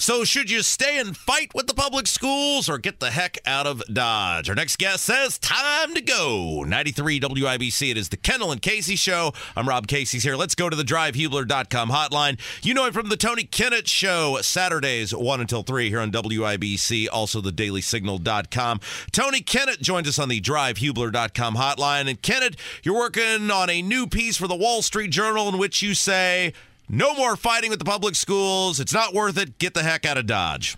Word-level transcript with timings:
So, 0.00 0.24
should 0.24 0.50
you 0.50 0.62
stay 0.62 0.98
and 0.98 1.14
fight 1.14 1.54
with 1.54 1.66
the 1.66 1.74
public 1.74 2.06
schools 2.06 2.70
or 2.70 2.78
get 2.78 3.00
the 3.00 3.10
heck 3.10 3.36
out 3.44 3.66
of 3.66 3.82
Dodge? 3.84 4.48
Our 4.48 4.54
next 4.54 4.78
guest 4.78 5.04
says, 5.04 5.38
Time 5.38 5.92
to 5.92 6.00
go. 6.00 6.64
93 6.66 7.20
WIBC. 7.20 7.90
It 7.90 7.98
is 7.98 8.08
the 8.08 8.16
Kendall 8.16 8.50
and 8.50 8.62
Casey 8.62 8.96
Show. 8.96 9.34
I'm 9.54 9.68
Rob 9.68 9.86
Casey's 9.86 10.22
here. 10.22 10.36
Let's 10.36 10.54
go 10.54 10.70
to 10.70 10.74
the 10.74 10.84
drivehubler.com 10.84 11.90
hotline. 11.90 12.40
You 12.64 12.72
know 12.72 12.86
him 12.86 12.94
from 12.94 13.10
the 13.10 13.16
Tony 13.18 13.44
Kinnett 13.44 13.88
Show, 13.88 14.38
Saturdays 14.40 15.14
1 15.14 15.40
until 15.42 15.62
3 15.62 15.90
here 15.90 16.00
on 16.00 16.10
WIBC, 16.10 17.08
also 17.12 17.42
the 17.42 17.52
dailysignal.com. 17.52 18.80
Tony 19.12 19.42
Kinnett 19.42 19.82
joins 19.82 20.08
us 20.08 20.18
on 20.18 20.30
the 20.30 20.40
drivehubler.com 20.40 21.56
hotline. 21.56 22.08
And 22.08 22.22
Kinnett, 22.22 22.56
you're 22.82 22.96
working 22.96 23.50
on 23.50 23.68
a 23.68 23.82
new 23.82 24.06
piece 24.06 24.38
for 24.38 24.48
the 24.48 24.56
Wall 24.56 24.80
Street 24.80 25.10
Journal 25.10 25.50
in 25.50 25.58
which 25.58 25.82
you 25.82 25.92
say, 25.92 26.54
no 26.90 27.14
more 27.14 27.36
fighting 27.36 27.70
with 27.70 27.78
the 27.78 27.84
public 27.84 28.14
schools. 28.14 28.80
It's 28.80 28.92
not 28.92 29.14
worth 29.14 29.38
it. 29.38 29.58
Get 29.58 29.74
the 29.74 29.82
heck 29.82 30.04
out 30.04 30.18
of 30.18 30.26
Dodge. 30.26 30.76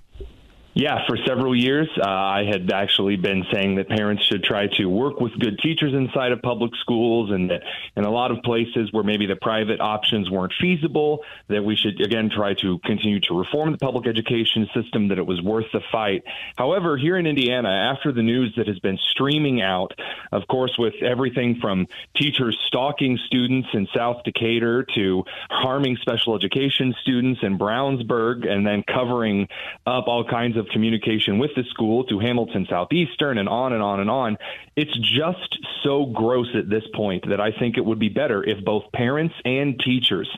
Yeah, 0.74 1.06
for 1.06 1.18
several 1.26 1.54
years, 1.54 1.86
uh, 1.98 2.08
I 2.08 2.44
had 2.50 2.72
actually 2.72 3.16
been 3.16 3.44
saying 3.52 3.74
that 3.74 3.90
parents 3.90 4.24
should 4.24 4.42
try 4.42 4.68
to 4.78 4.86
work 4.86 5.20
with 5.20 5.38
good 5.38 5.58
teachers 5.58 5.92
inside 5.92 6.32
of 6.32 6.40
public 6.40 6.72
schools, 6.80 7.30
and 7.30 7.50
that 7.50 7.62
in 7.94 8.04
a 8.04 8.10
lot 8.10 8.30
of 8.30 8.42
places 8.42 8.90
where 8.90 9.04
maybe 9.04 9.26
the 9.26 9.36
private 9.36 9.82
options 9.82 10.30
weren't 10.30 10.54
feasible, 10.58 11.24
that 11.48 11.62
we 11.62 11.76
should 11.76 12.00
again 12.00 12.30
try 12.30 12.54
to 12.54 12.78
continue 12.86 13.20
to 13.20 13.38
reform 13.38 13.72
the 13.72 13.76
public 13.76 14.06
education 14.06 14.66
system, 14.72 15.08
that 15.08 15.18
it 15.18 15.26
was 15.26 15.42
worth 15.42 15.66
the 15.74 15.82
fight. 15.92 16.22
However, 16.56 16.96
here 16.96 17.18
in 17.18 17.26
Indiana, 17.26 17.68
after 17.68 18.10
the 18.10 18.22
news 18.22 18.54
that 18.56 18.66
has 18.66 18.78
been 18.78 18.98
streaming 19.10 19.60
out, 19.60 19.92
of 20.32 20.46
course, 20.48 20.78
with 20.78 20.94
everything 21.02 21.58
from 21.60 21.86
teachers 22.16 22.58
stalking 22.66 23.18
students 23.26 23.68
in 23.74 23.88
South 23.94 24.22
Decatur 24.24 24.86
to 24.94 25.22
harming 25.50 25.98
special 25.98 26.34
education 26.34 26.94
students 27.02 27.40
in 27.42 27.58
Brownsburg, 27.58 28.48
and 28.50 28.66
then 28.66 28.82
covering 28.84 29.48
up 29.86 30.08
all 30.08 30.24
kinds 30.24 30.56
of 30.56 30.61
of 30.62 30.68
communication 30.72 31.38
with 31.38 31.50
the 31.54 31.64
school 31.64 32.04
to 32.04 32.18
Hamilton 32.18 32.66
Southeastern 32.70 33.38
and 33.38 33.48
on 33.48 33.72
and 33.72 33.82
on 33.82 34.00
and 34.00 34.08
on. 34.08 34.38
It's 34.76 34.96
just 34.98 35.58
so 35.82 36.06
gross 36.06 36.48
at 36.54 36.70
this 36.70 36.84
point 36.94 37.28
that 37.28 37.40
I 37.40 37.50
think 37.52 37.76
it 37.76 37.84
would 37.84 37.98
be 37.98 38.08
better 38.08 38.42
if 38.42 38.64
both 38.64 38.84
parents 38.92 39.34
and 39.44 39.78
teachers 39.78 40.28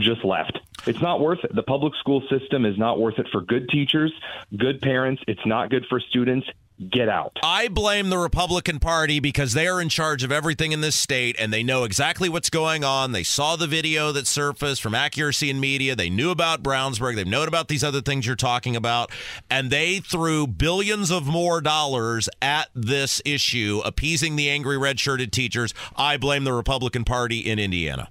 just 0.00 0.24
left. 0.24 0.58
It's 0.86 1.00
not 1.00 1.20
worth 1.20 1.44
it. 1.44 1.54
The 1.54 1.62
public 1.62 1.94
school 2.00 2.22
system 2.28 2.64
is 2.64 2.76
not 2.78 2.98
worth 2.98 3.18
it 3.18 3.26
for 3.30 3.40
good 3.40 3.68
teachers, 3.68 4.12
good 4.56 4.80
parents. 4.80 5.22
It's 5.28 5.44
not 5.46 5.70
good 5.70 5.86
for 5.88 6.00
students 6.00 6.46
get 6.90 7.08
out. 7.08 7.38
I 7.42 7.68
blame 7.68 8.10
the 8.10 8.18
Republican 8.18 8.78
Party 8.78 9.20
because 9.20 9.52
they 9.52 9.66
are 9.66 9.80
in 9.80 9.88
charge 9.88 10.22
of 10.22 10.32
everything 10.32 10.72
in 10.72 10.80
this 10.80 10.96
state 10.96 11.36
and 11.38 11.52
they 11.52 11.62
know 11.62 11.84
exactly 11.84 12.28
what's 12.28 12.50
going 12.50 12.84
on. 12.84 13.12
They 13.12 13.22
saw 13.22 13.56
the 13.56 13.66
video 13.66 14.12
that 14.12 14.26
surfaced 14.26 14.82
from 14.82 14.94
Accuracy 14.94 15.50
in 15.50 15.60
Media. 15.60 15.96
They 15.96 16.10
knew 16.10 16.30
about 16.30 16.62
Brownsburg. 16.62 17.16
They've 17.16 17.26
known 17.26 17.48
about 17.48 17.68
these 17.68 17.84
other 17.84 18.00
things 18.00 18.26
you're 18.26 18.36
talking 18.36 18.76
about. 18.76 19.10
And 19.50 19.70
they 19.70 20.00
threw 20.00 20.46
billions 20.46 21.10
of 21.10 21.26
more 21.26 21.60
dollars 21.60 22.28
at 22.42 22.68
this 22.74 23.22
issue, 23.24 23.80
appeasing 23.84 24.36
the 24.36 24.50
angry 24.50 24.78
red 24.78 25.00
shirted 25.00 25.32
teachers. 25.32 25.72
I 25.96 26.16
blame 26.16 26.44
the 26.44 26.52
Republican 26.52 27.04
Party 27.04 27.38
in 27.38 27.58
Indiana. 27.58 28.08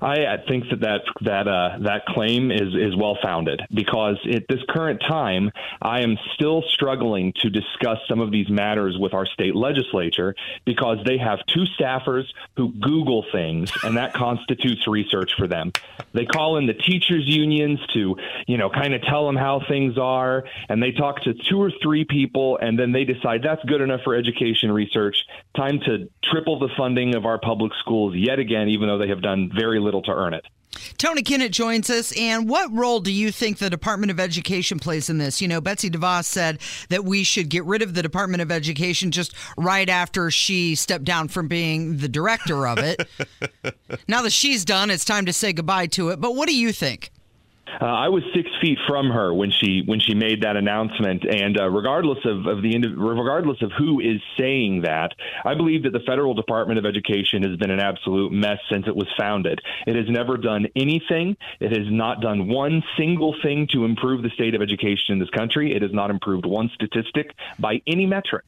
I 0.00 0.36
think 0.48 0.64
that 0.70 0.80
that 0.80 1.02
that 1.22 1.48
uh, 1.48 1.78
that 1.80 2.06
claim 2.06 2.50
is 2.50 2.74
is 2.74 2.96
well 2.96 3.18
founded 3.22 3.62
because 3.72 4.16
at 4.32 4.44
this 4.48 4.60
current 4.68 5.00
time, 5.00 5.50
I 5.80 6.00
am 6.00 6.16
still 6.34 6.62
struggling 6.70 7.32
to 7.40 7.50
discuss 7.50 7.98
some 8.08 8.20
of 8.20 8.30
these 8.30 8.48
matters 8.48 8.96
with 8.98 9.14
our 9.14 9.26
state 9.26 9.54
legislature 9.54 10.34
because 10.64 10.98
they 11.04 11.18
have 11.18 11.38
two 11.46 11.64
staffers 11.78 12.24
who 12.56 12.72
Google 12.72 13.24
things, 13.32 13.72
and 13.84 13.96
that 13.96 14.14
constitutes 14.14 14.86
research 14.86 15.32
for 15.36 15.46
them. 15.46 15.72
They 16.12 16.26
call 16.26 16.56
in 16.58 16.66
the 16.66 16.74
teachers 16.74 17.24
unions 17.26 17.80
to 17.94 18.16
you 18.46 18.58
know 18.58 18.70
kind 18.70 18.94
of 18.94 19.02
tell 19.02 19.26
them 19.26 19.36
how 19.36 19.62
things 19.68 19.98
are, 19.98 20.44
and 20.68 20.82
they 20.82 20.92
talk 20.92 21.22
to 21.22 21.34
two 21.34 21.60
or 21.60 21.70
three 21.82 22.04
people, 22.04 22.58
and 22.58 22.78
then 22.78 22.92
they 22.92 23.04
decide 23.04 23.42
that's 23.42 23.64
good 23.64 23.80
enough 23.80 24.00
for 24.04 24.14
education 24.14 24.70
research. 24.70 25.24
Time 25.56 25.80
to 25.86 26.08
triple 26.24 26.58
the 26.58 26.70
funding 26.76 27.14
of 27.14 27.26
our 27.26 27.38
public 27.38 27.72
schools 27.80 28.14
yet 28.16 28.38
again, 28.38 28.68
even 28.68 28.88
though 28.88 28.98
they 28.98 29.08
have 29.08 29.22
done 29.22 29.50
very 29.54 29.78
little 29.78 29.92
little 29.92 30.02
to 30.02 30.12
earn 30.12 30.34
it. 30.34 30.46
Tony 30.96 31.22
Kinnett 31.22 31.50
joins 31.50 31.90
us. 31.90 32.16
And 32.18 32.48
what 32.48 32.72
role 32.72 33.00
do 33.00 33.12
you 33.12 33.30
think 33.30 33.58
the 33.58 33.68
Department 33.68 34.10
of 34.10 34.18
Education 34.18 34.78
plays 34.78 35.10
in 35.10 35.18
this? 35.18 35.42
You 35.42 35.48
know, 35.48 35.60
Betsy 35.60 35.90
DeVos 35.90 36.24
said 36.24 36.60
that 36.88 37.04
we 37.04 37.24
should 37.24 37.50
get 37.50 37.64
rid 37.64 37.82
of 37.82 37.92
the 37.92 38.02
Department 38.02 38.40
of 38.40 38.50
Education 38.50 39.10
just 39.10 39.34
right 39.58 39.88
after 39.88 40.30
she 40.30 40.74
stepped 40.74 41.04
down 41.04 41.28
from 41.28 41.46
being 41.46 41.98
the 41.98 42.08
director 42.08 42.66
of 42.66 42.78
it. 42.78 43.06
now 44.08 44.22
that 44.22 44.32
she's 44.32 44.64
done, 44.64 44.90
it's 44.90 45.04
time 45.04 45.26
to 45.26 45.32
say 45.32 45.52
goodbye 45.52 45.88
to 45.88 46.08
it. 46.08 46.20
But 46.20 46.34
what 46.34 46.48
do 46.48 46.56
you 46.56 46.72
think? 46.72 47.11
Uh, 47.80 47.84
I 47.84 48.08
was 48.08 48.22
six 48.34 48.50
feet 48.60 48.78
from 48.86 49.10
her 49.10 49.32
when 49.32 49.50
she 49.50 49.82
when 49.84 50.00
she 50.00 50.14
made 50.14 50.42
that 50.42 50.56
announcement, 50.56 51.24
and 51.24 51.58
uh, 51.58 51.68
regardless 51.68 52.18
of, 52.24 52.46
of 52.46 52.62
the 52.62 52.78
regardless 52.96 53.62
of 53.62 53.72
who 53.72 54.00
is 54.00 54.20
saying 54.38 54.82
that, 54.82 55.12
I 55.44 55.54
believe 55.54 55.84
that 55.84 55.92
the 55.92 56.00
federal 56.00 56.34
Department 56.34 56.78
of 56.78 56.86
Education 56.86 57.42
has 57.42 57.56
been 57.56 57.70
an 57.70 57.80
absolute 57.80 58.32
mess 58.32 58.58
since 58.70 58.86
it 58.86 58.94
was 58.94 59.08
founded. 59.18 59.60
It 59.86 59.96
has 59.96 60.06
never 60.08 60.36
done 60.36 60.66
anything. 60.76 61.36
It 61.60 61.70
has 61.76 61.90
not 61.90 62.20
done 62.20 62.48
one 62.48 62.82
single 62.96 63.34
thing 63.42 63.68
to 63.72 63.84
improve 63.84 64.22
the 64.22 64.30
state 64.30 64.54
of 64.54 64.62
education 64.62 65.14
in 65.14 65.18
this 65.18 65.30
country. 65.30 65.74
It 65.74 65.82
has 65.82 65.92
not 65.92 66.10
improved 66.10 66.46
one 66.46 66.70
statistic 66.74 67.32
by 67.58 67.80
any 67.86 68.06
metric 68.06 68.44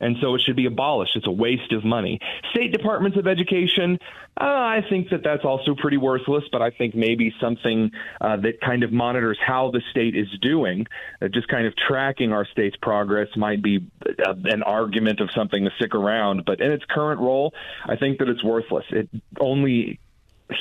and 0.00 0.16
so 0.20 0.34
it 0.34 0.42
should 0.44 0.56
be 0.56 0.66
abolished. 0.66 1.16
It's 1.16 1.26
a 1.26 1.32
waste 1.32 1.72
of 1.72 1.84
money. 1.84 2.18
State 2.50 2.72
departments 2.72 3.18
of 3.18 3.26
education, 3.26 3.98
uh, 4.40 4.44
I 4.44 4.80
think 4.88 5.10
that 5.10 5.22
that's 5.22 5.44
also 5.44 5.74
pretty 5.76 5.96
worthless, 5.96 6.44
but 6.50 6.60
I 6.60 6.70
think 6.70 6.94
maybe 6.94 7.32
something 7.40 7.90
uh, 8.20 8.36
that 8.38 8.60
kind 8.60 8.82
of 8.82 8.92
monitors 8.92 9.38
how 9.44 9.70
the 9.70 9.80
state 9.90 10.16
is 10.16 10.26
doing, 10.42 10.86
uh, 11.22 11.28
just 11.28 11.48
kind 11.48 11.66
of 11.66 11.74
tracking 11.76 12.32
our 12.32 12.46
state's 12.46 12.76
progress 12.76 13.28
might 13.36 13.62
be 13.62 13.86
uh, 14.04 14.34
an 14.44 14.62
argument 14.62 15.20
of 15.20 15.30
something 15.34 15.64
to 15.64 15.70
stick 15.76 15.94
around. 15.94 16.44
But 16.44 16.60
in 16.60 16.72
its 16.72 16.84
current 16.90 17.20
role, 17.20 17.54
I 17.86 17.96
think 17.96 18.18
that 18.18 18.28
it's 18.28 18.42
worthless. 18.42 18.84
It 18.90 19.08
only 19.38 20.00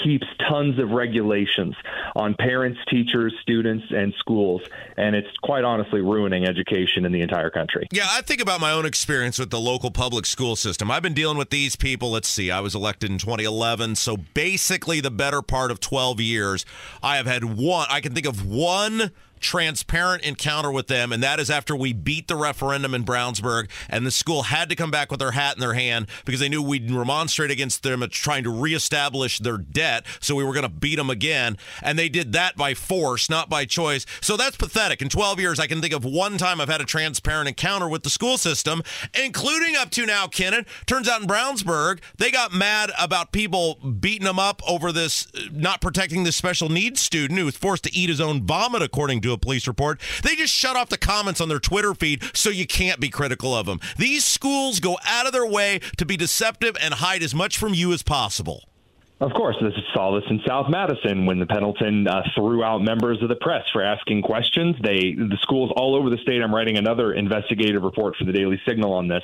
heaps 0.03 0.27
tons 0.49 0.79
of 0.79 0.91
regulations 0.91 1.75
on 2.15 2.35
parents, 2.35 2.79
teachers, 2.89 3.33
students, 3.41 3.85
and 3.89 4.13
schools, 4.17 4.61
and 4.97 5.15
it's 5.15 5.35
quite 5.41 5.63
honestly 5.63 6.01
ruining 6.01 6.45
education 6.45 7.05
in 7.05 7.11
the 7.11 7.21
entire 7.21 7.49
country. 7.49 7.87
Yeah, 7.91 8.07
I 8.09 8.21
think 8.21 8.41
about 8.41 8.61
my 8.61 8.71
own 8.71 8.85
experience 8.85 9.37
with 9.37 9.49
the 9.49 9.59
local 9.59 9.91
public 9.91 10.25
school 10.25 10.55
system. 10.55 10.89
I've 10.89 11.03
been 11.03 11.13
dealing 11.13 11.37
with 11.37 11.49
these 11.49 11.75
people. 11.75 12.11
Let's 12.11 12.29
see, 12.29 12.49
I 12.49 12.61
was 12.61 12.75
elected 12.75 13.11
in 13.11 13.17
2011, 13.17 13.95
so 13.95 14.17
basically 14.33 15.01
the 15.01 15.11
better 15.11 15.41
part 15.41 15.69
of 15.69 15.79
12 15.79 16.21
years, 16.21 16.65
I 17.01 17.17
have 17.17 17.25
had 17.25 17.43
one, 17.43 17.87
I 17.89 17.99
can 17.99 18.13
think 18.13 18.25
of 18.25 18.45
one 18.45 19.11
transparent 19.43 20.23
encounter 20.23 20.71
with 20.71 20.87
them, 20.87 21.11
and 21.11 21.21
that 21.21 21.39
is 21.39 21.51
after 21.51 21.75
we 21.75 21.93
beat 21.93 22.27
the 22.27 22.35
referendum 22.35 22.95
in 22.95 23.03
Brownsburg, 23.03 23.69
and 23.89 24.05
the 24.05 24.11
school 24.11 24.43
had 24.43 24.69
to 24.69 24.75
come 24.75 24.89
back 24.89 25.11
with 25.11 25.19
their 25.19 25.31
hat 25.31 25.55
in 25.55 25.61
their 25.61 25.73
hand 25.73 26.07
because 26.25 26.39
they 26.39 26.49
knew 26.49 26.63
we'd 26.63 26.89
remonstrate 26.89 27.51
against 27.51 27.83
them 27.83 28.03
trying 28.09 28.43
to 28.43 28.49
reestablish 28.49 29.39
their 29.39 29.57
debt, 29.57 30.05
so 30.19 30.33
we 30.33 30.43
were 30.43 30.53
going 30.53 30.63
to 30.63 30.69
beat 30.69 30.95
them 30.95 31.09
again, 31.09 31.57
and 31.81 31.99
they 31.99 32.09
did 32.09 32.33
that 32.33 32.55
by 32.55 32.73
force, 32.73 33.29
not 33.29 33.49
by 33.49 33.65
choice. 33.65 34.05
So 34.21 34.37
that's 34.37 34.57
pathetic. 34.57 35.01
In 35.01 35.09
12 35.09 35.39
years, 35.39 35.59
I 35.59 35.67
can 35.67 35.81
think 35.81 35.93
of 35.93 36.05
one 36.05 36.37
time 36.37 36.61
I've 36.61 36.69
had 36.69 36.81
a 36.81 36.85
transparent 36.85 37.49
encounter 37.49 37.89
with 37.89 38.03
the 38.03 38.09
school 38.09 38.37
system, 38.37 38.81
including 39.21 39.75
up 39.75 39.91
to 39.91 40.05
now, 40.05 40.27
Kinnett. 40.27 40.65
Turns 40.85 41.09
out 41.09 41.21
in 41.21 41.27
Brownsburg, 41.27 41.99
they 42.17 42.31
got 42.31 42.53
mad 42.53 42.91
about 42.97 43.31
people 43.31 43.75
beating 43.75 44.25
them 44.25 44.39
up 44.39 44.61
over 44.67 44.91
this 44.91 45.27
uh, 45.35 45.41
not 45.51 45.81
protecting 45.81 46.23
this 46.23 46.35
special 46.35 46.69
needs 46.69 47.01
student 47.01 47.39
who 47.39 47.45
was 47.45 47.57
forced 47.57 47.83
to 47.83 47.93
eat 47.93 48.09
his 48.09 48.21
own 48.21 48.45
vomit, 48.45 48.81
according 48.81 49.21
to 49.21 49.32
a 49.33 49.37
police 49.37 49.67
report. 49.67 49.99
They 50.23 50.35
just 50.35 50.53
shut 50.53 50.75
off 50.75 50.89
the 50.89 50.97
comments 50.97 51.41
on 51.41 51.49
their 51.49 51.59
Twitter 51.59 51.93
feed 51.93 52.23
so 52.33 52.49
you 52.49 52.65
can't 52.65 52.99
be 52.99 53.09
critical 53.09 53.55
of 53.55 53.65
them. 53.65 53.79
These 53.97 54.23
schools 54.23 54.79
go 54.79 54.97
out 55.05 55.25
of 55.25 55.33
their 55.33 55.45
way 55.45 55.79
to 55.97 56.05
be 56.05 56.17
deceptive 56.17 56.77
and 56.79 56.95
hide 56.95 57.23
as 57.23 57.35
much 57.35 57.57
from 57.57 57.73
you 57.73 57.91
as 57.93 58.03
possible. 58.03 58.63
Of 59.19 59.31
course, 59.33 59.55
this 59.61 59.73
is 59.73 59.83
saw 59.93 60.19
this 60.19 60.29
in 60.29 60.41
South 60.45 60.69
Madison 60.69 61.25
when 61.25 61.39
the 61.39 61.45
Pendleton 61.45 62.07
uh, 62.07 62.23
threw 62.35 62.61
out 62.63 62.81
members 62.81 63.21
of 63.21 63.29
the 63.29 63.35
press 63.35 63.63
for 63.71 63.81
asking 63.81 64.23
questions. 64.23 64.75
They, 64.83 65.13
the 65.13 65.37
schools 65.41 65.71
all 65.77 65.95
over 65.95 66.09
the 66.09 66.17
state. 66.17 66.41
I'm 66.41 66.53
writing 66.53 66.77
another 66.77 67.13
investigative 67.13 67.83
report 67.83 68.15
for 68.17 68.25
the 68.25 68.33
Daily 68.33 68.59
Signal 68.67 68.91
on 68.91 69.07
this. 69.07 69.23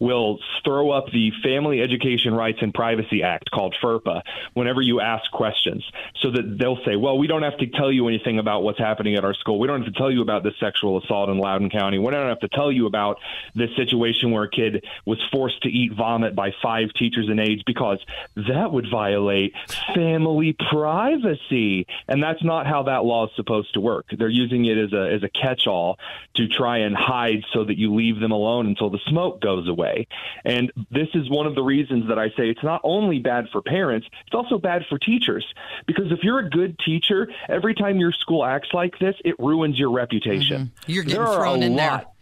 Will 0.00 0.38
throw 0.64 0.90
up 0.90 1.06
the 1.12 1.32
Family 1.42 1.80
Education 1.80 2.34
Rights 2.34 2.58
and 2.60 2.72
Privacy 2.72 3.24
Act, 3.24 3.50
called 3.50 3.74
FERPA, 3.82 4.20
whenever 4.52 4.80
you 4.80 5.00
ask 5.00 5.28
questions, 5.32 5.82
so 6.20 6.30
that 6.30 6.58
they'll 6.60 6.78
say, 6.84 6.94
"Well, 6.94 7.18
we 7.18 7.26
don't 7.26 7.42
have 7.42 7.56
to 7.58 7.66
tell 7.66 7.90
you 7.90 8.06
anything 8.06 8.38
about 8.38 8.62
what's 8.62 8.78
happening 8.78 9.16
at 9.16 9.24
our 9.24 9.34
school. 9.34 9.58
We 9.58 9.66
don't 9.66 9.82
have 9.82 9.92
to 9.92 9.98
tell 9.98 10.10
you 10.10 10.22
about 10.22 10.44
this 10.44 10.54
sexual 10.60 11.02
assault 11.02 11.30
in 11.30 11.38
Loudoun 11.38 11.70
County. 11.70 11.98
We 11.98 12.10
don't 12.10 12.28
have 12.28 12.40
to 12.40 12.48
tell 12.48 12.70
you 12.70 12.86
about 12.86 13.18
this 13.56 13.70
situation 13.76 14.30
where 14.30 14.44
a 14.44 14.50
kid 14.50 14.84
was 15.06 15.18
forced 15.32 15.62
to 15.62 15.68
eat 15.68 15.94
vomit 15.94 16.36
by 16.36 16.54
five 16.62 16.92
teachers 16.96 17.28
in 17.28 17.40
age 17.40 17.62
because 17.66 17.98
that 18.36 18.70
would 18.70 18.86
violate." 18.88 19.31
Violate 19.32 19.54
family 19.94 20.56
privacy. 20.70 21.86
And 22.08 22.22
that's 22.22 22.42
not 22.42 22.66
how 22.66 22.84
that 22.84 23.04
law 23.04 23.26
is 23.26 23.32
supposed 23.36 23.74
to 23.74 23.80
work. 23.80 24.06
They're 24.16 24.28
using 24.28 24.64
it 24.66 24.78
as 24.78 24.92
a, 24.92 25.12
as 25.14 25.22
a 25.22 25.28
catch 25.28 25.66
all 25.66 25.98
to 26.34 26.48
try 26.48 26.78
and 26.78 26.96
hide 26.96 27.44
so 27.52 27.64
that 27.64 27.78
you 27.78 27.94
leave 27.94 28.20
them 28.20 28.32
alone 28.32 28.66
until 28.66 28.90
the 28.90 29.00
smoke 29.06 29.40
goes 29.40 29.68
away. 29.68 30.06
And 30.44 30.72
this 30.90 31.08
is 31.14 31.28
one 31.30 31.46
of 31.46 31.54
the 31.54 31.62
reasons 31.62 32.08
that 32.08 32.18
I 32.18 32.28
say 32.30 32.50
it's 32.50 32.62
not 32.62 32.80
only 32.84 33.18
bad 33.18 33.46
for 33.50 33.62
parents, 33.62 34.06
it's 34.26 34.34
also 34.34 34.58
bad 34.58 34.84
for 34.88 34.98
teachers. 34.98 35.46
Because 35.86 36.10
if 36.10 36.20
you're 36.22 36.40
a 36.40 36.50
good 36.50 36.78
teacher, 36.78 37.28
every 37.48 37.74
time 37.74 37.98
your 37.98 38.12
school 38.12 38.44
acts 38.44 38.68
like 38.72 38.98
this, 38.98 39.14
it 39.24 39.38
ruins 39.38 39.78
your 39.78 39.90
reputation. 39.90 40.66
Mm-hmm. 40.66 40.92
You're 40.92 41.04
getting 41.04 41.26
thrown 41.26 41.62
in 41.62 41.76
lot, 41.76 42.00
there 42.00 42.12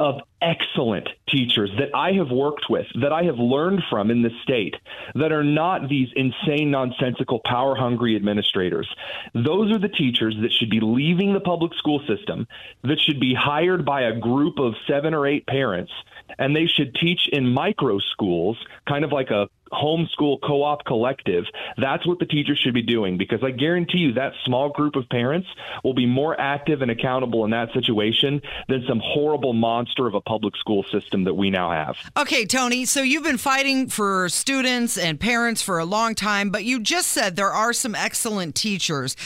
of 0.00 0.20
excellent 0.40 1.08
teachers 1.28 1.70
that 1.78 1.94
I 1.94 2.12
have 2.12 2.30
worked 2.30 2.66
with, 2.70 2.86
that 3.00 3.12
I 3.12 3.24
have 3.24 3.38
learned 3.38 3.82
from 3.90 4.10
in 4.10 4.22
the 4.22 4.30
state, 4.42 4.74
that 5.14 5.32
are 5.32 5.44
not 5.44 5.88
these 5.88 6.08
insane, 6.14 6.70
nonsensical, 6.70 7.40
power 7.44 7.74
hungry 7.74 8.16
administrators. 8.16 8.88
Those 9.34 9.72
are 9.72 9.78
the 9.78 9.88
teachers 9.88 10.36
that 10.40 10.52
should 10.52 10.70
be 10.70 10.80
leaving 10.80 11.32
the 11.32 11.40
public 11.40 11.74
school 11.74 12.00
system, 12.06 12.46
that 12.82 13.00
should 13.00 13.20
be 13.20 13.34
hired 13.34 13.84
by 13.84 14.02
a 14.02 14.18
group 14.18 14.58
of 14.58 14.74
seven 14.86 15.14
or 15.14 15.26
eight 15.26 15.46
parents, 15.46 15.92
and 16.38 16.54
they 16.54 16.66
should 16.66 16.94
teach 16.94 17.28
in 17.32 17.48
micro 17.48 17.98
schools, 17.98 18.56
kind 18.86 19.04
of 19.04 19.12
like 19.12 19.30
a 19.30 19.48
homeschool 19.72 20.38
co-op 20.42 20.84
collective 20.84 21.44
that's 21.76 22.06
what 22.06 22.18
the 22.18 22.26
teachers 22.26 22.58
should 22.58 22.74
be 22.74 22.82
doing 22.82 23.18
because 23.18 23.40
i 23.42 23.50
guarantee 23.50 23.98
you 23.98 24.12
that 24.14 24.32
small 24.44 24.70
group 24.70 24.96
of 24.96 25.08
parents 25.08 25.46
will 25.84 25.94
be 25.94 26.06
more 26.06 26.38
active 26.40 26.82
and 26.82 26.90
accountable 26.90 27.44
in 27.44 27.50
that 27.50 27.68
situation 27.72 28.40
than 28.68 28.84
some 28.88 29.00
horrible 29.02 29.52
monster 29.52 30.06
of 30.06 30.14
a 30.14 30.20
public 30.28 30.54
school 30.56 30.84
system 30.92 31.24
that 31.24 31.34
we 31.34 31.50
now 31.50 31.70
have. 31.70 31.96
Okay 32.16 32.44
tony 32.44 32.84
so 32.84 33.02
you've 33.02 33.24
been 33.24 33.38
fighting 33.38 33.88
for 33.88 34.28
students 34.28 34.98
and 34.98 35.18
parents 35.18 35.62
for 35.62 35.78
a 35.78 35.84
long 35.84 36.14
time 36.14 36.50
but 36.50 36.64
you 36.64 36.80
just 36.80 37.08
said 37.08 37.34
there 37.34 37.52
are 37.52 37.72
some 37.72 37.94
excellent 37.94 38.54
teachers. 38.54 39.16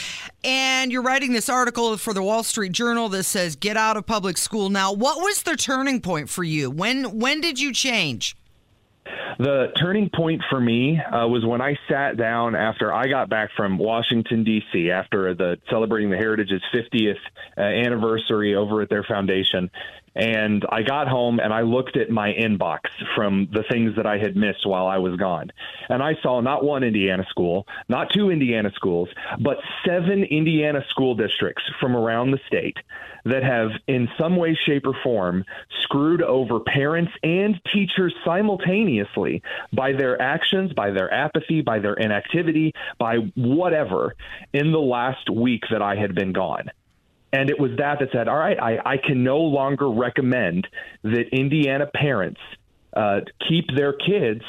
And 0.43 0.91
you're 0.91 1.01
writing 1.01 1.33
this 1.33 1.49
article 1.49 1.97
for 1.97 2.13
the 2.13 2.23
wall 2.23 2.43
street 2.43 2.71
journal 2.71 3.09
that 3.09 3.23
says 3.23 3.55
get 3.55 3.77
out 3.77 3.97
of 3.97 4.05
public 4.05 4.37
school 4.37 4.69
now. 4.69 4.93
What 4.93 5.17
was 5.17 5.43
the 5.43 5.55
turning 5.55 6.01
point 6.01 6.29
for 6.29 6.43
you? 6.43 6.69
When 6.69 7.19
when 7.19 7.41
did 7.41 7.59
you 7.59 7.73
change? 7.73 8.35
The 9.39 9.67
turning 9.81 10.09
point 10.13 10.41
for 10.49 10.61
me 10.61 10.99
uh, 10.99 11.27
was 11.27 11.43
when 11.45 11.61
I 11.61 11.75
sat 11.89 12.17
down 12.17 12.55
after 12.55 12.93
I 12.93 13.07
got 13.07 13.29
back 13.29 13.49
from 13.57 13.77
Washington 13.77 14.43
D.C. 14.43 14.91
after 14.91 15.33
the 15.33 15.57
celebrating 15.69 16.09
the 16.09 16.17
Heritage's 16.17 16.61
50th 16.73 17.15
uh, 17.57 17.61
anniversary 17.61 18.55
over 18.55 18.81
at 18.81 18.89
their 18.89 19.03
foundation, 19.03 19.71
and 20.15 20.65
I 20.69 20.83
got 20.83 21.07
home 21.07 21.39
and 21.39 21.53
I 21.53 21.61
looked 21.61 21.97
at 21.97 22.09
my 22.09 22.33
inbox 22.33 22.79
from 23.15 23.47
the 23.51 23.63
things 23.71 23.95
that 23.95 24.05
I 24.05 24.17
had 24.17 24.35
missed 24.35 24.65
while 24.65 24.87
I 24.87 24.97
was 24.97 25.15
gone. 25.17 25.51
And 25.89 26.03
I 26.03 26.15
saw 26.21 26.41
not 26.41 26.63
one 26.63 26.83
Indiana 26.83 27.25
school, 27.29 27.67
not 27.89 28.11
two 28.13 28.29
Indiana 28.29 28.71
schools, 28.75 29.09
but 29.39 29.57
seven 29.85 30.23
Indiana 30.23 30.83
school 30.89 31.15
districts 31.15 31.63
from 31.79 31.95
around 31.95 32.31
the 32.31 32.39
state 32.47 32.77
that 33.25 33.43
have, 33.43 33.71
in 33.87 34.09
some 34.17 34.35
way, 34.35 34.57
shape, 34.65 34.85
or 34.85 34.95
form, 35.01 35.45
screwed 35.81 36.21
over 36.21 36.59
parents 36.59 37.11
and 37.23 37.59
teachers 37.73 38.13
simultaneously 38.25 39.41
by 39.71 39.93
their 39.93 40.21
actions, 40.21 40.73
by 40.73 40.91
their 40.91 41.11
apathy, 41.13 41.61
by 41.61 41.79
their 41.79 41.93
inactivity, 41.93 42.73
by 42.99 43.15
whatever 43.35 44.15
in 44.53 44.71
the 44.71 44.79
last 44.79 45.29
week 45.29 45.63
that 45.71 45.81
I 45.81 45.95
had 45.95 46.13
been 46.15 46.33
gone. 46.33 46.69
And 47.33 47.49
it 47.49 47.59
was 47.59 47.71
that 47.79 47.99
that 47.99 48.09
said, 48.13 48.27
all 48.27 48.37
right, 48.37 48.59
I, 48.59 48.77
I 48.85 48.97
can 48.97 49.23
no 49.23 49.39
longer 49.39 49.89
recommend 49.89 50.67
that 51.01 51.23
Indiana 51.31 51.87
parents 51.87 52.39
uh, 52.95 53.21
keep 53.49 53.65
their 53.75 53.91
kids 53.91 54.43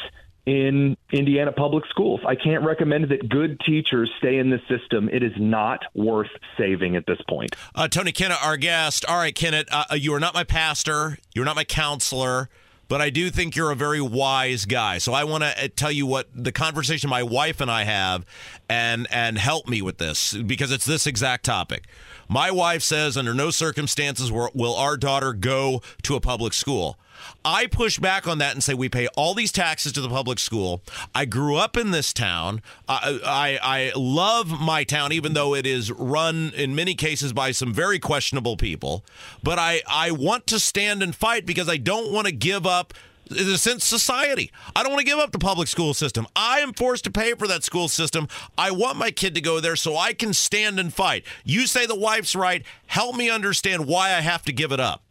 in 0.46 0.94
Indiana 1.10 1.50
public 1.50 1.84
schools. 1.88 2.20
I 2.26 2.34
can't 2.34 2.62
recommend 2.62 3.08
that 3.08 3.26
good 3.30 3.58
teachers 3.66 4.10
stay 4.18 4.36
in 4.36 4.50
the 4.50 4.58
system. 4.68 5.08
It 5.08 5.22
is 5.22 5.32
not 5.38 5.80
worth 5.94 6.28
saving 6.58 6.96
at 6.96 7.06
this 7.06 7.18
point. 7.26 7.56
Uh, 7.74 7.88
Tony 7.88 8.12
Kinnett, 8.12 8.44
our 8.44 8.58
guest. 8.58 9.06
All 9.06 9.16
right, 9.16 9.34
Kinnett, 9.34 9.64
uh, 9.72 9.84
uh 9.92 9.94
you 9.94 10.12
are 10.12 10.20
not 10.20 10.34
my 10.34 10.44
pastor. 10.44 11.16
You're 11.34 11.46
not 11.46 11.56
my 11.56 11.64
counselor 11.64 12.50
but 12.88 13.00
I 13.00 13.10
do 13.10 13.30
think 13.30 13.56
you're 13.56 13.70
a 13.70 13.76
very 13.76 14.00
wise 14.00 14.64
guy. 14.64 14.98
So 14.98 15.12
I 15.12 15.24
want 15.24 15.44
to 15.44 15.64
uh, 15.64 15.68
tell 15.74 15.92
you 15.92 16.06
what 16.06 16.28
the 16.34 16.52
conversation 16.52 17.10
my 17.10 17.22
wife 17.22 17.60
and 17.60 17.70
I 17.70 17.84
have 17.84 18.24
and 18.68 19.06
and 19.10 19.38
help 19.38 19.68
me 19.68 19.82
with 19.82 19.98
this 19.98 20.34
because 20.34 20.72
it's 20.72 20.84
this 20.84 21.06
exact 21.06 21.44
topic. 21.44 21.84
My 22.28 22.50
wife 22.50 22.82
says 22.82 23.16
under 23.16 23.34
no 23.34 23.50
circumstances 23.50 24.32
will 24.32 24.74
our 24.76 24.96
daughter 24.96 25.32
go 25.32 25.82
to 26.02 26.16
a 26.16 26.20
public 26.20 26.52
school. 26.52 26.98
I 27.44 27.66
push 27.66 27.98
back 27.98 28.26
on 28.26 28.38
that 28.38 28.54
and 28.54 28.62
say 28.62 28.74
we 28.74 28.88
pay 28.88 29.06
all 29.16 29.34
these 29.34 29.52
taxes 29.52 29.92
to 29.92 30.00
the 30.00 30.08
public 30.08 30.38
school. 30.38 30.82
I 31.14 31.24
grew 31.24 31.56
up 31.56 31.76
in 31.76 31.90
this 31.90 32.12
town. 32.12 32.62
I, 32.88 33.20
I, 33.24 33.58
I 33.62 33.92
love 33.96 34.60
my 34.60 34.84
town, 34.84 35.12
even 35.12 35.34
though 35.34 35.54
it 35.54 35.66
is 35.66 35.90
run 35.90 36.52
in 36.54 36.74
many 36.74 36.94
cases 36.94 37.32
by 37.32 37.52
some 37.52 37.72
very 37.72 37.98
questionable 37.98 38.56
people. 38.56 39.04
But 39.42 39.58
I, 39.58 39.82
I 39.88 40.10
want 40.10 40.46
to 40.48 40.58
stand 40.58 41.02
and 41.02 41.14
fight 41.14 41.46
because 41.46 41.68
I 41.68 41.76
don't 41.76 42.12
want 42.12 42.26
to 42.26 42.32
give 42.32 42.66
up 42.66 42.94
the 43.28 43.56
sense 43.58 43.84
society. 43.84 44.50
I 44.76 44.82
don't 44.82 44.92
want 44.92 45.00
to 45.00 45.06
give 45.06 45.18
up 45.18 45.32
the 45.32 45.38
public 45.38 45.68
school 45.68 45.94
system. 45.94 46.26
I 46.36 46.60
am 46.60 46.72
forced 46.72 47.04
to 47.04 47.10
pay 47.10 47.34
for 47.34 47.46
that 47.48 47.64
school 47.64 47.88
system. 47.88 48.28
I 48.56 48.70
want 48.70 48.98
my 48.98 49.10
kid 49.10 49.34
to 49.34 49.40
go 49.40 49.60
there 49.60 49.76
so 49.76 49.96
I 49.96 50.12
can 50.12 50.34
stand 50.34 50.78
and 50.78 50.92
fight. 50.92 51.24
You 51.44 51.66
say 51.66 51.86
the 51.86 51.98
wife's 51.98 52.34
right. 52.34 52.64
Help 52.86 53.16
me 53.16 53.30
understand 53.30 53.86
why 53.86 54.08
I 54.08 54.20
have 54.20 54.42
to 54.42 54.52
give 54.52 54.72
it 54.72 54.80
up. 54.80 55.02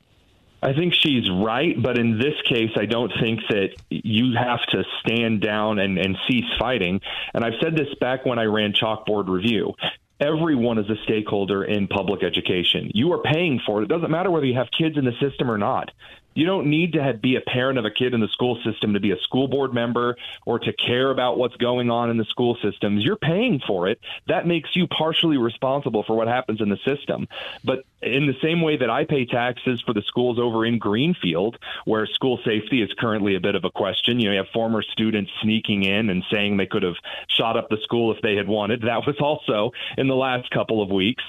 I 0.63 0.71
think 0.71 0.93
she's 0.93 1.29
right, 1.29 1.75
but 1.81 1.97
in 1.97 2.17
this 2.17 2.35
case, 2.47 2.71
I 2.77 2.85
don't 2.85 3.11
think 3.19 3.41
that 3.49 3.71
you 3.89 4.33
have 4.37 4.61
to 4.67 4.85
stand 5.01 5.41
down 5.41 5.77
and, 5.77 5.97
and 5.97 6.15
cease 6.25 6.45
fighting. 6.57 7.01
And 7.33 7.43
I've 7.43 7.59
said 7.61 7.75
this 7.75 7.93
back 7.99 8.25
when 8.25 8.39
I 8.39 8.45
ran 8.45 8.71
Chalkboard 8.71 9.27
Review. 9.27 9.73
Everyone 10.21 10.77
is 10.77 10.89
a 10.89 10.95
stakeholder 11.03 11.65
in 11.65 11.87
public 11.87 12.23
education. 12.23 12.91
You 12.93 13.11
are 13.11 13.21
paying 13.21 13.59
for 13.65 13.81
it. 13.81 13.85
It 13.85 13.89
doesn't 13.89 14.09
matter 14.09 14.31
whether 14.31 14.45
you 14.45 14.55
have 14.55 14.69
kids 14.71 14.97
in 14.97 15.03
the 15.03 15.11
system 15.19 15.51
or 15.51 15.57
not. 15.57 15.91
You 16.35 16.45
don't 16.45 16.67
need 16.67 16.93
to 16.93 17.03
have, 17.03 17.21
be 17.21 17.35
a 17.35 17.41
parent 17.41 17.77
of 17.77 17.85
a 17.85 17.91
kid 17.91 18.13
in 18.13 18.19
the 18.19 18.27
school 18.27 18.59
system 18.63 18.93
to 18.93 18.99
be 18.99 19.11
a 19.11 19.19
school 19.19 19.47
board 19.47 19.73
member 19.73 20.17
or 20.45 20.59
to 20.59 20.73
care 20.73 21.11
about 21.11 21.37
what's 21.37 21.55
going 21.57 21.89
on 21.89 22.09
in 22.09 22.17
the 22.17 22.25
school 22.25 22.57
systems. 22.61 23.03
You're 23.03 23.15
paying 23.15 23.61
for 23.65 23.87
it. 23.87 23.99
That 24.27 24.47
makes 24.47 24.75
you 24.75 24.87
partially 24.87 25.37
responsible 25.37 26.03
for 26.03 26.15
what 26.15 26.27
happens 26.27 26.61
in 26.61 26.69
the 26.69 26.79
system. 26.85 27.27
But 27.63 27.85
in 28.01 28.27
the 28.27 28.35
same 28.41 28.61
way 28.61 28.77
that 28.77 28.89
I 28.89 29.05
pay 29.05 29.25
taxes 29.25 29.81
for 29.81 29.93
the 29.93 30.01
schools 30.01 30.39
over 30.39 30.65
in 30.65 30.77
Greenfield, 30.77 31.57
where 31.85 32.05
school 32.05 32.39
safety 32.43 32.81
is 32.81 32.89
currently 32.99 33.35
a 33.35 33.39
bit 33.39 33.55
of 33.55 33.63
a 33.63 33.71
question, 33.71 34.19
you 34.19 34.25
know, 34.25 34.31
you 34.31 34.37
have 34.37 34.49
former 34.53 34.81
students 34.81 35.31
sneaking 35.41 35.83
in 35.83 36.09
and 36.09 36.23
saying 36.31 36.57
they 36.57 36.65
could 36.65 36.83
have 36.83 36.95
shot 37.27 37.57
up 37.57 37.69
the 37.69 37.77
school 37.83 38.13
if 38.13 38.21
they 38.21 38.35
had 38.35 38.47
wanted. 38.47 38.81
That 38.81 39.05
was 39.05 39.15
also 39.19 39.71
in 39.97 40.07
the 40.07 40.15
last 40.15 40.49
couple 40.49 40.81
of 40.81 40.89
weeks 40.89 41.23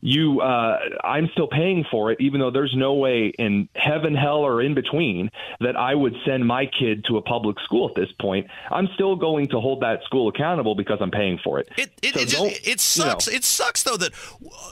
you 0.00 0.40
uh, 0.40 0.78
I'm 1.04 1.28
still 1.32 1.48
paying 1.48 1.84
for 1.90 2.10
it, 2.12 2.20
even 2.20 2.40
though 2.40 2.50
there's 2.50 2.74
no 2.76 2.94
way 2.94 3.32
in 3.38 3.68
heaven, 3.74 4.14
hell, 4.14 4.38
or 4.38 4.62
in 4.62 4.74
between 4.74 5.30
that 5.60 5.76
I 5.76 5.94
would 5.94 6.14
send 6.26 6.46
my 6.46 6.66
kid 6.66 7.04
to 7.08 7.16
a 7.16 7.22
public 7.22 7.56
school 7.64 7.88
at 7.88 7.94
this 7.94 8.10
point. 8.20 8.46
I'm 8.70 8.88
still 8.94 9.16
going 9.16 9.48
to 9.48 9.60
hold 9.60 9.82
that 9.82 10.02
school 10.04 10.28
accountable 10.28 10.74
because 10.74 10.98
I'm 11.00 11.10
paying 11.10 11.38
for 11.42 11.58
it. 11.60 11.68
It 11.76 11.92
it, 12.02 12.14
so 12.14 12.46
it, 12.46 12.50
just, 12.50 12.68
it 12.68 12.80
sucks. 12.80 13.26
You 13.26 13.32
know. 13.32 13.36
It 13.36 13.44
sucks 13.44 13.82
though 13.82 13.96
that 13.96 14.12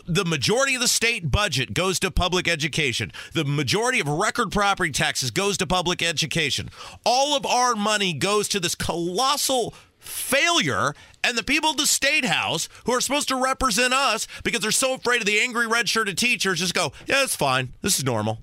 the 0.07 0.25
majority 0.25 0.75
of 0.75 0.81
the 0.81 0.89
state 0.89 1.31
budget 1.31 1.75
goes 1.75 1.99
to 2.01 2.11
public 2.11 2.49
education. 2.49 3.13
The 3.35 3.45
majority 3.45 4.01
of 4.01 4.09
record 4.09 4.51
property 4.51 4.91
taxes 4.91 5.31
goes 5.31 5.59
to 5.59 5.67
public 5.67 6.03
education. 6.03 6.71
All 7.05 7.37
of 7.37 7.45
our 7.45 7.75
money 7.75 8.13
goes 8.13 8.49
to 8.49 8.61
this 8.61 8.75
colossal 8.75 9.75
failure 10.09 10.95
and 11.23 11.37
the 11.37 11.43
people 11.43 11.71
at 11.71 11.77
the 11.77 11.87
state 11.87 12.25
house 12.25 12.69
who 12.87 12.93
are 12.93 13.01
supposed 13.01 13.29
to 13.29 13.43
represent 13.43 13.93
us 13.93 14.27
because 14.45 14.61
they're 14.61 14.71
so 14.71 14.95
afraid 14.95 15.21
of 15.21 15.27
the 15.27 15.41
angry 15.41 15.67
red 15.67 15.89
shirted 15.89 16.19
teachers 16.19 16.61
just 16.61 16.75
go 16.75 16.93
yeah 17.07 17.23
it's 17.23 17.37
fine. 17.37 17.73
This 17.83 17.99
is 17.99 18.05
normal 18.05 18.39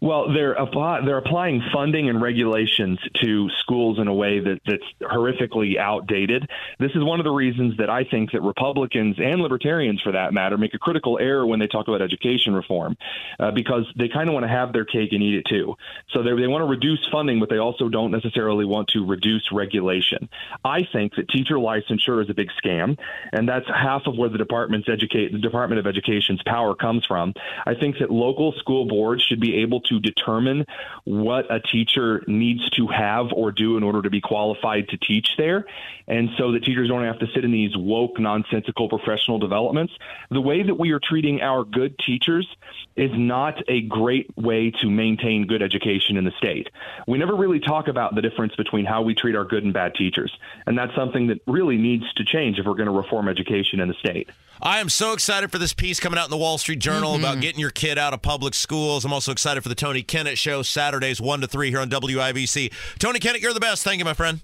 Well, 0.00 0.32
they're 0.32 0.52
apply, 0.52 1.04
they're 1.04 1.18
applying 1.18 1.62
funding 1.72 2.08
and 2.08 2.22
regulations 2.22 2.98
to 3.22 3.48
schools 3.60 3.98
in 3.98 4.08
a 4.08 4.14
way 4.14 4.40
that, 4.40 4.60
that's 4.66 4.82
horrifically 5.02 5.78
outdated. 5.78 6.48
This 6.78 6.92
is 6.94 7.04
one 7.04 7.20
of 7.20 7.24
the 7.24 7.30
reasons 7.30 7.76
that 7.78 7.90
I 7.90 8.04
think 8.04 8.32
that 8.32 8.42
Republicans 8.42 9.16
and 9.18 9.40
libertarians, 9.40 10.00
for 10.00 10.12
that 10.12 10.32
matter, 10.32 10.58
make 10.58 10.74
a 10.74 10.78
critical 10.78 11.18
error 11.20 11.46
when 11.46 11.60
they 11.60 11.66
talk 11.66 11.88
about 11.88 12.02
education 12.02 12.54
reform, 12.54 12.96
uh, 13.38 13.50
because 13.50 13.84
they 13.96 14.08
kind 14.08 14.28
of 14.28 14.34
want 14.34 14.44
to 14.44 14.48
have 14.48 14.72
their 14.72 14.84
cake 14.84 15.12
and 15.12 15.22
eat 15.22 15.34
it 15.34 15.46
too. 15.48 15.76
So 16.10 16.22
they, 16.22 16.34
they 16.34 16.48
want 16.48 16.62
to 16.62 16.66
reduce 16.66 17.06
funding, 17.12 17.38
but 17.38 17.48
they 17.48 17.58
also 17.58 17.88
don't 17.88 18.10
necessarily 18.10 18.64
want 18.64 18.88
to 18.88 19.06
reduce 19.06 19.52
regulation. 19.52 20.28
I 20.64 20.82
think 20.92 21.14
that 21.16 21.28
teacher 21.28 21.56
licensure 21.56 22.22
is 22.22 22.30
a 22.30 22.34
big 22.34 22.48
scam, 22.62 22.98
and 23.32 23.48
that's 23.48 23.66
half 23.68 24.06
of 24.06 24.16
where 24.16 24.28
the 24.28 24.38
department's 24.38 24.88
educate 24.88 25.32
the 25.32 25.38
Department 25.38 25.78
of 25.78 25.86
Education's 25.86 26.42
power 26.44 26.74
comes 26.74 27.04
from. 27.06 27.34
I 27.64 27.74
think 27.74 27.98
that 27.98 28.10
local 28.10 28.52
school 28.52 28.86
boards 28.86 29.22
should 29.22 29.40
be 29.40 29.58
able 29.58 29.69
to 29.78 30.00
determine 30.00 30.66
what 31.04 31.46
a 31.48 31.60
teacher 31.60 32.24
needs 32.26 32.68
to 32.70 32.88
have 32.88 33.26
or 33.32 33.52
do 33.52 33.76
in 33.76 33.84
order 33.84 34.02
to 34.02 34.10
be 34.10 34.20
qualified 34.20 34.88
to 34.88 34.96
teach 34.96 35.28
there. 35.38 35.66
And 36.08 36.30
so 36.36 36.50
the 36.50 36.58
teachers 36.58 36.88
don't 36.88 37.04
have 37.04 37.20
to 37.20 37.26
sit 37.32 37.44
in 37.44 37.52
these 37.52 37.76
woke, 37.76 38.18
nonsensical 38.18 38.88
professional 38.88 39.38
developments. 39.38 39.92
The 40.32 40.40
way 40.40 40.64
that 40.64 40.74
we 40.74 40.90
are 40.90 40.98
treating 40.98 41.40
our 41.40 41.62
good 41.62 41.96
teachers 42.04 42.48
is 42.96 43.12
not 43.14 43.62
a 43.68 43.82
great 43.82 44.36
way 44.36 44.72
to 44.82 44.90
maintain 44.90 45.46
good 45.46 45.62
education 45.62 46.16
in 46.16 46.24
the 46.24 46.32
state. 46.32 46.68
We 47.06 47.18
never 47.18 47.36
really 47.36 47.60
talk 47.60 47.86
about 47.86 48.16
the 48.16 48.22
difference 48.22 48.56
between 48.56 48.86
how 48.86 49.02
we 49.02 49.14
treat 49.14 49.36
our 49.36 49.44
good 49.44 49.62
and 49.62 49.72
bad 49.72 49.94
teachers. 49.94 50.36
And 50.66 50.76
that's 50.76 50.94
something 50.96 51.28
that 51.28 51.38
really 51.46 51.76
needs 51.76 52.12
to 52.14 52.24
change 52.24 52.58
if 52.58 52.66
we're 52.66 52.74
going 52.74 52.86
to 52.86 52.92
reform 52.92 53.28
education 53.28 53.78
in 53.78 53.86
the 53.86 53.94
state. 53.94 54.30
I 54.62 54.80
am 54.80 54.90
so 54.90 55.12
excited 55.14 55.50
for 55.50 55.56
this 55.58 55.72
piece 55.72 56.00
coming 56.00 56.18
out 56.18 56.24
in 56.24 56.30
the 56.30 56.36
Wall 56.36 56.58
Street 56.58 56.80
Journal 56.80 57.10
Mm-hmm. 57.10 57.24
about 57.24 57.40
getting 57.40 57.60
your 57.60 57.70
kid 57.70 57.98
out 57.98 58.12
of 58.12 58.22
public 58.22 58.54
schools. 58.54 59.04
I'm 59.04 59.12
also 59.12 59.32
excited 59.32 59.59
for 59.60 59.68
the 59.68 59.74
Tony 59.74 60.02
Kinnett 60.02 60.36
Show 60.36 60.62
Saturdays 60.62 61.20
1 61.20 61.40
to 61.42 61.46
3 61.46 61.70
here 61.70 61.80
on 61.80 61.90
WIBC. 61.90 62.72
Tony 62.98 63.18
Kinnett, 63.18 63.40
you're 63.40 63.54
the 63.54 63.60
best. 63.60 63.84
Thank 63.84 63.98
you, 63.98 64.04
my 64.04 64.14
friend. 64.14 64.40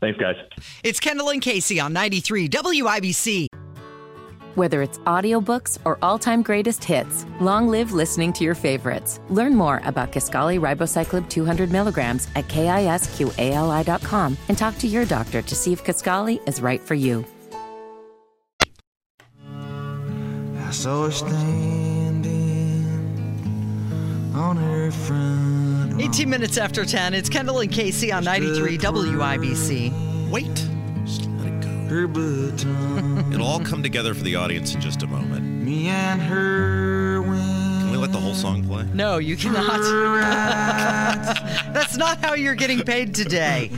Thanks, 0.00 0.18
guys. 0.18 0.36
It's 0.84 1.00
Kendall 1.00 1.30
and 1.30 1.42
Casey 1.42 1.80
on 1.80 1.92
93 1.92 2.48
WIBC. 2.48 3.46
Whether 4.54 4.82
it's 4.82 4.98
audiobooks 4.98 5.78
or 5.84 5.98
all-time 6.02 6.42
greatest 6.42 6.82
hits, 6.82 7.24
long 7.40 7.68
live 7.68 7.92
listening 7.92 8.32
to 8.32 8.44
your 8.44 8.56
favorites. 8.56 9.20
Learn 9.28 9.54
more 9.54 9.80
about 9.84 10.10
Kisqali 10.10 10.58
Ribociclib 10.58 11.28
200 11.28 11.70
milligrams 11.70 12.26
at 12.34 12.48
kisqali.com 12.48 14.36
and 14.48 14.58
talk 14.58 14.76
to 14.78 14.88
your 14.88 15.04
doctor 15.04 15.42
to 15.42 15.54
see 15.54 15.72
if 15.72 15.84
Kisqali 15.84 16.40
is 16.48 16.60
right 16.60 16.80
for 16.80 16.94
you. 16.94 17.24
I 20.68 20.70
saw 20.70 21.04
her 21.04 21.10
standing 21.10 21.38
on 21.38 21.46
her 21.46 21.68
front. 21.68 21.77
18 24.38 26.30
minutes 26.30 26.58
after 26.58 26.84
10, 26.84 27.12
it's 27.12 27.28
Kendall 27.28 27.58
and 27.58 27.72
Casey 27.72 28.12
on 28.12 28.22
93 28.22 28.78
WIBC. 28.78 30.30
Wait. 30.30 30.46
Just 31.04 31.26
let 31.30 31.48
it 31.48 31.60
go. 31.60 31.68
Her 31.88 32.04
It'll 33.34 33.46
all 33.46 33.58
come 33.58 33.82
together 33.82 34.14
for 34.14 34.22
the 34.22 34.36
audience 34.36 34.76
in 34.76 34.80
just 34.80 35.02
a 35.02 35.08
moment. 35.08 35.44
Me 35.44 35.88
and 35.88 36.22
her. 36.22 37.20
Can 37.24 37.90
we 37.90 37.96
let 37.96 38.12
the 38.12 38.20
whole 38.20 38.34
song 38.34 38.64
play? 38.64 38.86
No, 38.94 39.18
you 39.18 39.36
cannot. 39.36 39.80
That's 41.74 41.96
not 41.96 42.18
how 42.18 42.34
you're 42.34 42.54
getting 42.54 42.82
paid 42.82 43.16
today. 43.16 43.72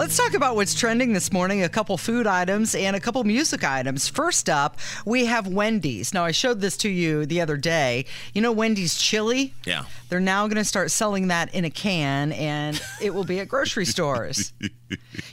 Let's 0.00 0.16
talk 0.16 0.32
about 0.32 0.56
what's 0.56 0.72
trending 0.72 1.12
this 1.12 1.30
morning 1.30 1.62
a 1.62 1.68
couple 1.68 1.98
food 1.98 2.26
items 2.26 2.74
and 2.74 2.96
a 2.96 3.00
couple 3.00 3.22
music 3.22 3.62
items. 3.62 4.08
First 4.08 4.48
up, 4.48 4.78
we 5.04 5.26
have 5.26 5.46
Wendy's. 5.46 6.14
Now, 6.14 6.24
I 6.24 6.30
showed 6.30 6.62
this 6.62 6.78
to 6.78 6.88
you 6.88 7.26
the 7.26 7.42
other 7.42 7.58
day. 7.58 8.06
You 8.32 8.40
know, 8.40 8.50
Wendy's 8.50 8.96
chili? 8.96 9.52
Yeah. 9.66 9.84
They're 10.10 10.20
now 10.20 10.46
going 10.48 10.56
to 10.56 10.64
start 10.64 10.90
selling 10.90 11.28
that 11.28 11.54
in 11.54 11.64
a 11.64 11.70
can 11.70 12.32
and 12.32 12.80
it 13.00 13.14
will 13.14 13.24
be 13.24 13.40
at 13.40 13.48
grocery 13.48 13.86
stores. 13.86 14.52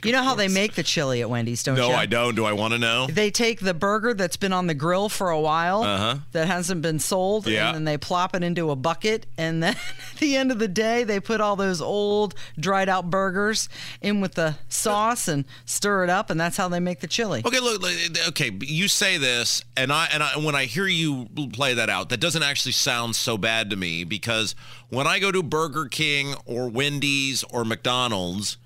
You 0.04 0.12
know 0.12 0.22
how 0.22 0.36
they 0.36 0.46
make 0.46 0.74
the 0.74 0.84
chili 0.84 1.20
at 1.20 1.28
Wendy's, 1.28 1.64
don't 1.64 1.74
No, 1.76 1.86
you? 1.86 1.92
No, 1.92 1.98
I 1.98 2.06
don't. 2.06 2.36
Do 2.36 2.44
I 2.44 2.52
want 2.52 2.74
to 2.74 2.78
know? 2.78 3.08
They 3.08 3.32
take 3.32 3.58
the 3.58 3.74
burger 3.74 4.14
that's 4.14 4.36
been 4.36 4.52
on 4.52 4.68
the 4.68 4.74
grill 4.74 5.08
for 5.08 5.30
a 5.30 5.40
while 5.40 5.82
Uh-huh. 5.82 6.18
that 6.30 6.46
hasn't 6.46 6.80
been 6.80 7.00
sold, 7.00 7.48
Yeah. 7.48 7.66
and 7.66 7.74
then 7.74 7.84
they 7.84 7.98
plop 7.98 8.36
it 8.36 8.44
into 8.44 8.70
a 8.70 8.76
bucket. 8.76 9.26
And 9.36 9.60
then 9.60 9.74
at 10.14 10.18
the 10.20 10.36
end 10.36 10.52
of 10.52 10.60
the 10.60 10.68
day, 10.68 11.02
they 11.02 11.18
put 11.18 11.40
all 11.40 11.56
those 11.56 11.80
old, 11.80 12.36
dried 12.60 12.88
out 12.88 13.10
burgers 13.10 13.68
in 14.00 14.20
with 14.20 14.34
the 14.34 14.54
sauce 14.68 15.26
and 15.26 15.44
stir 15.64 16.04
it 16.04 16.10
up, 16.10 16.30
and 16.30 16.40
that's 16.40 16.56
how 16.56 16.68
they 16.68 16.78
make 16.78 17.00
the 17.00 17.08
chili. 17.08 17.42
Okay, 17.44 17.58
look. 17.58 17.82
look, 17.82 17.92
Okay, 18.28 18.56
you 18.60 18.86
say 18.86 19.18
this, 19.18 19.64
and 19.76 19.92
I 19.92 20.08
and 20.12 20.22
I 20.22 20.38
when 20.38 20.54
I 20.54 20.66
hear 20.66 20.86
you 20.86 21.26
play 21.52 21.74
that 21.74 21.90
out, 21.90 22.10
that 22.10 22.20
doesn't 22.20 22.44
actually 22.44 22.72
sound 22.72 23.16
so 23.16 23.36
bad 23.36 23.70
to 23.70 23.76
me 23.76 24.04
because 24.04 24.54
when 24.90 25.06
I 25.06 25.18
go 25.18 25.30
to 25.32 25.42
Burger 25.42 25.86
King 25.86 26.34
or 26.46 26.68
Wendy's 26.68 27.42
or 27.44 27.64
McDonald's, 27.64 28.58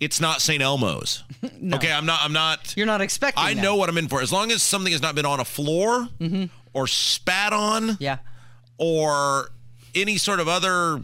it's 0.00 0.20
not 0.20 0.40
St. 0.40 0.62
Elmo's. 0.62 1.24
Okay, 1.72 1.92
I'm 1.92 2.06
not. 2.06 2.20
I'm 2.22 2.32
not. 2.32 2.74
You're 2.76 2.86
not 2.86 3.00
expecting 3.00 3.42
I 3.44 3.52
that. 3.54 3.60
know 3.62 3.76
what 3.76 3.88
I'm 3.88 3.98
in 3.98 4.08
for. 4.08 4.22
As 4.22 4.32
long 4.32 4.50
as 4.52 4.62
something 4.62 4.92
has 4.92 5.02
not 5.02 5.14
been 5.14 5.26
on 5.26 5.40
a 5.40 5.44
floor 5.44 6.08
mm-hmm. 6.20 6.44
or 6.72 6.86
spat 6.86 7.52
on 7.52 7.96
Yeah. 8.00 8.18
or 8.78 9.50
any 9.94 10.16
sort 10.18 10.40
of 10.40 10.48
other 10.48 11.02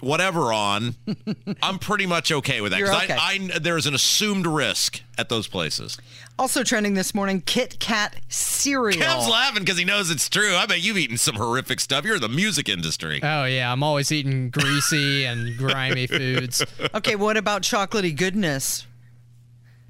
whatever 0.00 0.52
on, 0.52 0.94
I'm 1.62 1.78
pretty 1.78 2.06
much 2.06 2.30
okay 2.32 2.60
with 2.60 2.72
that. 2.72 2.78
You're 2.78 2.88
'Cause 2.88 3.04
okay. 3.04 3.14
I, 3.14 3.50
I, 3.54 3.58
there's 3.58 3.86
an 3.86 3.94
assumed 3.94 4.46
risk 4.46 5.00
at 5.18 5.28
those 5.28 5.46
places. 5.48 5.96
Also 6.38 6.62
trending 6.62 6.94
this 6.94 7.14
morning, 7.14 7.40
Kit 7.40 7.78
Kat 7.80 8.16
cereal. 8.28 9.00
Kev's 9.00 9.28
laughing 9.28 9.60
because 9.62 9.78
he 9.78 9.84
knows 9.84 10.10
it's 10.10 10.28
true. 10.28 10.54
I 10.54 10.66
bet 10.66 10.82
you've 10.82 10.98
eaten 10.98 11.16
some 11.16 11.36
horrific 11.36 11.80
stuff. 11.80 12.04
You're 12.04 12.16
in 12.16 12.20
the 12.20 12.28
music 12.28 12.68
industry. 12.68 13.20
Oh 13.22 13.44
yeah, 13.44 13.72
I'm 13.72 13.82
always 13.82 14.12
eating 14.12 14.50
greasy 14.50 15.24
and 15.24 15.56
grimy 15.56 16.06
foods. 16.06 16.62
Okay, 16.94 17.16
what 17.16 17.36
about 17.38 17.62
chocolatey 17.62 18.14
goodness 18.14 18.86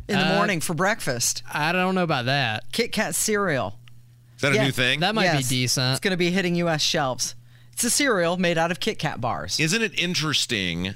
in 0.09 0.19
the 0.21 0.25
Uh, 0.25 0.35
morning 0.37 0.61
for 0.61 0.75
breakfast? 0.75 1.43
I 1.53 1.73
don't 1.73 1.97
know 1.97 2.05
about 2.05 2.27
that. 2.27 2.71
Kit 2.73 2.93
Kat 2.93 3.15
cereal. 3.17 3.79
Is 4.37 4.43
that 4.43 4.53
a 4.53 4.55
Yeah, 4.57 4.65
new 4.67 4.71
thing? 4.73 5.01
That 5.01 5.15
might 5.15 5.25
Yes. 5.25 5.49
be 5.49 5.57
decent. 5.57 5.93
It's 5.93 6.01
going 6.01 6.11
to 6.13 6.17
be 6.19 6.31
hitting 6.31 6.55
U.S. 6.57 6.83
shelves. 6.83 7.35
It's 7.77 7.85
a 7.85 7.91
cereal 7.91 8.39
made 8.39 8.57
out 8.57 8.71
of 8.71 8.81
Kit 8.81 8.99
Kat 8.99 9.21
bars. 9.21 9.61
Isn't 9.61 9.83
it 9.83 9.93
interesting 9.99 10.95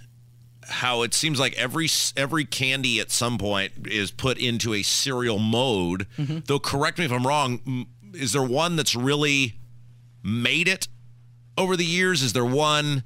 how 0.66 1.02
it 1.02 1.12
seems 1.12 1.38
like 1.38 1.52
every 1.58 1.90
every 2.16 2.46
candy 2.46 3.00
at 3.00 3.10
some 3.10 3.36
point 3.36 3.72
is 3.86 4.10
put 4.10 4.38
into 4.38 4.72
a 4.72 4.82
cereal 4.82 5.38
mode? 5.38 6.06
Mm-hmm. 6.16 6.38
Though, 6.46 6.58
correct 6.58 6.98
me 6.98 7.04
if 7.04 7.12
I'm 7.12 7.26
wrong. 7.26 7.86
Is 8.14 8.32
there 8.32 8.42
one 8.42 8.76
that's 8.76 8.96
really 8.96 9.56
made 10.22 10.68
it 10.68 10.88
over 11.58 11.76
the 11.76 11.84
years? 11.84 12.22
Is 12.22 12.32
there 12.32 12.46
one? 12.46 13.04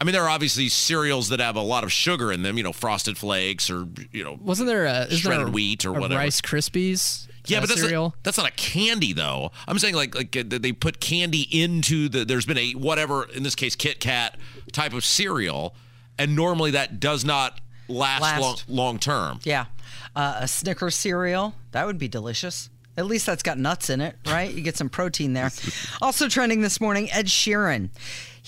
I 0.00 0.04
mean, 0.04 0.12
there 0.12 0.22
are 0.22 0.30
obviously 0.30 0.68
cereals 0.68 1.30
that 1.30 1.40
have 1.40 1.56
a 1.56 1.62
lot 1.62 1.82
of 1.82 1.90
sugar 1.90 2.30
in 2.30 2.44
them. 2.44 2.56
You 2.56 2.62
know, 2.62 2.72
Frosted 2.72 3.18
Flakes 3.18 3.68
or 3.68 3.88
you 4.12 4.22
know, 4.22 4.38
Wasn't 4.40 4.68
there 4.68 4.84
a 4.84 5.10
Shredded 5.10 5.40
there 5.40 5.48
a, 5.48 5.50
wheat 5.50 5.84
or 5.84 5.88
a 5.88 6.00
whatever. 6.00 6.20
Rice 6.20 6.40
Krispies? 6.40 7.26
Yeah, 7.48 7.58
uh, 7.58 7.60
but 7.62 7.68
that's 7.68 7.80
cereal. 7.80 8.04
not, 8.04 8.22
that's 8.22 8.38
not 8.38 8.48
a 8.48 8.52
candy 8.52 9.12
though. 9.12 9.52
I'm 9.66 9.78
saying 9.78 9.94
like 9.94 10.14
like 10.14 10.36
uh, 10.36 10.44
they 10.46 10.72
put 10.72 11.00
candy 11.00 11.46
into 11.50 12.08
the. 12.08 12.24
There's 12.24 12.46
been 12.46 12.58
a 12.58 12.72
whatever 12.72 13.24
in 13.24 13.42
this 13.42 13.54
case 13.54 13.74
Kit 13.74 14.00
Kat 14.00 14.36
type 14.72 14.92
of 14.92 15.04
cereal, 15.04 15.74
and 16.18 16.36
normally 16.36 16.72
that 16.72 17.00
does 17.00 17.24
not 17.24 17.60
last, 17.88 18.22
Last. 18.22 18.40
long 18.40 18.56
long 18.68 18.98
term. 18.98 19.40
Yeah. 19.44 19.66
Uh, 20.14 20.38
a 20.40 20.48
Snickers 20.48 20.94
cereal. 20.94 21.54
That 21.72 21.86
would 21.86 21.98
be 21.98 22.08
delicious. 22.08 22.70
At 22.96 23.04
least 23.04 23.26
that's 23.26 23.42
got 23.42 23.58
nuts 23.58 23.90
in 23.90 24.00
it, 24.00 24.16
right? 24.26 24.50
You 24.50 24.62
get 24.62 24.76
some 24.76 24.88
protein 24.88 25.34
there. 25.34 25.50
also 26.02 26.28
trending 26.28 26.62
this 26.62 26.80
morning, 26.80 27.10
Ed 27.10 27.26
Sheeran. 27.26 27.90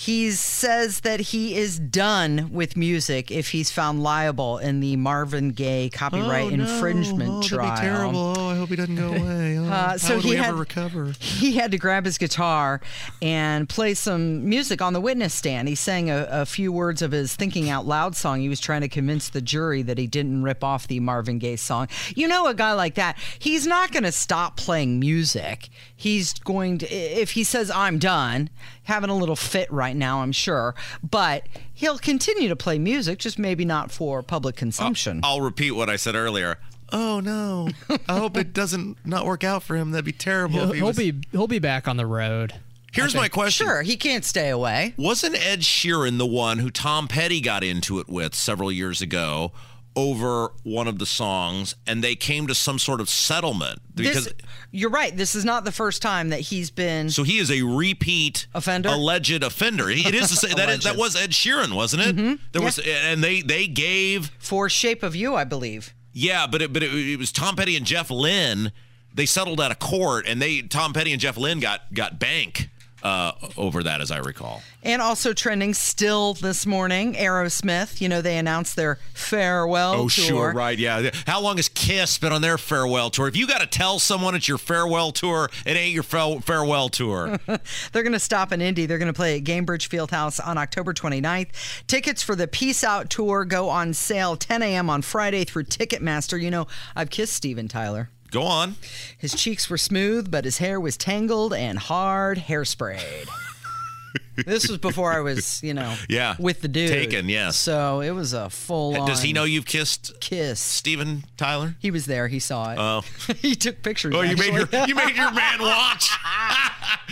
He 0.01 0.31
says 0.31 1.01
that 1.01 1.19
he 1.19 1.57
is 1.57 1.77
done 1.81 2.51
with 2.53 2.77
music 2.77 3.33
if 3.33 3.49
he's 3.51 3.73
found 3.73 4.01
liable 4.01 4.59
in 4.59 4.79
the 4.79 4.95
Marvin 4.95 5.51
Gaye 5.51 5.91
copyright 5.91 6.53
infringement 6.53 7.43
trial. 7.43 7.77
terrible 7.77 8.35
Oh, 8.39 8.49
I 8.51 8.55
hope 8.55 8.69
he 8.69 8.77
doesn't 8.77 8.95
go 8.95 9.09
away. 9.09 9.59
Oh, 9.59 9.65
Uh, 9.65 9.99
so 9.99 10.21
he 10.21 10.37
had, 10.37 10.55
recover? 10.55 11.15
He 11.19 11.57
had 11.57 11.73
to 11.73 11.79
grab 11.79 12.05
his 12.05 12.17
guitar 12.17 12.81
and 13.21 13.69
play 13.69 13.95
some 13.95 14.49
music 14.49 14.81
on 14.81 14.93
the 14.93 15.01
witness 15.01 15.35
stand. 15.35 15.67
He 15.67 15.75
sang 15.75 16.11
a, 16.11 16.29
a 16.31 16.47
few 16.47 16.71
words 16.71 17.03
of 17.03 17.11
his 17.11 17.35
Thinking 17.35 17.69
Out 17.69 17.85
Loud 17.85 18.15
song. 18.15 18.39
He 18.39 18.49
was 18.49 18.61
trying 18.61 18.83
to 18.83 18.89
convince 18.89 19.29
the 19.31 19.41
jury 19.41 19.83
that 19.83 19.99
he 19.99 20.07
didn't 20.07 20.45
rip 20.45 20.63
off 20.63 20.87
the 20.87 21.01
Marvin 21.01 21.41
Gaye 21.41 21.57
song. 21.57 21.89
You 22.15 22.29
know, 22.29 22.47
a 22.47 22.55
guy 22.55 22.73
like 22.73 22.95
that, 22.95 23.19
he's 23.41 23.67
not 23.67 23.91
going 23.91 24.05
to 24.05 24.13
stop 24.13 24.57
playing 24.57 25.01
music. 25.01 25.71
He's 26.01 26.33
going 26.35 26.79
to, 26.79 26.87
if 26.89 27.33
he 27.33 27.43
says, 27.43 27.73
I'm 27.73 27.99
done, 27.99 28.51
having 28.85 29.11
a 29.11 29.17
little 29.17 29.35
fit 29.35 29.69
right 29.73 29.97
now, 29.97 30.23
I'm 30.23 30.31
sure, 30.31 30.77
but 31.03 31.43
he'll 31.75 31.99
continue 31.99 32.49
to 32.49 32.55
play 32.55 32.79
music, 32.79 33.19
just 33.19 33.37
maybe 33.37 33.65
not 33.65 33.91
for 33.91 34.23
public 34.23 34.55
consumption. 34.55 35.21
I'll 35.25 35.41
repeat 35.41 35.73
what 35.73 35.91
I 35.91 35.97
said 35.97 36.15
earlier. 36.15 36.59
Oh 36.93 37.19
no! 37.19 37.71
I 38.09 38.17
hope 38.17 38.37
it 38.37 38.53
doesn't 38.53 39.05
not 39.05 39.27
work 39.27 39.43
out 39.43 39.65
for 39.65 39.75
him. 39.75 39.91
That'd 39.91 40.05
be 40.05 40.13
terrible. 40.13 40.61
He'll, 40.61 40.69
if 40.69 40.71
he 40.75 40.77
he'll 40.79 40.87
was- 40.87 40.97
be 40.97 41.15
he'll 41.33 41.49
be 41.49 41.59
back 41.59 41.89
on 41.89 41.97
the 41.97 42.07
road. 42.07 42.55
Here's 42.93 43.15
my 43.15 43.29
question. 43.29 43.67
sure, 43.67 43.83
he 43.83 43.97
can't 43.97 44.25
stay 44.25 44.49
away. 44.51 44.95
Wasn't 44.97 45.35
Ed 45.35 45.61
Sheeran 45.61 46.17
the 46.19 46.27
one 46.27 46.59
who 46.59 46.71
Tom 46.71 47.09
Petty 47.09 47.41
got 47.41 47.63
into 47.65 47.99
it 47.99 48.09
with 48.09 48.35
several 48.37 48.71
years 48.73 49.03
ago 49.03 49.53
over 49.99 50.53
one 50.63 50.87
of 50.87 51.01
the 51.01 51.07
songs, 51.07 51.75
and 51.85 52.05
they 52.05 52.15
came 52.15 52.47
to 52.47 52.55
some 52.55 52.79
sort 52.79 53.01
of 53.01 53.09
settlement 53.09 53.81
because. 53.97 54.27
This, 54.27 54.35
you're 54.71 54.91
right. 54.91 55.17
This 55.17 55.35
is 55.35 55.45
not 55.45 55.65
the 55.65 55.73
first 55.73 56.03
time 56.03 56.29
that 56.29 56.41
he's 56.41 56.71
been. 56.71 57.11
so 57.11 57.25
he 57.25 57.39
is 57.39 57.51
a 57.51 57.63
repeat 57.63 58.47
Offender? 58.55 58.91
alleged 58.91 59.43
offender. 59.43 59.91
It 59.91 60.15
is 60.15 60.41
that 60.41 60.69
is, 60.69 60.85
that 60.85 60.97
was 60.97 61.17
Ed 61.17 61.31
Sheeran, 61.31 61.75
wasn't 61.75 62.03
it? 62.07 62.17
Mm-hmm. 62.17 62.35
There 62.53 62.63
was, 62.63 62.79
and 62.79 63.25
they 63.25 63.41
they 63.43 63.67
gave 63.67 64.31
for 64.39 64.69
Shape 64.69 65.03
of 65.03 65.17
You, 65.17 65.35
I 65.35 65.43
believe. 65.45 65.95
yeah, 66.13 66.47
but 66.47 66.63
it, 66.63 66.73
but 66.73 66.83
it, 66.85 66.93
it 66.95 67.19
was 67.19 67.33
Tom 67.33 67.57
Petty 67.57 67.77
and 67.77 67.85
Jeff 67.85 68.11
Lynne. 68.11 68.71
They 69.13 69.27
settled 69.27 69.61
out 69.61 69.73
of 69.73 69.81
court, 69.81 70.27
and 70.29 70.41
they 70.41 70.63
Tom 70.63 70.93
Petty 70.93 71.11
and 71.13 71.21
Jeff 71.21 71.37
Lynne 71.37 71.59
got 71.61 71.93
got 71.93 72.21
bank 72.21 72.69
uh, 73.03 73.33
over 73.57 73.83
that, 73.83 74.01
as 74.01 74.11
I 74.11 74.19
recall. 74.19 74.63
And 74.83 75.03
also 75.03 75.33
trending 75.33 75.75
still 75.75 76.35
this 76.35 76.65
morning, 76.67 77.15
Aerosmith. 77.15 78.01
You 78.01 78.09
know, 78.09 78.23
they 78.23 78.39
announced 78.39 78.77
their 78.77 78.99
farewell 79.13 79.93
Oh, 79.95 80.09
tour. 80.09 80.09
sure, 80.09 80.53
right, 80.53 80.79
yeah. 80.79 81.11
How 81.27 81.41
long 81.41 81.57
has 81.57 81.69
Kiss 81.69 82.19
been 82.19 82.33
on 82.33 82.43
their 82.43 82.59
farewell 82.59 83.11
tour? 83.11 83.29
If 83.29 83.37
you 83.37 83.47
got 83.47 83.61
to 83.61 83.67
tell 83.67 83.99
someone 83.99 84.35
it's 84.35 84.49
your 84.49 84.59
farewell 84.59 85.11
tour, 85.13 85.51
it 85.67 85.77
ain't 85.77 85.93
your 85.95 86.03
fa- 86.05 86.41
farewell 86.41 86.89
tour. 86.89 87.39
They're 87.93 88.03
going 88.03 88.13
to 88.13 88.19
stop 88.21 88.53
in 88.53 88.61
Indy. 88.61 88.87
They're 88.87 88.99
going 88.99 89.13
to 89.13 89.17
play 89.17 89.37
at 89.39 89.45
Gainbridge 89.45 89.89
Fieldhouse 89.89 90.41
on 90.45 90.57
October 90.59 90.95
29th. 90.95 91.49
Tickets 91.87 92.23
for 92.23 92.35
the 92.37 92.47
Peace 92.49 92.83
Out 92.85 93.11
tour 93.11 93.45
go 93.45 93.69
on 93.69 93.95
sale 93.95 94.37
10 94.37 94.63
a.m. 94.63 94.89
on 94.91 95.03
Friday 95.03 95.45
through 95.45 95.65
Ticketmaster. 95.65 96.41
You 96.41 96.51
know, 96.51 96.67
I've 96.97 97.11
kissed 97.11 97.35
Steven 97.35 97.69
Tyler. 97.69 98.11
Go 98.31 98.43
on. 98.43 98.77
His 99.17 99.35
cheeks 99.35 99.71
were 99.71 99.79
smooth, 99.79 100.31
but 100.31 100.45
his 100.45 100.59
hair 100.59 100.79
was 100.79 100.97
tangled 100.97 101.55
and 101.55 101.79
hard 101.79 102.39
hairsprayed. 102.39 103.29
this 104.47 104.69
was 104.69 104.79
before 104.79 105.13
I 105.13 105.21
was, 105.21 105.63
you 105.63 105.75
know, 105.75 105.95
Yeah. 106.09 106.37
with 106.39 106.61
the 106.61 106.69
dude. 106.69 106.91
Taken, 106.91 107.29
yes. 107.29 107.57
So 107.57 108.01
it 108.01 108.11
was 108.11 108.33
a 108.33 108.51
full 108.51 108.97
on. 109.01 109.07
Does 109.09 109.23
he 109.23 109.33
know 109.33 109.45
you've 109.45 109.67
kissed 109.67 110.21
kiss? 110.21 110.61
Steven 110.61 111.25
Tyler? 111.37 111.77
He 111.81 111.91
was 111.91 112.07
there. 112.07 112.29
He 112.29 112.39
saw 112.39 112.73
it. 112.73 112.79
Oh. 112.79 113.03
he 113.41 113.55
took 113.55 113.83
pictures. 113.83 114.15
Oh, 114.15 114.23
you 114.23 114.37
made 114.37 114.53
your 114.55 114.69
you 114.87 114.95
made 114.95 115.17
your 115.17 115.33
man 115.33 115.61
watch. 115.61 116.11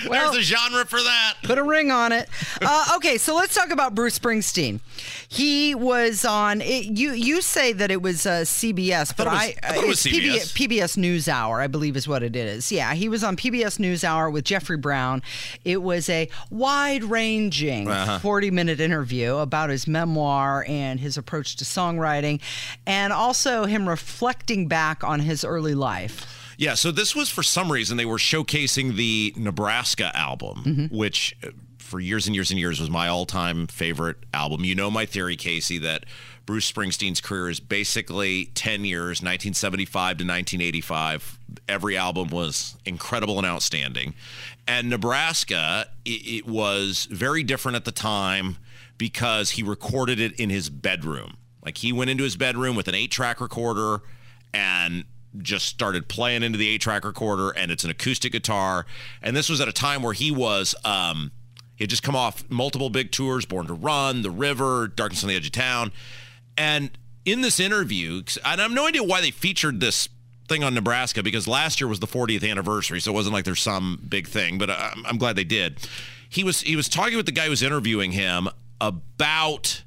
Well- 0.08 0.32
There's 0.32 0.50
a 0.50 0.54
genre 0.56 0.84
for 0.84 1.00
that. 1.02 1.34
Put 1.42 1.56
a 1.58 1.62
ring 1.62 1.90
on 1.90 2.12
it. 2.12 2.28
Uh, 2.60 2.92
okay, 2.96 3.16
so 3.16 3.34
let's 3.34 3.54
talk 3.54 3.70
about 3.70 3.94
Bruce 3.94 4.18
Springsteen. 4.18 4.80
He 5.28 5.74
was 5.74 6.24
on. 6.24 6.60
It, 6.60 6.84
you 6.98 7.12
you 7.12 7.40
say 7.40 7.72
that 7.72 7.90
it 7.90 8.02
was 8.02 8.26
uh, 8.26 8.42
CBS, 8.42 9.16
but 9.16 9.26
thought 9.26 9.26
it 9.26 9.30
was- 9.30 9.40
I, 9.40 9.54
I 9.62 9.72
thought 9.74 9.84
it 9.84 9.88
was 9.88 9.98
CBS. 10.02 10.52
PBS 10.54 10.96
NewsHour, 10.98 11.60
I 11.62 11.66
believe, 11.66 11.96
is 11.96 12.06
what 12.06 12.22
it 12.22 12.36
is. 12.36 12.70
Yeah, 12.70 12.92
he 12.94 13.08
was 13.08 13.24
on 13.24 13.36
PBS 13.36 13.78
NewsHour 13.78 14.30
with 14.30 14.44
Jeffrey 14.44 14.76
Brown. 14.76 15.22
It 15.64 15.82
was 15.82 16.08
a 16.10 16.28
wide-ranging 17.16 17.88
Uh-huh. 17.88 18.18
40-minute 18.18 18.80
interview 18.80 19.36
about 19.36 19.70
his 19.70 19.86
memoir 19.86 20.64
and 20.68 21.00
his 21.00 21.16
approach 21.16 21.56
to 21.56 21.64
songwriting, 21.64 22.40
and 22.86 23.12
also 23.12 23.64
him 23.64 23.88
reflecting 23.88 24.68
back 24.68 25.02
on 25.04 25.20
his 25.20 25.44
early 25.44 25.74
life. 25.74 26.26
Yeah, 26.58 26.74
so 26.74 26.90
this 26.90 27.14
was 27.14 27.28
for 27.28 27.42
some 27.42 27.70
reason 27.70 27.96
they 27.96 28.04
were 28.06 28.16
showcasing 28.18 28.96
the 28.96 29.34
Nebraska 29.36 30.10
album, 30.16 30.62
Mm-hmm. 30.66 30.96
which 30.96 31.36
uh, 31.44 31.48
for 31.78 32.00
years 32.00 32.26
and 32.26 32.34
years 32.34 32.50
and 32.50 32.58
years 32.58 32.80
was 32.80 32.90
my 32.90 33.06
all-time 33.08 33.66
favorite 33.68 34.16
album. 34.34 34.64
You 34.64 34.74
know 34.74 34.90
my 34.90 35.06
theory, 35.06 35.36
Casey, 35.36 35.78
that 35.78 36.04
Bruce 36.46 36.70
Springsteen's 36.70 37.20
career 37.20 37.50
is 37.50 37.58
basically 37.58 38.46
10 38.54 38.84
years, 38.84 39.20
1975 39.20 39.92
to 39.92 40.24
1985. 40.24 41.38
Every 41.68 41.96
album 41.96 42.28
was 42.28 42.76
incredible 42.84 43.36
and 43.38 43.46
outstanding. 43.46 44.14
And 44.68 44.88
Nebraska, 44.88 45.88
it, 46.04 46.08
it 46.08 46.46
was 46.46 47.06
very 47.10 47.42
different 47.42 47.74
at 47.74 47.84
the 47.84 47.92
time 47.92 48.58
because 48.96 49.50
he 49.50 49.62
recorded 49.64 50.20
it 50.20 50.38
in 50.38 50.48
his 50.48 50.70
bedroom. 50.70 51.36
Like 51.64 51.78
he 51.78 51.92
went 51.92 52.10
into 52.10 52.22
his 52.22 52.36
bedroom 52.36 52.76
with 52.76 52.86
an 52.86 52.94
eight-track 52.94 53.40
recorder 53.40 54.02
and 54.54 55.04
just 55.42 55.66
started 55.66 56.08
playing 56.08 56.42
into 56.42 56.56
the 56.56 56.68
eight 56.68 56.80
track 56.80 57.04
recorder 57.04 57.50
and 57.50 57.70
it's 57.70 57.84
an 57.84 57.90
acoustic 57.90 58.32
guitar 58.32 58.86
and 59.20 59.36
this 59.36 59.50
was 59.50 59.60
at 59.60 59.68
a 59.68 59.72
time 59.72 60.02
where 60.02 60.14
he 60.14 60.30
was 60.30 60.74
um 60.82 61.30
he 61.74 61.84
had 61.84 61.90
just 61.90 62.02
come 62.02 62.16
off 62.16 62.48
multiple 62.48 62.88
big 62.88 63.10
tours 63.10 63.44
born 63.44 63.66
to 63.66 63.74
run 63.74 64.22
the 64.22 64.30
river 64.30 64.88
darkness 64.88 65.22
on 65.22 65.28
the 65.28 65.36
edge 65.36 65.44
of 65.44 65.52
town 65.52 65.92
and 66.56 66.90
in 67.24 67.40
this 67.40 67.60
interview 67.60 68.22
and 68.44 68.60
i 68.60 68.62
have 68.62 68.72
no 68.72 68.86
idea 68.86 69.02
why 69.02 69.20
they 69.20 69.30
featured 69.30 69.80
this 69.80 70.08
thing 70.48 70.62
on 70.62 70.74
nebraska 70.74 71.22
because 71.22 71.48
last 71.48 71.80
year 71.80 71.88
was 71.88 72.00
the 72.00 72.06
40th 72.06 72.48
anniversary 72.48 73.00
so 73.00 73.10
it 73.10 73.14
wasn't 73.14 73.32
like 73.32 73.44
there's 73.44 73.62
some 73.62 74.00
big 74.08 74.28
thing 74.28 74.58
but 74.58 74.70
uh, 74.70 74.90
i'm, 74.94 75.06
I'm 75.06 75.18
glad 75.18 75.36
they 75.36 75.44
did 75.44 75.78
he 76.28 76.44
was 76.44 76.60
he 76.60 76.76
was 76.76 76.88
talking 76.88 77.16
with 77.16 77.26
the 77.26 77.32
guy 77.32 77.44
who 77.44 77.50
was 77.50 77.62
interviewing 77.62 78.12
him 78.12 78.48
about 78.80 79.82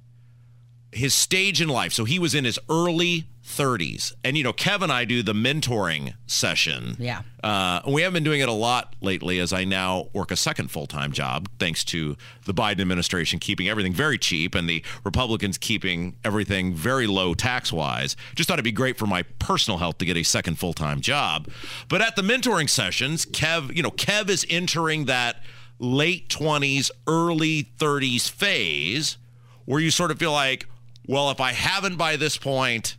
his 0.91 1.13
stage 1.13 1.61
in 1.61 1.69
life. 1.69 1.93
So 1.93 2.05
he 2.05 2.19
was 2.19 2.33
in 2.35 2.45
his 2.45 2.59
early 2.69 3.25
30s. 3.49 4.13
And, 4.23 4.37
you 4.37 4.43
know, 4.43 4.53
Kev 4.53 4.81
and 4.81 4.91
I 4.91 5.05
do 5.05 5.23
the 5.23 5.33
mentoring 5.33 6.13
session. 6.27 6.95
Yeah. 6.99 7.23
Uh, 7.43 7.81
we 7.87 8.03
have 8.03 8.13
been 8.13 8.23
doing 8.23 8.41
it 8.41 8.47
a 8.47 8.53
lot 8.53 8.95
lately 9.01 9.39
as 9.39 9.51
I 9.51 9.63
now 9.63 10.09
work 10.13 10.29
a 10.29 10.35
second 10.35 10.69
full 10.69 10.85
time 10.85 11.11
job, 11.11 11.49
thanks 11.57 11.83
to 11.85 12.15
the 12.45 12.53
Biden 12.53 12.79
administration 12.79 13.39
keeping 13.39 13.67
everything 13.67 13.91
very 13.91 14.17
cheap 14.17 14.53
and 14.55 14.69
the 14.69 14.83
Republicans 15.03 15.57
keeping 15.57 16.15
everything 16.23 16.73
very 16.73 17.07
low 17.07 17.33
tax 17.33 17.73
wise. 17.73 18.15
Just 18.35 18.47
thought 18.47 18.55
it'd 18.55 18.63
be 18.63 18.71
great 18.71 18.97
for 18.97 19.07
my 19.07 19.23
personal 19.39 19.79
health 19.79 19.97
to 19.97 20.05
get 20.05 20.15
a 20.15 20.23
second 20.23 20.59
full 20.59 20.73
time 20.73 21.01
job. 21.01 21.49
But 21.87 22.01
at 22.01 22.15
the 22.15 22.21
mentoring 22.21 22.69
sessions, 22.69 23.25
Kev, 23.25 23.75
you 23.75 23.81
know, 23.81 23.91
Kev 23.91 24.29
is 24.29 24.45
entering 24.49 25.05
that 25.05 25.41
late 25.79 26.29
20s, 26.29 26.91
early 27.07 27.63
30s 27.79 28.29
phase 28.29 29.17
where 29.65 29.79
you 29.79 29.91
sort 29.91 30.11
of 30.11 30.19
feel 30.19 30.31
like, 30.31 30.67
well, 31.07 31.31
if 31.31 31.39
I 31.39 31.53
haven't 31.53 31.95
by 31.95 32.15
this 32.15 32.37
point, 32.37 32.97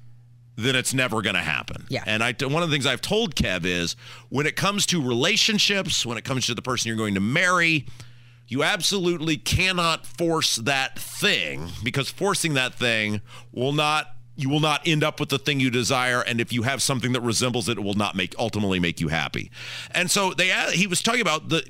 then 0.65 0.77
it's 0.77 0.95
never 0.95 1.23
going 1.23 1.35
to 1.35 1.43
happen. 1.43 1.87
Yeah. 1.89 2.03
And 2.07 2.23
I, 2.23 2.33
one 2.41 2.63
of 2.63 2.69
the 2.69 2.75
things 2.75 2.87
I've 2.87 3.01
told 3.01 3.35
Kev 3.35 3.65
is 3.65 3.97
when 4.29 4.47
it 4.47 4.57
comes 4.57 4.87
to 4.87 5.03
relationships, 5.03 6.05
when 6.05 6.19
it 6.19 6.25
comes 6.25 6.47
to 6.47 6.55
the 6.55 6.63
person 6.63 6.89
you're 6.89 6.97
going 6.97 7.15
to 7.15 7.21
marry, 7.21 7.87
you 8.51 8.65
absolutely 8.65 9.37
cannot 9.37 10.07
force 10.07 10.57
that 10.57 10.99
thing 10.99 11.69
because 11.85 12.11
forcing 12.11 12.55
that 12.55 12.75
thing 12.75 13.23
will 13.53 13.73
not 13.73 14.09
you 14.37 14.49
will 14.49 14.61
not 14.61 14.81
end 14.87 15.05
up 15.05 15.21
with 15.21 15.29
the 15.29 15.39
thing 15.39 15.61
you 15.61 15.71
desire 15.71 16.23
and 16.23 16.41
if 16.41 16.53
you 16.53 16.63
have 16.63 16.83
something 16.83 17.13
that 17.13 17.21
resembles 17.21 17.69
it 17.69 17.79
it 17.79 17.83
will 17.83 17.95
not 17.95 18.17
make 18.17 18.35
ultimately 18.39 18.81
make 18.81 19.01
you 19.01 19.09
happy 19.09 19.51
and 19.93 20.11
so 20.11 20.33
they 20.35 20.51
he 20.73 20.87
was 20.87 21.01
talking 21.01 21.21
about 21.21 21.49
the 21.49 21.65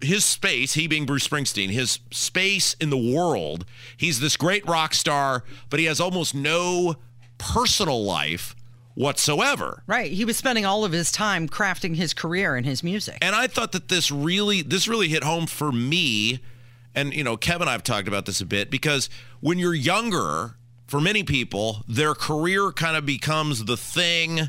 his 0.00 0.24
space 0.24 0.74
he 0.74 0.86
being 0.86 1.04
bruce 1.06 1.26
springsteen 1.26 1.70
his 1.70 1.98
space 2.10 2.74
in 2.80 2.90
the 2.90 2.96
world 2.96 3.66
he's 3.96 4.20
this 4.20 4.36
great 4.36 4.66
rock 4.66 4.94
star 4.94 5.44
but 5.70 5.78
he 5.78 5.86
has 5.86 6.00
almost 6.00 6.34
no 6.34 6.94
personal 7.52 8.04
life 8.04 8.56
whatsoever 8.94 9.82
Right. 9.86 10.12
He 10.12 10.24
was 10.24 10.36
spending 10.36 10.64
all 10.64 10.84
of 10.84 10.92
his 10.92 11.10
time 11.10 11.48
crafting 11.48 11.96
his 11.96 12.14
career 12.14 12.54
and 12.56 12.64
his 12.64 12.82
music. 12.82 13.18
and 13.20 13.34
I 13.34 13.46
thought 13.48 13.72
that 13.72 13.88
this 13.88 14.10
really 14.10 14.62
this 14.62 14.86
really 14.88 15.08
hit 15.08 15.24
home 15.24 15.46
for 15.46 15.72
me. 15.72 16.40
And 16.94 17.12
you 17.12 17.24
know, 17.24 17.36
Kevin 17.36 17.68
I've 17.68 17.82
talked 17.82 18.08
about 18.08 18.24
this 18.26 18.40
a 18.40 18.46
bit 18.46 18.70
because 18.70 19.10
when 19.40 19.58
you're 19.58 19.74
younger, 19.74 20.56
for 20.86 21.00
many 21.00 21.24
people, 21.24 21.82
their 21.88 22.14
career 22.14 22.70
kind 22.70 22.96
of 22.96 23.04
becomes 23.04 23.64
the 23.64 23.76
thing 23.76 24.48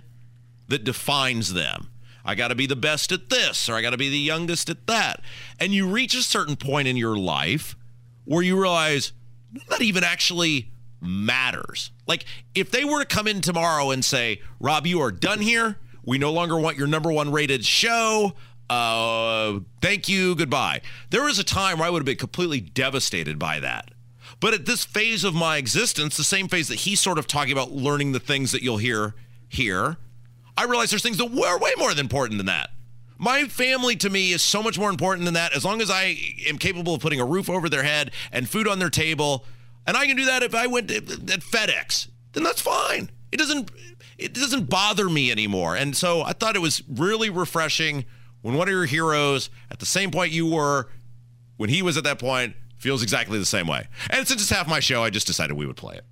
that 0.67 0.83
defines 0.83 1.53
them. 1.53 1.89
I 2.23 2.35
got 2.35 2.47
to 2.49 2.55
be 2.55 2.65
the 2.65 2.75
best 2.75 3.11
at 3.11 3.29
this 3.29 3.69
or 3.69 3.75
I 3.75 3.81
got 3.81 3.91
to 3.91 3.97
be 3.97 4.09
the 4.09 4.17
youngest 4.17 4.69
at 4.69 4.87
that. 4.87 5.21
And 5.59 5.73
you 5.73 5.87
reach 5.87 6.15
a 6.15 6.23
certain 6.23 6.55
point 6.55 6.87
in 6.87 6.97
your 6.97 7.17
life 7.17 7.75
where 8.25 8.41
you 8.41 8.59
realize 8.59 9.11
that 9.69 9.81
even 9.81 10.03
actually 10.03 10.71
matters. 11.01 11.91
Like 12.07 12.25
if 12.53 12.71
they 12.71 12.83
were 12.83 12.99
to 12.99 13.05
come 13.05 13.27
in 13.27 13.41
tomorrow 13.41 13.91
and 13.91 14.03
say, 14.03 14.41
"Rob, 14.59 14.87
you 14.87 15.01
are 15.01 15.11
done 15.11 15.39
here. 15.39 15.77
We 16.03 16.17
no 16.17 16.31
longer 16.31 16.57
want 16.57 16.77
your 16.77 16.87
number 16.87 17.11
1 17.11 17.31
rated 17.31 17.65
show. 17.65 18.35
Uh, 18.69 19.59
thank 19.81 20.07
you. 20.07 20.35
Goodbye." 20.35 20.81
There 21.09 21.23
was 21.23 21.39
a 21.39 21.43
time 21.43 21.79
where 21.79 21.87
I 21.87 21.89
would 21.89 21.99
have 21.99 22.05
been 22.05 22.17
completely 22.17 22.61
devastated 22.61 23.39
by 23.39 23.59
that. 23.59 23.91
But 24.39 24.53
at 24.53 24.65
this 24.65 24.83
phase 24.83 25.23
of 25.23 25.33
my 25.33 25.57
existence, 25.57 26.17
the 26.17 26.23
same 26.23 26.47
phase 26.47 26.67
that 26.67 26.79
he's 26.79 26.99
sort 26.99 27.17
of 27.17 27.27
talking 27.27 27.51
about 27.51 27.71
learning 27.71 28.11
the 28.11 28.19
things 28.19 28.51
that 28.51 28.61
you'll 28.61 28.77
hear 28.77 29.15
here, 29.47 29.97
I 30.57 30.65
realize 30.65 30.89
there's 30.89 31.03
things 31.03 31.17
that 31.17 31.31
were 31.31 31.57
way 31.59 31.71
more 31.77 31.91
important 31.91 32.37
than 32.37 32.47
that. 32.47 32.71
My 33.17 33.45
family 33.45 33.95
to 33.97 34.09
me 34.09 34.33
is 34.33 34.43
so 34.43 34.61
much 34.61 34.77
more 34.77 34.89
important 34.89 35.25
than 35.25 35.35
that. 35.35 35.53
As 35.55 35.63
long 35.63 35.81
as 35.81 35.89
I 35.89 36.17
am 36.47 36.57
capable 36.57 36.95
of 36.95 37.01
putting 37.01 37.19
a 37.19 37.25
roof 37.25 37.49
over 37.49 37.69
their 37.69 37.83
head 37.83 38.11
and 38.31 38.49
food 38.49 38.67
on 38.67 38.79
their 38.79 38.89
table, 38.89 39.45
and 39.87 39.95
I 39.97 40.05
can 40.05 40.15
do 40.15 40.25
that 40.25 40.43
if 40.43 40.55
I 40.55 40.67
went 40.67 40.91
at 40.91 41.05
FedEx, 41.05 42.09
then 42.33 42.43
that's 42.43 42.61
fine. 42.61 43.09
It 43.31 43.37
doesn't 43.37 43.71
it 44.17 44.33
doesn't 44.33 44.69
bother 44.69 45.09
me 45.09 45.31
anymore. 45.31 45.75
And 45.75 45.95
so 45.95 46.21
I 46.21 46.33
thought 46.33 46.55
it 46.55 46.61
was 46.61 46.81
really 46.87 47.29
refreshing 47.29 48.05
when 48.41 48.55
one 48.55 48.67
of 48.67 48.71
your 48.71 48.85
heroes 48.85 49.49
at 49.69 49.79
the 49.79 49.85
same 49.85 50.11
point 50.11 50.31
you 50.31 50.45
were 50.45 50.87
when 51.57 51.69
he 51.69 51.81
was 51.81 51.97
at 51.97 52.03
that 52.05 52.19
point 52.19 52.55
feels 52.77 53.03
exactly 53.03 53.39
the 53.39 53.45
same 53.45 53.67
way. 53.67 53.87
And 54.09 54.27
since 54.27 54.41
it's 54.41 54.49
half 54.49 54.67
my 54.67 54.79
show, 54.79 55.03
I 55.03 55.09
just 55.09 55.27
decided 55.27 55.57
we 55.57 55.65
would 55.65 55.77
play 55.77 55.95
it. 55.95 56.05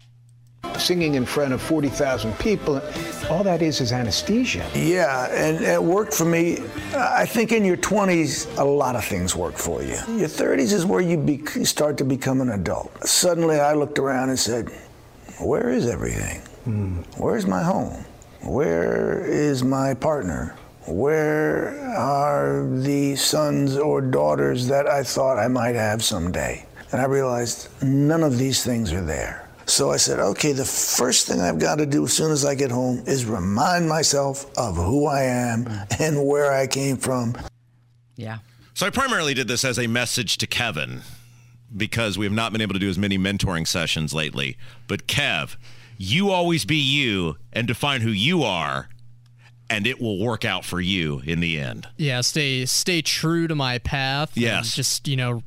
Singing 0.77 1.15
in 1.15 1.25
front 1.25 1.53
of 1.53 1.61
40,000 1.61 2.37
people, 2.39 2.81
all 3.29 3.43
that 3.43 3.61
is 3.61 3.79
is 3.79 3.91
anesthesia. 3.91 4.69
Yeah, 4.73 5.27
and 5.31 5.63
it 5.63 5.81
worked 5.81 6.13
for 6.13 6.25
me. 6.25 6.57
I 6.95 7.25
think 7.25 7.51
in 7.51 7.63
your 7.63 7.77
20s, 7.77 8.57
a 8.57 8.63
lot 8.63 8.95
of 8.95 9.05
things 9.05 9.35
work 9.35 9.55
for 9.55 9.81
you. 9.81 9.95
Your 10.17 10.27
30s 10.27 10.73
is 10.73 10.85
where 10.85 10.99
you 11.01 11.17
be, 11.17 11.45
start 11.63 11.97
to 11.99 12.05
become 12.05 12.41
an 12.41 12.49
adult. 12.49 12.91
Suddenly, 13.07 13.59
I 13.59 13.73
looked 13.73 13.99
around 13.99 14.29
and 14.29 14.39
said, 14.39 14.69
Where 15.39 15.69
is 15.69 15.85
everything? 15.87 16.39
Hmm, 16.63 16.97
Where's 17.17 17.45
my 17.45 17.61
home? 17.63 18.03
Where 18.41 19.23
is 19.25 19.63
my 19.63 19.93
partner? 19.93 20.55
Where 20.87 21.79
are 21.95 22.67
the 22.69 23.15
sons 23.15 23.77
or 23.77 24.01
daughters 24.01 24.67
that 24.67 24.87
I 24.87 25.03
thought 25.03 25.37
I 25.39 25.47
might 25.47 25.75
have 25.75 26.03
someday? 26.03 26.65
And 26.91 26.99
I 27.01 27.05
realized 27.05 27.69
none 27.83 28.23
of 28.23 28.37
these 28.37 28.63
things 28.63 28.91
are 28.91 29.01
there. 29.05 29.42
So 29.65 29.91
I 29.91 29.97
said, 29.97 30.19
okay, 30.19 30.51
the 30.51 30.65
first 30.65 31.27
thing 31.27 31.39
I've 31.41 31.59
got 31.59 31.75
to 31.77 31.85
do 31.85 32.03
as 32.03 32.13
soon 32.13 32.31
as 32.31 32.45
I 32.45 32.53
get 32.55 32.69
home 32.71 33.03
is 33.07 33.25
remind 33.25 33.87
myself 33.87 34.45
of 34.57 34.75
who 34.75 35.05
I 35.07 35.23
am 35.23 35.67
and 35.99 36.25
where 36.25 36.51
I 36.51 36.67
came 36.67 36.97
from. 36.97 37.35
Yeah. 38.15 38.39
So 38.73 38.85
I 38.85 38.89
primarily 38.89 39.33
did 39.33 39.47
this 39.47 39.63
as 39.63 39.79
a 39.79 39.87
message 39.87 40.37
to 40.39 40.47
Kevin 40.47 41.01
because 41.75 42.17
we 42.17 42.25
have 42.25 42.33
not 42.33 42.51
been 42.51 42.61
able 42.61 42.73
to 42.73 42.79
do 42.79 42.89
as 42.89 42.97
many 42.97 43.17
mentoring 43.17 43.67
sessions 43.67 44.13
lately. 44.13 44.57
But 44.87 45.07
Kev, 45.07 45.55
you 45.97 46.29
always 46.29 46.65
be 46.65 46.75
you 46.77 47.37
and 47.51 47.67
define 47.67 48.01
who 48.01 48.09
you 48.11 48.43
are, 48.43 48.89
and 49.69 49.87
it 49.87 49.99
will 50.01 50.19
work 50.19 50.43
out 50.43 50.65
for 50.65 50.81
you 50.81 51.21
in 51.25 51.39
the 51.39 51.59
end. 51.59 51.87
Yeah, 51.97 52.21
stay 52.21 52.65
stay 52.65 53.01
true 53.01 53.47
to 53.47 53.55
my 53.55 53.77
path. 53.79 54.35
and 54.35 54.43
Yes. 54.43 54.75
just 54.75 55.07
you 55.07 55.15
know, 55.15 55.41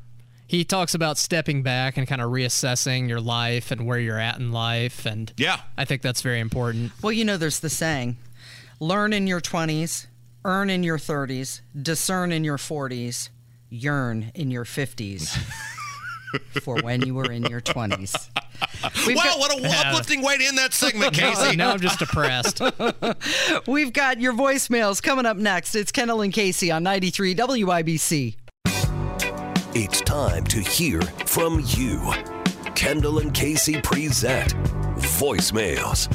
he 0.47 0.65
talks 0.65 0.95
about 0.95 1.19
stepping 1.19 1.63
back 1.63 1.97
and 1.97 2.07
kind 2.07 2.21
of 2.23 2.31
reassessing 2.31 3.09
your 3.09 3.21
life 3.21 3.71
and 3.71 3.87
where 3.87 3.99
you're 3.99 4.19
at 4.21 4.39
in 4.39 4.53
life, 4.53 5.07
and 5.07 5.33
yeah, 5.37 5.61
I 5.77 5.85
think 5.85 6.03
that's 6.03 6.23
very 6.23 6.41
important. 6.41 6.93
Well, 7.03 7.13
you 7.13 7.25
know, 7.25 7.37
there's 7.37 7.61
the 7.61 7.71
saying 7.71 8.17
learn 8.81 9.13
in 9.13 9.27
your 9.27 9.41
20s, 9.41 10.07
earn 10.45 10.71
in 10.71 10.83
your 10.83 10.99
30s, 10.99 11.61
discern 11.81 12.31
in 12.33 12.45
your 12.45 12.59
40s, 12.59 13.31
yearn 13.71 14.31
in 14.35 14.51
your 14.51 14.65
50s 14.65 15.37
for 16.63 16.77
when 16.83 17.03
you 17.03 17.15
were 17.15 17.31
in 17.33 17.45
your 17.45 17.61
20s. 17.61 18.29
We've 19.07 19.17
wow, 19.17 19.25
got- 19.25 19.39
what 19.39 19.59
a 19.59 19.69
uplifting 19.89 20.23
way 20.23 20.39
to 20.39 20.45
end 20.45 20.59
that 20.59 20.73
segment, 20.75 21.15
Casey. 21.15 21.57
now 21.57 21.73
I'm 21.73 21.81
just 21.81 21.99
depressed. 21.99 22.61
We've 23.67 23.93
got 23.93 24.21
your 24.21 24.33
voicemails 24.33 25.03
coming 25.03 25.27
up 25.27 25.37
next. 25.37 25.75
It's 25.75 25.91
Kendall 25.93 26.21
and 26.23 26.33
Casey 26.33 26.71
on 26.71 26.83
93 26.83 27.35
WIBC. 27.35 28.37
It's 29.79 30.01
time 30.01 30.43
to 30.45 30.61
hear 30.61 31.03
from 31.03 31.63
you. 31.67 32.11
Kendall 32.75 33.19
and 33.19 33.35
Casey 33.35 33.79
present 33.83 34.55
Voicemails. 34.97 36.09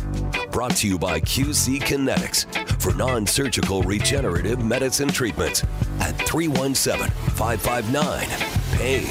Brought 0.51 0.77
to 0.77 0.87
you 0.87 0.97
by 0.97 1.19
QC 1.19 1.79
Kinetics 1.79 2.47
for 2.81 2.91
non 2.95 3.27
surgical 3.27 3.83
regenerative 3.83 4.65
medicine 4.65 5.09
treatments 5.09 5.63
at 5.99 6.17
317 6.25 7.07
559 7.35 8.27
PAIN. 8.79 9.05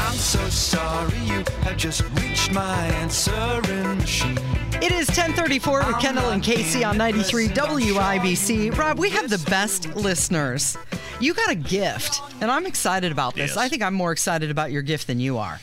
I'm 0.00 0.16
so 0.16 0.44
sorry 0.48 1.16
you 1.18 1.44
have 1.62 1.76
just 1.76 2.02
reached 2.20 2.52
my 2.52 2.86
answering 2.86 3.98
machine. 3.98 4.36
It 4.82 4.90
is 4.90 5.06
1034 5.06 5.86
with 5.86 5.98
Kendall 6.00 6.30
and 6.30 6.42
Casey 6.42 6.82
on 6.82 6.98
93 6.98 7.50
WIBC. 7.50 8.76
Rob, 8.76 8.98
we 8.98 9.10
have 9.10 9.30
the 9.30 9.38
best 9.48 9.94
listeners. 9.94 10.76
You 11.20 11.34
got 11.34 11.50
a 11.50 11.54
gift, 11.56 12.20
and 12.40 12.48
I'm 12.50 12.64
excited 12.64 13.10
about 13.10 13.34
this. 13.34 13.50
Yes. 13.50 13.56
I 13.56 13.68
think 13.68 13.82
I'm 13.82 13.94
more 13.94 14.12
excited 14.12 14.50
about 14.50 14.70
your 14.70 14.82
gift 14.82 15.08
than 15.08 15.18
you 15.18 15.38
are. 15.38 15.60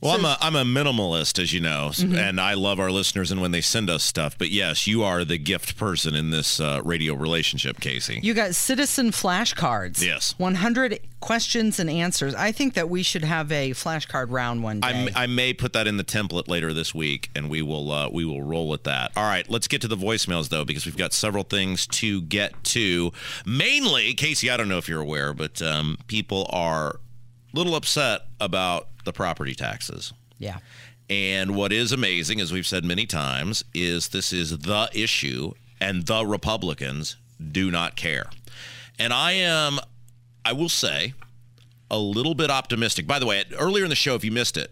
Well, 0.00 0.12
I'm 0.14 0.24
a 0.24 0.38
I'm 0.40 0.54
a 0.54 0.62
minimalist, 0.64 1.42
as 1.42 1.52
you 1.52 1.60
know, 1.60 1.90
Mhm. 1.92 2.16
and 2.16 2.40
I 2.40 2.54
love 2.54 2.78
our 2.78 2.92
listeners 2.92 3.32
and 3.32 3.40
when 3.40 3.50
they 3.50 3.60
send 3.60 3.90
us 3.90 4.04
stuff. 4.04 4.38
But 4.38 4.50
yes, 4.50 4.86
you 4.86 5.02
are 5.02 5.24
the 5.24 5.36
gift 5.38 5.76
person 5.76 6.14
in 6.14 6.30
this 6.30 6.60
uh, 6.60 6.80
radio 6.84 7.14
relationship, 7.14 7.80
Casey. 7.80 8.20
You 8.22 8.32
got 8.34 8.54
citizen 8.54 9.10
flashcards. 9.10 10.00
Yes. 10.00 10.36
100 10.38 11.00
questions 11.20 11.78
and 11.78 11.90
answers. 11.90 12.34
I 12.34 12.52
think 12.52 12.74
that 12.74 12.88
we 12.88 13.02
should 13.02 13.24
have 13.24 13.50
a 13.50 13.70
flashcard 13.70 14.26
round 14.30 14.62
one 14.62 14.80
day. 14.80 15.10
I, 15.14 15.24
I 15.24 15.26
may 15.26 15.52
put 15.52 15.72
that 15.72 15.86
in 15.86 15.96
the 15.96 16.04
template 16.04 16.48
later 16.48 16.72
this 16.72 16.94
week, 16.94 17.30
and 17.34 17.50
we 17.50 17.62
will 17.62 17.90
uh, 17.90 18.08
we 18.08 18.24
will 18.24 18.42
roll 18.42 18.68
with 18.68 18.84
that. 18.84 19.12
All 19.16 19.24
right, 19.24 19.48
let's 19.50 19.68
get 19.68 19.80
to 19.82 19.88
the 19.88 19.96
voicemails 19.96 20.48
though, 20.48 20.64
because 20.64 20.86
we've 20.86 20.96
got 20.96 21.12
several 21.12 21.44
things 21.44 21.86
to 21.88 22.22
get 22.22 22.62
to. 22.64 23.12
Mainly, 23.44 24.14
Casey, 24.14 24.50
I 24.50 24.56
don't 24.56 24.68
know 24.68 24.78
if 24.78 24.88
you're 24.88 25.00
aware, 25.00 25.34
but 25.34 25.60
um, 25.62 25.98
people 26.06 26.48
are 26.50 27.00
a 27.52 27.56
little 27.56 27.74
upset 27.74 28.22
about 28.40 28.88
the 29.04 29.12
property 29.12 29.54
taxes. 29.54 30.12
Yeah. 30.38 30.58
And 31.10 31.56
what 31.56 31.72
is 31.72 31.90
amazing, 31.90 32.40
as 32.40 32.52
we've 32.52 32.66
said 32.66 32.84
many 32.84 33.06
times, 33.06 33.64
is 33.72 34.08
this 34.08 34.32
is 34.32 34.58
the 34.58 34.90
issue, 34.92 35.52
and 35.80 36.06
the 36.06 36.26
Republicans 36.26 37.16
do 37.50 37.70
not 37.70 37.96
care. 37.96 38.26
And 38.98 39.12
I 39.12 39.32
am, 39.32 39.78
I 40.48 40.52
will 40.52 40.70
say, 40.70 41.12
a 41.90 41.98
little 41.98 42.34
bit 42.34 42.48
optimistic. 42.50 43.06
By 43.06 43.18
the 43.18 43.26
way, 43.26 43.44
earlier 43.58 43.84
in 43.84 43.90
the 43.90 43.94
show, 43.96 44.14
if 44.14 44.24
you 44.24 44.32
missed 44.32 44.56
it, 44.56 44.70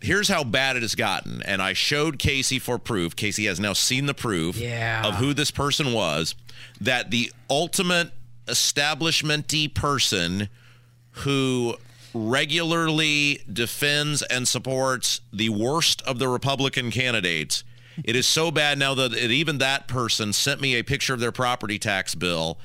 here's 0.00 0.28
how 0.28 0.44
bad 0.44 0.76
it 0.76 0.82
has 0.82 0.94
gotten. 0.94 1.42
And 1.42 1.60
I 1.60 1.74
showed 1.74 2.18
Casey 2.18 2.58
for 2.58 2.78
proof. 2.78 3.14
Casey 3.14 3.44
has 3.44 3.60
now 3.60 3.74
seen 3.74 4.06
the 4.06 4.14
proof 4.14 4.56
Yeah. 4.56 5.06
of 5.06 5.16
who 5.16 5.34
this 5.34 5.50
person 5.50 5.92
was. 5.92 6.34
That 6.80 7.10
the 7.10 7.30
ultimate 7.50 8.12
establishmenty 8.46 9.72
person 9.74 10.48
who 11.10 11.76
regularly 12.14 13.42
defends 13.52 14.22
and 14.22 14.48
supports 14.48 15.20
the 15.30 15.50
worst 15.50 16.00
of 16.02 16.18
the 16.18 16.28
Republican 16.28 16.90
candidates. 16.90 17.62
It 18.04 18.16
is 18.16 18.26
so 18.26 18.50
bad 18.50 18.78
now 18.78 18.94
that 18.94 19.12
even 19.14 19.58
that 19.58 19.86
person 19.86 20.32
sent 20.32 20.62
me 20.62 20.76
a 20.76 20.82
picture 20.82 21.12
of 21.12 21.20
their 21.20 21.32
property 21.32 21.78
tax 21.78 22.14
bill 22.14 22.58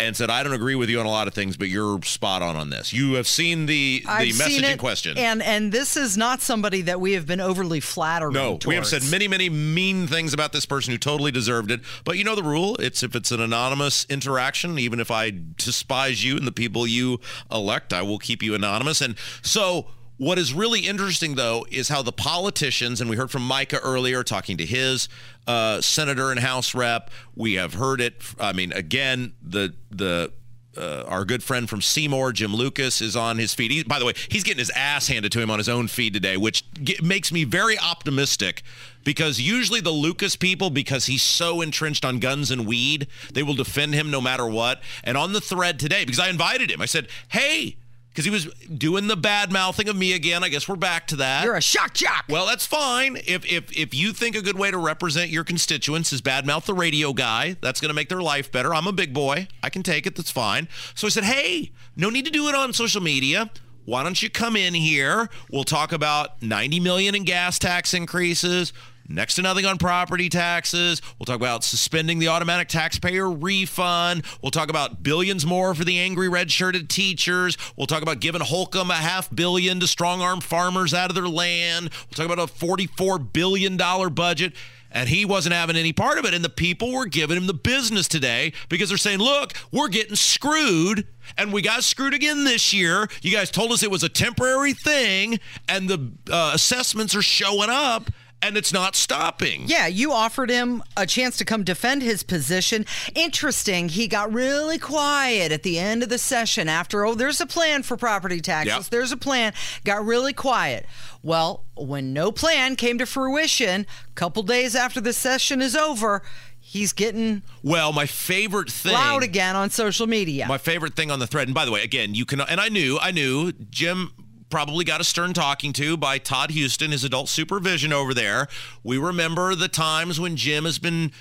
and 0.00 0.16
said, 0.16 0.30
"I 0.30 0.42
don't 0.42 0.52
agree 0.52 0.74
with 0.74 0.88
you 0.88 1.00
on 1.00 1.06
a 1.06 1.10
lot 1.10 1.28
of 1.28 1.34
things, 1.34 1.56
but 1.56 1.68
you're 1.68 2.00
spot 2.02 2.42
on 2.42 2.56
on 2.56 2.70
this." 2.70 2.92
You 2.92 3.14
have 3.14 3.28
seen 3.28 3.66
the 3.66 4.02
the 4.04 4.10
I've 4.10 4.38
message 4.38 4.58
in 4.58 4.64
it, 4.64 4.78
question. 4.78 5.16
And 5.18 5.42
and 5.42 5.72
this 5.72 5.96
is 5.96 6.16
not 6.16 6.40
somebody 6.40 6.82
that 6.82 7.00
we 7.00 7.12
have 7.12 7.26
been 7.26 7.40
overly 7.40 7.80
flattering. 7.80 8.32
No, 8.32 8.58
we 8.66 8.74
have 8.74 8.86
said 8.86 9.04
many, 9.04 9.28
many 9.28 9.48
mean 9.48 10.06
things 10.06 10.32
about 10.32 10.52
this 10.52 10.66
person 10.66 10.92
who 10.92 10.98
totally 10.98 11.30
deserved 11.30 11.70
it. 11.70 11.80
But 12.04 12.18
you 12.18 12.24
know 12.24 12.34
the 12.34 12.42
rule. 12.42 12.76
It's 12.76 13.02
if 13.02 13.14
it's 13.14 13.30
an 13.30 13.40
anonymous 13.40 14.06
interaction, 14.08 14.78
even 14.78 15.00
if 15.00 15.10
I 15.10 15.32
despise 15.56 16.24
you 16.24 16.36
and 16.36 16.46
the 16.46 16.52
people 16.52 16.86
you 16.86 17.20
elect, 17.50 17.92
I 17.92 18.02
will 18.02 18.18
keep 18.18 18.42
you 18.42 18.54
anonymous. 18.54 19.00
And 19.00 19.16
so 19.42 19.86
what 20.20 20.38
is 20.38 20.52
really 20.52 20.80
interesting 20.80 21.34
though 21.34 21.64
is 21.70 21.88
how 21.88 22.02
the 22.02 22.12
politicians, 22.12 23.00
and 23.00 23.08
we 23.08 23.16
heard 23.16 23.30
from 23.30 23.40
Micah 23.40 23.80
earlier 23.82 24.22
talking 24.22 24.58
to 24.58 24.66
his 24.66 25.08
uh, 25.46 25.80
senator 25.80 26.30
and 26.30 26.38
House 26.38 26.74
rep. 26.74 27.10
We 27.34 27.54
have 27.54 27.72
heard 27.72 28.02
it. 28.02 28.20
I 28.38 28.52
mean, 28.52 28.70
again, 28.74 29.32
the 29.42 29.72
the 29.90 30.30
uh, 30.76 31.04
our 31.08 31.24
good 31.24 31.42
friend 31.42 31.70
from 31.70 31.80
Seymour, 31.80 32.32
Jim 32.32 32.54
Lucas, 32.54 33.00
is 33.00 33.16
on 33.16 33.38
his 33.38 33.54
feed. 33.54 33.70
He, 33.70 33.82
by 33.82 33.98
the 33.98 34.04
way, 34.04 34.12
he's 34.28 34.42
getting 34.42 34.58
his 34.58 34.70
ass 34.76 35.08
handed 35.08 35.32
to 35.32 35.40
him 35.40 35.50
on 35.50 35.56
his 35.56 35.70
own 35.70 35.88
feed 35.88 36.12
today, 36.12 36.36
which 36.36 36.70
ge- 36.74 37.00
makes 37.00 37.32
me 37.32 37.44
very 37.44 37.78
optimistic 37.78 38.62
because 39.04 39.40
usually 39.40 39.80
the 39.80 39.90
Lucas 39.90 40.36
people, 40.36 40.68
because 40.68 41.06
he's 41.06 41.22
so 41.22 41.62
entrenched 41.62 42.04
on 42.04 42.18
guns 42.18 42.50
and 42.50 42.66
weed, 42.66 43.06
they 43.32 43.42
will 43.42 43.54
defend 43.54 43.94
him 43.94 44.10
no 44.10 44.20
matter 44.20 44.46
what. 44.46 44.82
And 45.02 45.16
on 45.16 45.32
the 45.32 45.40
thread 45.40 45.78
today, 45.80 46.04
because 46.04 46.20
I 46.20 46.28
invited 46.28 46.70
him, 46.70 46.82
I 46.82 46.86
said, 46.86 47.08
hey, 47.30 47.76
because 48.10 48.24
he 48.24 48.30
was 48.30 48.46
doing 48.76 49.06
the 49.06 49.16
bad 49.16 49.52
mouthing 49.52 49.88
of 49.88 49.96
me 49.96 50.12
again. 50.12 50.42
I 50.42 50.48
guess 50.48 50.68
we're 50.68 50.76
back 50.76 51.06
to 51.08 51.16
that. 51.16 51.44
You're 51.44 51.56
a 51.56 51.62
shock 51.62 51.94
jock. 51.94 52.24
Well, 52.28 52.46
that's 52.46 52.66
fine. 52.66 53.16
If 53.16 53.44
if 53.50 53.76
if 53.76 53.94
you 53.94 54.12
think 54.12 54.36
a 54.36 54.42
good 54.42 54.58
way 54.58 54.70
to 54.70 54.78
represent 54.78 55.30
your 55.30 55.44
constituents 55.44 56.12
is 56.12 56.20
bad 56.20 56.46
mouth 56.46 56.66
the 56.66 56.74
radio 56.74 57.12
guy, 57.12 57.56
that's 57.60 57.80
going 57.80 57.90
to 57.90 57.94
make 57.94 58.08
their 58.08 58.22
life 58.22 58.50
better. 58.50 58.74
I'm 58.74 58.86
a 58.86 58.92
big 58.92 59.14
boy. 59.14 59.48
I 59.62 59.70
can 59.70 59.82
take 59.82 60.06
it. 60.06 60.16
That's 60.16 60.30
fine. 60.30 60.68
So 60.94 61.06
I 61.06 61.10
said, 61.10 61.24
"Hey, 61.24 61.72
no 61.96 62.10
need 62.10 62.24
to 62.24 62.30
do 62.30 62.48
it 62.48 62.54
on 62.54 62.72
social 62.72 63.00
media. 63.00 63.50
Why 63.84 64.02
don't 64.02 64.22
you 64.22 64.30
come 64.30 64.56
in 64.56 64.74
here? 64.74 65.30
We'll 65.50 65.64
talk 65.64 65.90
about 65.92 66.42
90 66.42 66.80
million 66.80 67.14
in 67.14 67.24
gas 67.24 67.58
tax 67.58 67.94
increases." 67.94 68.72
Next 69.12 69.34
to 69.34 69.42
nothing 69.42 69.66
on 69.66 69.76
property 69.76 70.28
taxes. 70.28 71.02
We'll 71.18 71.24
talk 71.24 71.34
about 71.34 71.64
suspending 71.64 72.20
the 72.20 72.28
automatic 72.28 72.68
taxpayer 72.68 73.28
refund. 73.28 74.22
We'll 74.40 74.52
talk 74.52 74.70
about 74.70 75.02
billions 75.02 75.44
more 75.44 75.74
for 75.74 75.82
the 75.82 75.98
angry 75.98 76.28
red 76.28 76.52
shirted 76.52 76.88
teachers. 76.88 77.58
We'll 77.76 77.88
talk 77.88 78.02
about 78.02 78.20
giving 78.20 78.40
Holcomb 78.40 78.88
a 78.88 78.94
half 78.94 79.28
billion 79.34 79.80
to 79.80 79.88
strong 79.88 80.22
arm 80.22 80.40
farmers 80.40 80.94
out 80.94 81.10
of 81.10 81.16
their 81.16 81.26
land. 81.26 81.90
We'll 81.92 82.24
talk 82.24 82.32
about 82.32 82.48
a 82.48 82.52
$44 82.52 83.32
billion 83.32 83.76
budget. 83.76 84.52
And 84.92 85.08
he 85.08 85.24
wasn't 85.24 85.54
having 85.54 85.76
any 85.76 85.92
part 85.92 86.18
of 86.18 86.24
it. 86.24 86.32
And 86.32 86.44
the 86.44 86.48
people 86.48 86.92
were 86.92 87.06
giving 87.06 87.36
him 87.36 87.48
the 87.48 87.54
business 87.54 88.06
today 88.06 88.52
because 88.68 88.90
they're 88.90 88.98
saying, 88.98 89.18
look, 89.18 89.54
we're 89.72 89.88
getting 89.88 90.16
screwed. 90.16 91.06
And 91.36 91.52
we 91.52 91.62
got 91.62 91.82
screwed 91.82 92.14
again 92.14 92.44
this 92.44 92.72
year. 92.72 93.08
You 93.22 93.32
guys 93.32 93.50
told 93.50 93.72
us 93.72 93.82
it 93.82 93.90
was 93.90 94.04
a 94.04 94.08
temporary 94.08 94.72
thing. 94.72 95.40
And 95.68 95.88
the 95.88 96.12
uh, 96.30 96.52
assessments 96.54 97.14
are 97.16 97.22
showing 97.22 97.70
up 97.70 98.10
and 98.42 98.56
it's 98.56 98.72
not 98.72 98.96
stopping. 98.96 99.64
Yeah, 99.66 99.86
you 99.86 100.12
offered 100.12 100.50
him 100.50 100.82
a 100.96 101.06
chance 101.06 101.36
to 101.38 101.44
come 101.44 101.62
defend 101.64 102.02
his 102.02 102.22
position. 102.22 102.86
Interesting, 103.14 103.88
he 103.88 104.08
got 104.08 104.32
really 104.32 104.78
quiet 104.78 105.52
at 105.52 105.62
the 105.62 105.78
end 105.78 106.02
of 106.02 106.08
the 106.08 106.18
session 106.18 106.68
after, 106.68 107.04
oh, 107.04 107.14
there's 107.14 107.40
a 107.40 107.46
plan 107.46 107.82
for 107.82 107.96
property 107.96 108.40
taxes. 108.40 108.74
Yep. 108.74 108.84
There's 108.86 109.12
a 109.12 109.16
plan. 109.16 109.52
Got 109.84 110.04
really 110.04 110.32
quiet. 110.32 110.86
Well, 111.22 111.64
when 111.76 112.12
no 112.12 112.32
plan 112.32 112.76
came 112.76 112.98
to 112.98 113.06
fruition, 113.06 113.86
a 114.08 114.14
couple 114.14 114.42
days 114.42 114.74
after 114.74 115.00
the 115.00 115.12
session 115.12 115.60
is 115.60 115.76
over, 115.76 116.22
he's 116.58 116.92
getting 116.94 117.42
Well, 117.62 117.92
my 117.92 118.06
favorite 118.06 118.70
thing. 118.70 118.92
loud 118.92 119.22
again 119.22 119.54
on 119.54 119.68
social 119.70 120.06
media. 120.06 120.46
My 120.46 120.58
favorite 120.58 120.94
thing 120.94 121.10
on 121.10 121.18
the 121.18 121.26
thread, 121.26 121.48
and 121.48 121.54
by 121.54 121.66
the 121.66 121.72
way, 121.72 121.82
again, 121.82 122.14
you 122.14 122.24
can, 122.24 122.40
and 122.40 122.58
I 122.60 122.68
knew, 122.70 122.98
I 123.00 123.10
knew 123.10 123.52
Jim 123.52 124.12
probably 124.50 124.84
got 124.84 125.00
a 125.00 125.04
stern 125.04 125.32
talking 125.32 125.72
to 125.74 125.96
by 125.96 126.18
Todd 126.18 126.52
Huston, 126.52 126.90
his 126.90 127.04
adult 127.04 127.28
supervision 127.28 127.92
over 127.92 128.12
there. 128.12 128.48
We 128.82 128.98
remember 128.98 129.54
the 129.54 129.68
times 129.68 130.20
when 130.20 130.36
Jim 130.36 130.64
has 130.64 130.78
been 130.78 131.12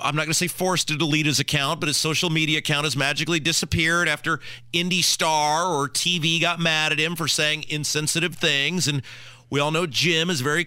I'm 0.00 0.16
not 0.16 0.22
going 0.22 0.30
to 0.30 0.34
say 0.34 0.48
forced 0.48 0.88
to 0.88 0.96
delete 0.96 1.26
his 1.26 1.38
account, 1.38 1.80
but 1.80 1.86
his 1.86 1.96
social 1.96 2.30
media 2.30 2.58
account 2.58 2.84
has 2.84 2.96
magically 2.96 3.40
disappeared 3.40 4.08
after 4.08 4.40
Indy 4.72 5.02
Star 5.02 5.66
or 5.66 5.88
TV 5.88 6.40
got 6.40 6.58
mad 6.58 6.92
at 6.92 6.98
him 6.98 7.14
for 7.14 7.28
saying 7.28 7.64
insensitive 7.68 8.34
things. 8.34 8.88
And 8.88 9.02
we 9.50 9.60
all 9.60 9.70
know 9.70 9.86
Jim 9.86 10.30
is 10.30 10.40
very 10.40 10.66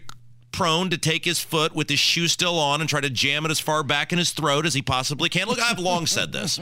prone 0.52 0.90
to 0.90 0.98
take 0.98 1.26
his 1.26 1.40
foot 1.40 1.76
with 1.76 1.90
his 1.90 2.00
shoe 2.00 2.28
still 2.28 2.58
on 2.58 2.82
and 2.82 2.90
try 2.90 3.02
to 3.02 3.10
jam 3.10 3.46
it 3.46 3.52
as 3.52 3.60
far 3.60 3.84
back 3.84 4.12
in 4.12 4.18
his 4.18 4.32
throat 4.32 4.66
as 4.66 4.74
he 4.74 4.82
possibly 4.82 5.30
can. 5.30 5.48
Look, 5.48 5.60
I've 5.60 5.80
long 5.80 6.06
said 6.06 6.32
this. 6.32 6.60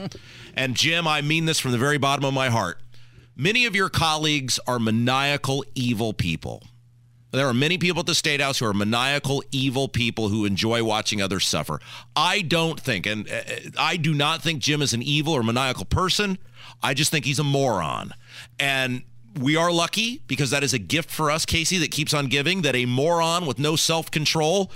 And 0.54 0.74
Jim, 0.74 1.06
I 1.06 1.22
mean 1.22 1.44
this 1.44 1.58
from 1.58 1.72
the 1.72 1.78
very 1.78 1.98
bottom 1.98 2.24
of 2.24 2.34
my 2.34 2.48
heart. 2.48 2.78
Many 3.38 3.66
of 3.66 3.76
your 3.76 3.90
colleagues 3.90 4.58
are 4.66 4.78
maniacal, 4.78 5.62
evil 5.74 6.14
people. 6.14 6.62
There 7.32 7.46
are 7.46 7.52
many 7.52 7.76
people 7.76 8.00
at 8.00 8.06
the 8.06 8.14
State 8.14 8.40
House 8.40 8.60
who 8.60 8.64
are 8.64 8.72
maniacal, 8.72 9.42
evil 9.52 9.88
people 9.88 10.30
who 10.30 10.46
enjoy 10.46 10.82
watching 10.82 11.20
others 11.20 11.46
suffer. 11.46 11.78
I 12.14 12.40
don't 12.40 12.80
think, 12.80 13.04
and 13.04 13.28
uh, 13.28 13.42
I 13.78 13.98
do 13.98 14.14
not 14.14 14.42
think 14.42 14.60
Jim 14.60 14.80
is 14.80 14.94
an 14.94 15.02
evil 15.02 15.34
or 15.34 15.42
maniacal 15.42 15.84
person. 15.84 16.38
I 16.82 16.94
just 16.94 17.10
think 17.10 17.26
he's 17.26 17.38
a 17.38 17.44
moron. 17.44 18.12
And 18.58 19.02
we 19.38 19.54
are 19.54 19.70
lucky 19.70 20.22
because 20.26 20.48
that 20.50 20.64
is 20.64 20.72
a 20.72 20.78
gift 20.78 21.10
for 21.10 21.30
us, 21.30 21.44
Casey, 21.44 21.76
that 21.78 21.90
keeps 21.90 22.14
on 22.14 22.28
giving, 22.28 22.62
that 22.62 22.74
a 22.74 22.86
moron 22.86 23.44
with 23.44 23.58
no 23.58 23.76
self 23.76 24.10
control 24.10 24.72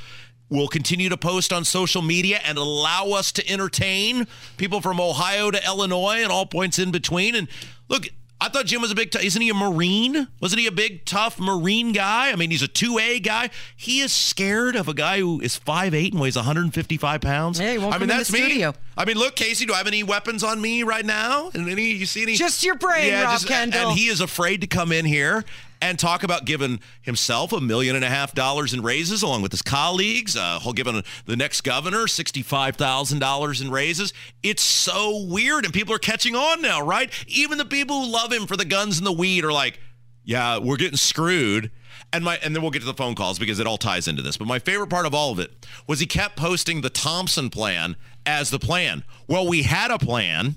will 0.51 0.69
continue 0.69 1.09
to 1.09 1.17
post 1.17 1.53
on 1.53 1.65
social 1.65 2.03
media 2.03 2.41
and 2.45 2.59
allow 2.59 3.07
us 3.13 3.33
to 3.33 3.49
entertain 3.49 4.27
people 4.59 4.83
from 4.83 5.01
Ohio 5.01 5.51
to 5.51 5.65
Illinois 5.65 6.19
and 6.23 6.31
all 6.31 6.45
points 6.45 6.79
in 6.79 6.91
between. 6.91 7.35
And 7.35 7.49
look, 7.89 8.07
I 8.43 8.49
thought 8.49 8.65
Jim 8.65 8.81
was 8.81 8.91
a 8.91 8.95
big, 8.95 9.11
t- 9.11 9.25
isn't 9.25 9.43
he 9.43 9.51
a 9.51 9.55
Marine? 9.55 10.29
Wasn't 10.41 10.59
he 10.59 10.67
a 10.67 10.73
big, 10.73 11.05
tough 11.05 11.39
Marine 11.39 11.93
guy? 11.93 12.31
I 12.33 12.37
mean, 12.37 12.51
he's 12.51 12.63
a 12.63 12.69
2A 12.69 13.23
guy. 13.23 13.51
He 13.77 14.01
is 14.01 14.13
scared 14.13 14.77
of 14.77 14.89
a 14.89 14.95
guy 14.95 15.19
who 15.19 15.41
is 15.41 15.59
5'8 15.59 16.13
and 16.13 16.21
weighs 16.21 16.37
155 16.37 17.21
pounds. 17.21 17.59
Hey, 17.59 17.77
won't 17.77 17.95
I 17.95 17.99
mean, 17.99 18.09
that's 18.09 18.31
the 18.31 18.39
me. 18.39 18.45
studio. 18.47 18.75
I 18.97 19.05
mean, 19.05 19.19
look, 19.19 19.37
Casey, 19.37 19.67
do 19.67 19.75
I 19.75 19.77
have 19.77 19.87
any 19.87 20.03
weapons 20.03 20.43
on 20.43 20.61
me 20.61 20.83
right 20.83 21.05
now? 21.05 21.51
And 21.53 21.69
any, 21.69 21.91
you 21.91 22.07
see 22.07 22.23
any? 22.23 22.35
Just 22.35 22.65
your 22.65 22.77
brain, 22.77 23.13
Rob 23.13 23.41
Kendall. 23.43 23.91
And 23.91 23.99
he 23.99 24.07
is 24.09 24.21
afraid 24.21 24.63
to 24.63 24.67
come 24.67 24.91
in 24.91 25.05
here 25.05 25.45
and 25.83 25.99
talk 25.99 26.23
about 26.23 26.45
giving 26.45 26.81
himself 27.03 27.53
a 27.53 27.61
million 27.61 27.97
and 27.97 28.05
a 28.05 28.09
half 28.09 28.35
dollars 28.35 28.75
in 28.75 28.83
raises 28.83 29.23
along 29.23 29.43
with 29.43 29.53
his 29.53 29.63
colleagues. 29.63 30.37
Uh, 30.37 30.59
he'll 30.61 30.73
give 30.73 30.87
the 31.27 31.37
next 31.37 31.63
governor 31.63 32.05
$65,000 32.05 33.63
in 33.63 33.71
raises. 33.71 34.13
It's 34.43 34.63
so 34.63 35.25
weird, 35.25 35.65
and 35.65 35.73
people 35.73 35.95
are 35.95 35.99
catching 35.99 36.37
on 36.37 36.61
now, 36.61 36.83
right? 36.83 37.11
Even 37.27 37.59
the 37.59 37.65
people 37.65 38.05
who 38.05 38.13
love 38.13 38.33
him 38.33 38.47
for 38.47 38.57
the 38.57 38.65
guns 38.65 38.99
and 38.99 39.07
the 39.07 39.13
weed 39.13 39.45
are 39.45 39.53
like, 39.53 39.81
yeah, 40.25 40.59
we're 40.59 40.77
getting 40.77 40.97
screwed. 40.97 41.71
And 42.13 42.25
my 42.25 42.39
and 42.43 42.55
then 42.55 42.63
we'll 42.63 42.73
get 42.73 42.81
to 42.81 42.87
the 42.87 42.95
phone 42.95 43.15
calls 43.15 43.39
because 43.39 43.61
it 43.61 43.67
all 43.67 43.79
ties 43.79 44.09
into 44.09 44.23
this. 44.23 44.37
But 44.37 44.49
my 44.49 44.59
favorite 44.59 44.91
part 44.91 45.07
of 45.07 45.15
all 45.15 45.31
of 45.31 45.39
it 45.39 45.67
was 45.87 46.01
he 46.01 46.07
kept 46.07 46.37
posting 46.37 46.81
the 46.81 46.91
Thompson 46.91 47.51
plan 47.51 47.95
as 48.27 48.51
the 48.51 48.59
plan. 48.59 49.05
Well, 49.29 49.47
we 49.47 49.63
had 49.63 49.91
a 49.91 49.99
plan. 49.99 50.57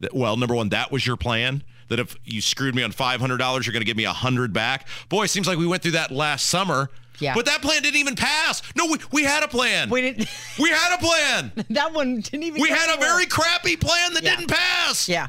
That, 0.00 0.14
well, 0.14 0.36
number 0.36 0.54
one, 0.54 0.68
that 0.68 0.92
was 0.92 1.06
your 1.06 1.16
plan. 1.16 1.64
That 1.88 1.98
if 1.98 2.16
you 2.24 2.40
screwed 2.40 2.74
me 2.74 2.82
on 2.82 2.92
five 2.92 3.20
hundred 3.20 3.38
dollars, 3.38 3.66
you're 3.66 3.72
going 3.72 3.82
to 3.82 3.86
give 3.86 3.96
me 3.96 4.04
a 4.04 4.12
hundred 4.12 4.52
back. 4.52 4.86
Boy, 5.08 5.26
seems 5.26 5.46
like 5.46 5.58
we 5.58 5.66
went 5.66 5.82
through 5.82 5.92
that 5.92 6.10
last 6.10 6.46
summer. 6.48 6.90
Yeah. 7.20 7.34
But 7.34 7.46
that 7.46 7.62
plan 7.62 7.80
didn't 7.82 8.00
even 8.00 8.16
pass. 8.16 8.60
No, 8.76 8.86
we, 8.86 8.98
we 9.12 9.22
had 9.22 9.44
a 9.44 9.48
plan. 9.48 9.88
We 9.88 10.00
didn't. 10.00 10.28
We 10.58 10.70
had 10.70 10.96
a 10.96 10.98
plan. 10.98 11.52
that 11.70 11.92
one 11.92 12.16
didn't 12.20 12.42
even. 12.42 12.60
We 12.60 12.68
had 12.70 12.92
a 12.96 12.98
very 13.00 13.26
crappy 13.26 13.76
plan 13.76 14.14
that 14.14 14.24
Yeah. 14.24 14.34
didn't 14.36 14.50
pass. 14.50 15.08
Yeah. 15.08 15.28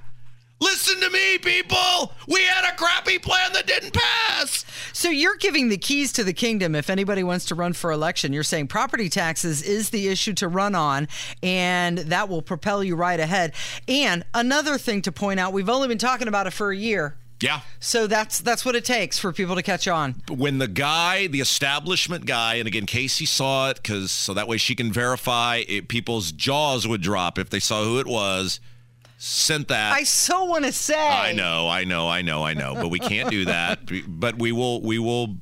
Listen 0.61 0.99
to 1.01 1.09
me, 1.09 1.37
people. 1.37 2.13
We 2.27 2.41
had 2.43 2.71
a 2.71 2.75
crappy 2.75 3.19
plan 3.19 3.51
that 3.53 3.67
didn't 3.67 3.93
pass. 3.93 4.65
So 4.93 5.09
you're 5.09 5.35
giving 5.35 5.67
the 5.69 5.77
keys 5.77 6.13
to 6.13 6.23
the 6.23 6.31
kingdom 6.31 6.75
if 6.75 6.89
anybody 6.89 7.23
wants 7.23 7.45
to 7.45 7.55
run 7.55 7.73
for 7.73 7.91
election. 7.91 8.31
You're 8.31 8.43
saying 8.43 8.67
property 8.67 9.09
taxes 9.09 9.61
is 9.61 9.89
the 9.89 10.07
issue 10.07 10.33
to 10.35 10.47
run 10.47 10.73
on, 10.73 11.09
and 11.43 11.97
that 11.97 12.29
will 12.29 12.41
propel 12.41 12.83
you 12.83 12.95
right 12.95 13.19
ahead. 13.19 13.53
And 13.87 14.23
another 14.33 14.77
thing 14.77 15.01
to 15.03 15.11
point 15.11 15.39
out, 15.39 15.51
we've 15.51 15.69
only 15.69 15.89
been 15.89 15.97
talking 15.97 16.29
about 16.29 16.47
it 16.47 16.51
for 16.51 16.71
a 16.71 16.77
year. 16.77 17.17
Yeah. 17.41 17.61
So 17.81 18.07
that's 18.07 18.39
that's 18.39 18.63
what 18.63 18.75
it 18.75 18.85
takes 18.85 19.19
for 19.19 19.33
people 19.33 19.55
to 19.55 19.61
catch 19.61 19.89
on. 19.89 20.15
when 20.29 20.57
the 20.57 20.69
guy, 20.69 21.27
the 21.27 21.41
establishment 21.41 22.25
guy, 22.25 22.55
and 22.55 22.67
again, 22.67 22.85
Casey 22.85 23.25
saw 23.25 23.69
it 23.71 23.75
because 23.75 24.11
so 24.13 24.33
that 24.33 24.47
way 24.47 24.55
she 24.55 24.73
can 24.73 24.91
verify 24.91 25.63
it, 25.67 25.89
people's 25.89 26.31
jaws 26.31 26.87
would 26.87 27.01
drop 27.01 27.37
if 27.37 27.49
they 27.49 27.59
saw 27.59 27.83
who 27.83 27.99
it 27.99 28.07
was. 28.07 28.61
Sent 29.27 29.69
that. 29.69 29.91
I 29.91 30.03
so 30.03 30.43
want 30.43 30.65
to 30.65 30.71
say. 30.71 30.95
I 30.95 31.33
know, 31.33 31.67
I 31.67 31.83
know, 31.83 32.07
I 32.07 32.21
know, 32.21 32.43
I 32.43 32.53
know, 32.53 32.75
but 32.75 32.89
we 32.89 32.99
can't 32.99 33.31
do 33.31 33.45
that. 33.45 33.79
but 34.07 34.37
we 34.37 34.51
will, 34.51 34.81
we 34.81 34.99
will, 34.99 35.37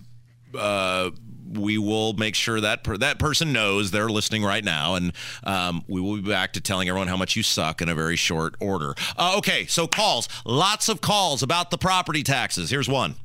uh, 0.57 1.09
we 1.51 1.77
will 1.77 2.13
make 2.13 2.33
sure 2.33 2.61
that 2.61 2.85
per- 2.85 2.95
that 2.95 3.19
person 3.19 3.51
knows 3.51 3.91
they're 3.91 4.07
listening 4.07 4.41
right 4.41 4.63
now, 4.63 4.95
and 4.95 5.11
um, 5.43 5.83
we 5.89 5.99
will 5.99 6.15
be 6.15 6.29
back 6.29 6.53
to 6.53 6.61
telling 6.61 6.87
everyone 6.87 7.09
how 7.09 7.17
much 7.17 7.35
you 7.35 7.43
suck 7.43 7.81
in 7.81 7.89
a 7.89 7.93
very 7.93 8.15
short 8.15 8.55
order. 8.61 8.95
Uh, 9.17 9.35
okay, 9.39 9.65
so 9.65 9.85
calls, 9.85 10.29
lots 10.45 10.87
of 10.87 11.01
calls 11.01 11.43
about 11.43 11.69
the 11.69 11.77
property 11.77 12.23
taxes. 12.23 12.69
Here's 12.69 12.87
one. 12.87 13.15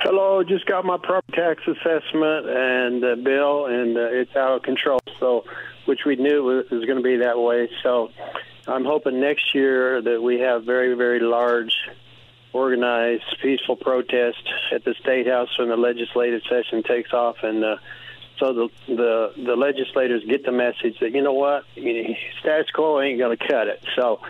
Hello, 0.00 0.44
just 0.44 0.66
got 0.66 0.84
my 0.84 0.98
property 1.02 1.38
tax 1.38 1.62
assessment 1.66 2.50
and 2.50 3.02
uh, 3.02 3.16
bill, 3.16 3.64
and 3.64 3.96
uh, 3.96 4.08
it's 4.10 4.36
out 4.36 4.56
of 4.56 4.62
control. 4.62 4.98
So, 5.18 5.44
which 5.86 6.00
we 6.04 6.16
knew 6.16 6.44
was, 6.44 6.70
was 6.70 6.84
going 6.84 6.98
to 6.98 7.02
be 7.02 7.16
that 7.16 7.38
way. 7.38 7.70
So, 7.82 8.10
I'm 8.70 8.84
hoping 8.84 9.18
next 9.18 9.52
year 9.52 10.00
that 10.00 10.22
we 10.22 10.38
have 10.40 10.64
very, 10.64 10.94
very 10.94 11.18
large, 11.18 11.74
organized, 12.52 13.24
peaceful 13.42 13.74
protest 13.74 14.42
at 14.72 14.84
the 14.84 14.94
state 15.00 15.26
house 15.26 15.48
when 15.58 15.68
the 15.68 15.76
legislative 15.76 16.42
session 16.48 16.84
takes 16.84 17.12
off, 17.12 17.36
and 17.42 17.64
uh, 17.64 17.76
so 18.38 18.52
the 18.52 18.94
the 18.94 19.32
the 19.44 19.56
legislators 19.56 20.22
get 20.24 20.44
the 20.44 20.52
message 20.52 20.98
that 21.00 21.10
you 21.10 21.20
know 21.20 21.32
what, 21.32 21.64
you 21.74 22.02
know, 22.02 22.14
status 22.40 22.70
quo 22.70 23.00
ain't 23.00 23.18
going 23.18 23.36
to 23.36 23.48
cut 23.48 23.66
it. 23.66 23.82
So, 23.96 24.20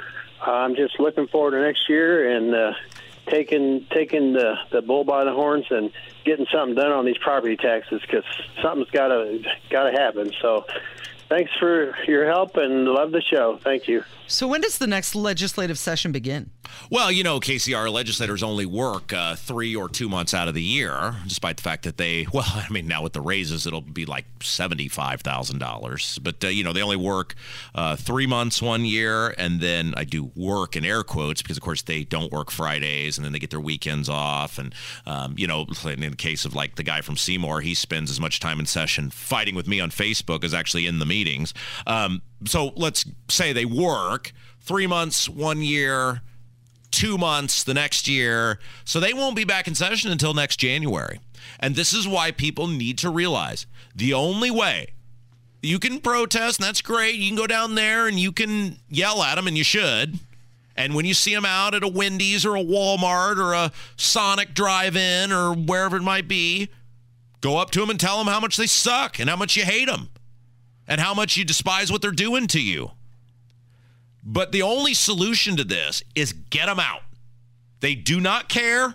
I'm 0.40 0.74
just 0.74 0.98
looking 0.98 1.26
forward 1.28 1.52
to 1.52 1.60
next 1.60 1.88
year 1.88 2.36
and. 2.36 2.54
Uh, 2.54 2.72
taking 3.26 3.86
taking 3.90 4.32
the 4.32 4.54
the 4.72 4.82
bull 4.82 5.04
by 5.04 5.24
the 5.24 5.32
horns 5.32 5.66
and 5.70 5.92
getting 6.24 6.46
something 6.52 6.74
done 6.74 6.90
on 6.90 7.04
these 7.04 7.18
property 7.18 7.56
taxes 7.56 8.00
because 8.00 8.24
something's 8.60 8.90
got 8.90 9.08
to 9.08 9.44
got 9.68 9.88
to 9.88 9.92
happen. 9.92 10.32
So, 10.40 10.66
thanks 11.30 11.50
for 11.58 11.94
your 12.06 12.26
help 12.26 12.56
and 12.56 12.84
love 12.84 13.12
the 13.12 13.22
show. 13.22 13.58
Thank 13.62 13.88
you. 13.88 14.04
So 14.26 14.46
when 14.46 14.60
does 14.60 14.76
the 14.78 14.86
next 14.86 15.14
legislative 15.14 15.78
session 15.78 16.12
begin? 16.12 16.50
Well, 16.90 17.10
you 17.10 17.22
know, 17.22 17.40
KCR 17.40 17.92
legislators 17.92 18.42
only 18.42 18.66
work 18.66 19.12
uh, 19.12 19.36
three 19.36 19.74
or 19.76 19.88
two 19.88 20.08
months 20.08 20.34
out 20.34 20.48
of 20.48 20.54
the 20.54 20.62
year, 20.62 21.16
despite 21.26 21.56
the 21.56 21.62
fact 21.62 21.84
that 21.84 21.96
they, 21.96 22.26
well, 22.32 22.44
I 22.46 22.68
mean, 22.70 22.86
now 22.86 23.02
with 23.02 23.12
the 23.12 23.20
raises, 23.20 23.66
it'll 23.66 23.80
be 23.80 24.06
like 24.06 24.26
$75,000. 24.40 26.22
But, 26.22 26.44
uh, 26.44 26.48
you 26.48 26.64
know, 26.64 26.72
they 26.72 26.82
only 26.82 26.96
work 26.96 27.34
uh, 27.74 27.96
three 27.96 28.26
months 28.26 28.60
one 28.60 28.84
year. 28.84 29.34
And 29.38 29.60
then 29.60 29.94
I 29.96 30.04
do 30.04 30.30
work 30.34 30.76
in 30.76 30.84
air 30.84 31.02
quotes 31.02 31.42
because, 31.42 31.56
of 31.56 31.62
course, 31.62 31.82
they 31.82 32.04
don't 32.04 32.32
work 32.32 32.50
Fridays 32.50 33.18
and 33.18 33.24
then 33.24 33.32
they 33.32 33.38
get 33.38 33.50
their 33.50 33.60
weekends 33.60 34.08
off. 34.08 34.58
And, 34.58 34.74
um, 35.06 35.34
you 35.36 35.46
know, 35.46 35.66
in 35.84 36.00
the 36.00 36.16
case 36.16 36.44
of 36.44 36.54
like 36.54 36.76
the 36.76 36.82
guy 36.82 37.00
from 37.00 37.16
Seymour, 37.16 37.60
he 37.60 37.74
spends 37.74 38.10
as 38.10 38.20
much 38.20 38.40
time 38.40 38.60
in 38.60 38.66
session 38.66 39.10
fighting 39.10 39.54
with 39.54 39.68
me 39.68 39.80
on 39.80 39.90
Facebook 39.90 40.44
as 40.44 40.54
actually 40.54 40.86
in 40.86 40.98
the 40.98 41.06
meetings. 41.06 41.54
Um, 41.86 42.22
so 42.46 42.72
let's 42.76 43.04
say 43.28 43.52
they 43.52 43.64
work 43.64 44.32
three 44.60 44.86
months, 44.86 45.28
one 45.28 45.62
year, 45.62 46.22
two 46.90 47.18
months 47.18 47.62
the 47.62 47.74
next 47.74 48.08
year. 48.08 48.58
So 48.84 49.00
they 49.00 49.12
won't 49.12 49.36
be 49.36 49.44
back 49.44 49.68
in 49.68 49.74
session 49.74 50.10
until 50.10 50.34
next 50.34 50.56
January. 50.56 51.20
And 51.58 51.74
this 51.74 51.92
is 51.92 52.06
why 52.06 52.30
people 52.30 52.66
need 52.66 52.98
to 52.98 53.10
realize 53.10 53.66
the 53.94 54.14
only 54.14 54.50
way 54.50 54.88
you 55.62 55.78
can 55.78 56.00
protest, 56.00 56.58
and 56.58 56.66
that's 56.66 56.80
great. 56.82 57.16
You 57.16 57.28
can 57.28 57.36
go 57.36 57.46
down 57.46 57.74
there 57.74 58.06
and 58.06 58.18
you 58.18 58.32
can 58.32 58.78
yell 58.88 59.22
at 59.22 59.34
them, 59.34 59.46
and 59.46 59.58
you 59.58 59.64
should. 59.64 60.18
And 60.76 60.94
when 60.94 61.04
you 61.04 61.12
see 61.12 61.34
them 61.34 61.44
out 61.44 61.74
at 61.74 61.84
a 61.84 61.88
Wendy's 61.88 62.46
or 62.46 62.56
a 62.56 62.64
Walmart 62.64 63.36
or 63.36 63.52
a 63.52 63.72
Sonic 63.96 64.54
drive 64.54 64.96
in 64.96 65.32
or 65.32 65.52
wherever 65.52 65.96
it 65.96 66.02
might 66.02 66.28
be, 66.28 66.70
go 67.42 67.58
up 67.58 67.70
to 67.72 67.80
them 67.80 67.90
and 67.90 68.00
tell 68.00 68.18
them 68.18 68.28
how 68.28 68.40
much 68.40 68.56
they 68.56 68.66
suck 68.66 69.18
and 69.18 69.28
how 69.28 69.36
much 69.36 69.56
you 69.56 69.64
hate 69.64 69.88
them 69.88 70.08
and 70.88 71.00
how 71.00 71.12
much 71.12 71.36
you 71.36 71.44
despise 71.44 71.92
what 71.92 72.00
they're 72.00 72.10
doing 72.10 72.46
to 72.46 72.62
you. 72.62 72.92
But 74.22 74.52
the 74.52 74.62
only 74.62 74.94
solution 74.94 75.56
to 75.56 75.64
this 75.64 76.02
is 76.14 76.32
get 76.32 76.66
them 76.66 76.80
out. 76.80 77.02
They 77.80 77.94
do 77.94 78.20
not 78.20 78.48
care. 78.48 78.94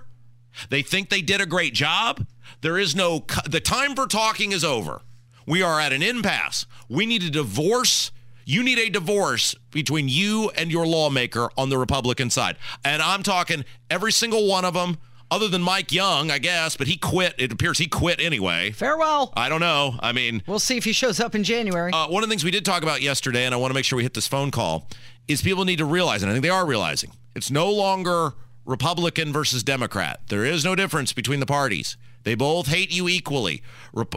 They 0.69 0.81
think 0.81 1.09
they 1.09 1.21
did 1.21 1.41
a 1.41 1.45
great 1.45 1.73
job. 1.73 2.25
There 2.61 2.77
is 2.77 2.95
no, 2.95 3.25
the 3.49 3.59
time 3.59 3.95
for 3.95 4.07
talking 4.07 4.51
is 4.51 4.63
over. 4.63 5.01
We 5.45 5.61
are 5.61 5.79
at 5.79 5.93
an 5.93 6.01
impasse. 6.01 6.65
We 6.89 7.05
need 7.05 7.23
a 7.23 7.29
divorce. 7.29 8.11
You 8.45 8.63
need 8.63 8.77
a 8.77 8.89
divorce 8.89 9.55
between 9.71 10.07
you 10.07 10.51
and 10.55 10.71
your 10.71 10.85
lawmaker 10.85 11.49
on 11.57 11.69
the 11.69 11.77
Republican 11.77 12.29
side. 12.29 12.57
And 12.83 13.01
I'm 13.01 13.23
talking 13.23 13.65
every 13.89 14.11
single 14.11 14.47
one 14.47 14.65
of 14.65 14.73
them, 14.75 14.97
other 15.31 15.47
than 15.47 15.61
Mike 15.61 15.91
Young, 15.91 16.29
I 16.31 16.37
guess, 16.37 16.77
but 16.77 16.87
he 16.87 16.97
quit. 16.97 17.33
It 17.37 17.51
appears 17.51 17.77
he 17.77 17.87
quit 17.87 18.19
anyway. 18.21 18.71
Farewell. 18.71 19.33
I 19.35 19.49
don't 19.49 19.59
know. 19.59 19.95
I 19.99 20.11
mean, 20.11 20.43
We'll 20.47 20.59
see 20.59 20.77
if 20.77 20.83
he 20.83 20.93
shows 20.93 21.19
up 21.19 21.35
in 21.35 21.43
January. 21.43 21.91
uh, 21.91 22.07
one 22.07 22.23
of 22.23 22.29
the 22.29 22.33
things 22.33 22.43
we 22.43 22.51
did 22.51 22.65
talk 22.65 22.83
about 22.83 23.01
yesterday, 23.01 23.45
and 23.45 23.53
I 23.53 23.57
want 23.57 23.71
to 23.71 23.75
make 23.75 23.85
sure 23.85 23.97
we 23.97 24.03
hit 24.03 24.13
this 24.13 24.27
phone 24.27 24.51
call, 24.51 24.87
is 25.27 25.41
people 25.41 25.65
need 25.65 25.77
to 25.77 25.85
realize, 25.85 26.21
and 26.23 26.29
I 26.29 26.33
think 26.33 26.43
they 26.43 26.49
are 26.49 26.65
realizing, 26.65 27.11
it's 27.35 27.49
no 27.51 27.71
longer 27.71 28.33
Republican 28.65 29.31
versus 29.33 29.63
Democrat. 29.63 30.21
There 30.29 30.45
is 30.45 30.63
no 30.63 30.75
difference 30.75 31.13
between 31.13 31.39
the 31.39 31.45
parties. 31.45 31.97
They 32.25 32.33
both 32.33 32.67
hate 32.67 32.91
you 32.91 33.07
equally. 33.07 33.61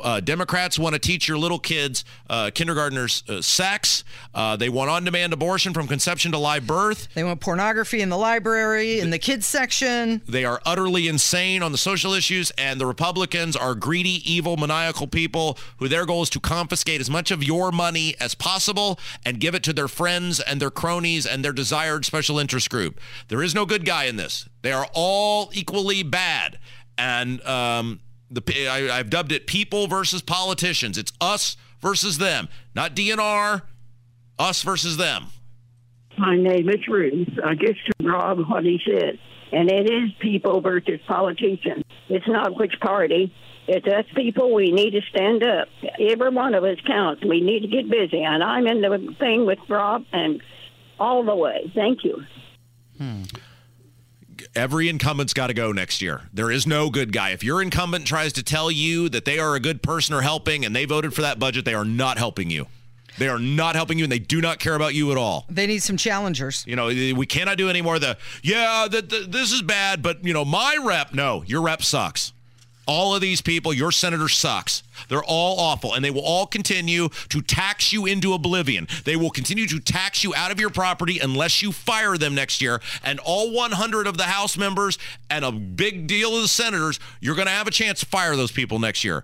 Uh, 0.03 0.21
Democrats 0.21 0.79
want 0.79 0.94
to 0.94 0.99
teach 0.99 1.29
your 1.29 1.37
little 1.37 1.59
kids, 1.59 2.07
uh, 2.29 2.51
kindergartners, 2.53 3.23
uh, 3.29 3.42
sex. 3.42 4.03
Uh, 4.35 4.57
they 4.57 4.71
want 4.71 4.90
on 4.90 5.05
demand 5.05 5.35
abortion 5.35 5.75
from 5.75 5.87
conception 5.87 6.33
to 6.33 6.38
live 6.38 6.66
birth. 6.66 7.09
They 7.14 7.23
want 7.23 7.40
pornography 7.40 8.01
in 8.01 8.09
the 8.09 8.16
library, 8.16 8.99
in 8.99 9.11
the 9.11 9.18
kids 9.18 9.47
section. 9.47 10.23
They 10.27 10.47
are 10.47 10.61
utterly 10.64 11.07
insane 11.07 11.62
on 11.62 11.71
the 11.71 11.79
social 11.79 12.14
issues, 12.14 12.51
and 12.57 12.81
the 12.81 12.87
Republicans 12.87 13.55
are 13.55 13.75
greedy, 13.75 14.23
evil, 14.25 14.57
maniacal 14.57 15.07
people 15.07 15.59
who 15.77 15.87
their 15.87 16.07
goal 16.07 16.23
is 16.23 16.31
to 16.31 16.40
confiscate 16.40 17.03
as 17.03 17.11
much 17.11 17.31
of 17.31 17.44
your 17.44 17.71
money 17.71 18.14
as 18.18 18.35
possible 18.35 18.99
and 19.25 19.38
give 19.38 19.55
it 19.55 19.62
to 19.64 19.75
their 19.75 19.87
friends 19.87 20.40
and 20.40 20.62
their 20.62 20.71
cronies 20.71 21.27
and 21.27 21.44
their 21.44 21.53
desired 21.53 22.07
special 22.07 22.38
interest 22.38 22.71
group. 22.71 22.99
There 23.29 23.42
is 23.42 23.55
no 23.55 23.66
good 23.66 23.85
guy 23.85 24.05
in 24.05 24.16
this. 24.16 24.49
They 24.62 24.73
are 24.73 24.88
all 24.94 25.51
equally 25.53 26.03
bad. 26.03 26.59
And 26.99 27.41
um, 27.47 28.01
the 28.31 28.43
I, 28.69 28.99
I've 28.99 29.09
dubbed 29.09 29.33
it 29.33 29.47
people 29.47 29.87
versus 29.87 30.21
politicians. 30.21 30.99
It's 30.99 31.13
us 31.21 31.57
versus 31.81 32.19
them, 32.19 32.49
not 32.75 32.95
DNR, 32.95 33.63
us 34.39 34.63
versus 34.63 34.97
them. 34.97 35.27
My 36.19 36.37
name 36.37 36.69
is 36.69 36.87
Ruth. 36.89 37.29
I 37.45 37.55
just 37.55 37.79
Rob 38.03 38.39
what 38.49 38.65
he 38.65 38.81
said. 38.85 39.19
And 39.53 39.71
it 39.71 39.91
is 39.91 40.11
people 40.21 40.61
versus 40.61 41.01
politicians. 41.07 41.85
It's 42.09 42.27
not 42.27 42.59
which 42.59 42.75
party. 42.81 43.33
It's 43.69 43.87
us 43.87 44.05
people. 44.17 44.53
We 44.53 44.73
need 44.73 44.91
to 44.91 45.01
stand 45.11 45.45
up. 45.45 45.69
Every 46.01 46.31
one 46.31 46.55
of 46.55 46.65
us 46.65 46.79
counts. 46.87 47.25
We 47.25 47.41
need 47.41 47.61
to 47.61 47.69
get 47.69 47.89
busy. 47.89 48.23
And 48.23 48.43
I'm 48.43 48.67
in 48.67 48.81
the 48.81 49.15
thing 49.19 49.47
with 49.47 49.59
Rob 49.69 50.05
and 50.13 50.43
all 50.99 51.25
the 51.25 51.37
way. 51.37 51.71
Thank 51.75 52.05
you. 52.05 52.23
Hmm. 52.99 53.23
Every 54.55 54.89
incumbent's 54.89 55.35
got 55.35 55.49
to 55.49 55.55
go 55.55 55.73
next 55.73 56.03
year. 56.03 56.23
There 56.33 56.51
is 56.51 56.67
no 56.67 56.91
good 56.91 57.13
guy. 57.13 57.31
If 57.31 57.45
your 57.45 57.63
incumbent 57.63 58.07
tries 58.07 58.33
to 58.35 58.43
tell 58.43 58.71
you 58.71 59.09
that 59.11 59.25
they 59.25 59.39
are 59.39 59.55
a 59.55 59.61
good 59.61 59.83
person 59.83 60.15
or 60.15 60.23
helping 60.23 60.65
and 60.65 60.75
they 60.75 60.85
voted 60.85 61.15
for 61.15 61.23
that 61.23 61.39
budget, 61.39 61.65
they 61.65 61.75
are 61.75 61.85
not 61.85 62.19
helping 62.19 62.51
you. 62.51 62.67
They 63.19 63.29
are 63.29 63.39
not 63.39 63.75
helping 63.75 63.99
you 63.99 64.05
and 64.05 64.13
they 64.13 64.21
do 64.21 64.41
not 64.41 64.59
care 64.59 64.75
about 64.75 64.95
you 64.95 65.11
at 65.11 65.17
all. 65.17 65.45
They 65.51 65.67
need 65.67 65.83
some 65.83 65.97
challengers. 65.97 66.65
You 66.67 66.77
know, 66.77 66.87
we 66.87 67.27
cannot 67.27 67.59
do 67.59 67.69
any 67.69 67.83
more 67.83 67.99
the, 67.99 68.17
yeah, 68.43 68.87
the, 68.91 69.03
the, 69.03 69.27
this 69.29 69.53
is 69.53 69.63
bad, 69.63 70.03
but, 70.03 70.25
you 70.25 70.33
know, 70.33 70.45
my 70.45 70.79
rep, 70.83 71.13
no, 71.13 71.43
your 71.47 71.63
rep 71.63 71.83
sucks. 71.83 72.33
All 72.88 73.14
of 73.14 73.20
these 73.20 73.42
people, 73.42 73.74
your 73.74 73.92
senator 73.92 74.29
sucks. 74.29 74.83
They're 75.11 75.22
all 75.22 75.61
awful, 75.61 75.92
and 75.92 76.03
they 76.03 76.11
will 76.11 76.24
all 76.24 76.46
continue 76.46 77.11
to 77.29 77.42
tax 77.42 77.92
you 77.92 78.07
into 78.07 78.33
oblivion. 78.33 78.88
They 79.05 79.14
will 79.14 79.29
continue 79.29 79.66
to 79.66 79.79
tax 79.79 80.24
you 80.24 80.35
out 80.35 80.51
of 80.51 80.59
your 80.59 80.70
property 80.70 81.18
unless 81.18 81.62
you 81.62 81.70
fire 81.70 82.16
them 82.16 82.35
next 82.35 82.62
year. 82.62 82.81
And 83.05 83.20
all 83.20 83.53
100 83.53 84.07
of 84.07 84.16
the 84.16 84.24
House 84.24 84.57
members 84.57 84.98
and 85.29 85.44
a 85.44 85.53
big 85.53 86.07
deal 86.07 86.35
of 86.35 86.40
the 86.40 86.48
senators, 86.48 86.98
you're 87.20 87.35
going 87.35 87.46
to 87.46 87.53
have 87.53 87.66
a 87.66 87.70
chance 87.70 88.01
to 88.01 88.07
fire 88.07 88.35
those 88.37 88.53
people 88.53 88.79
next 88.79 89.05
year. 89.05 89.22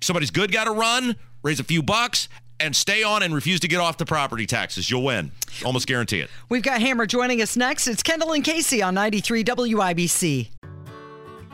Somebody's 0.00 0.30
good 0.30 0.52
got 0.52 0.64
to 0.64 0.72
run, 0.72 1.16
raise 1.42 1.58
a 1.58 1.64
few 1.64 1.82
bucks, 1.82 2.28
and 2.60 2.76
stay 2.76 3.02
on 3.02 3.24
and 3.24 3.34
refuse 3.34 3.58
to 3.60 3.68
get 3.68 3.80
off 3.80 3.96
the 3.96 4.06
property 4.06 4.46
taxes. 4.46 4.88
You'll 4.88 5.02
win. 5.02 5.32
Almost 5.64 5.88
guarantee 5.88 6.20
it. 6.20 6.30
We've 6.48 6.62
got 6.62 6.80
Hammer 6.80 7.06
joining 7.06 7.42
us 7.42 7.56
next. 7.56 7.88
It's 7.88 8.04
Kendall 8.04 8.32
and 8.32 8.44
Casey 8.44 8.80
on 8.80 8.94
93 8.94 9.42
WIBC. 9.42 10.59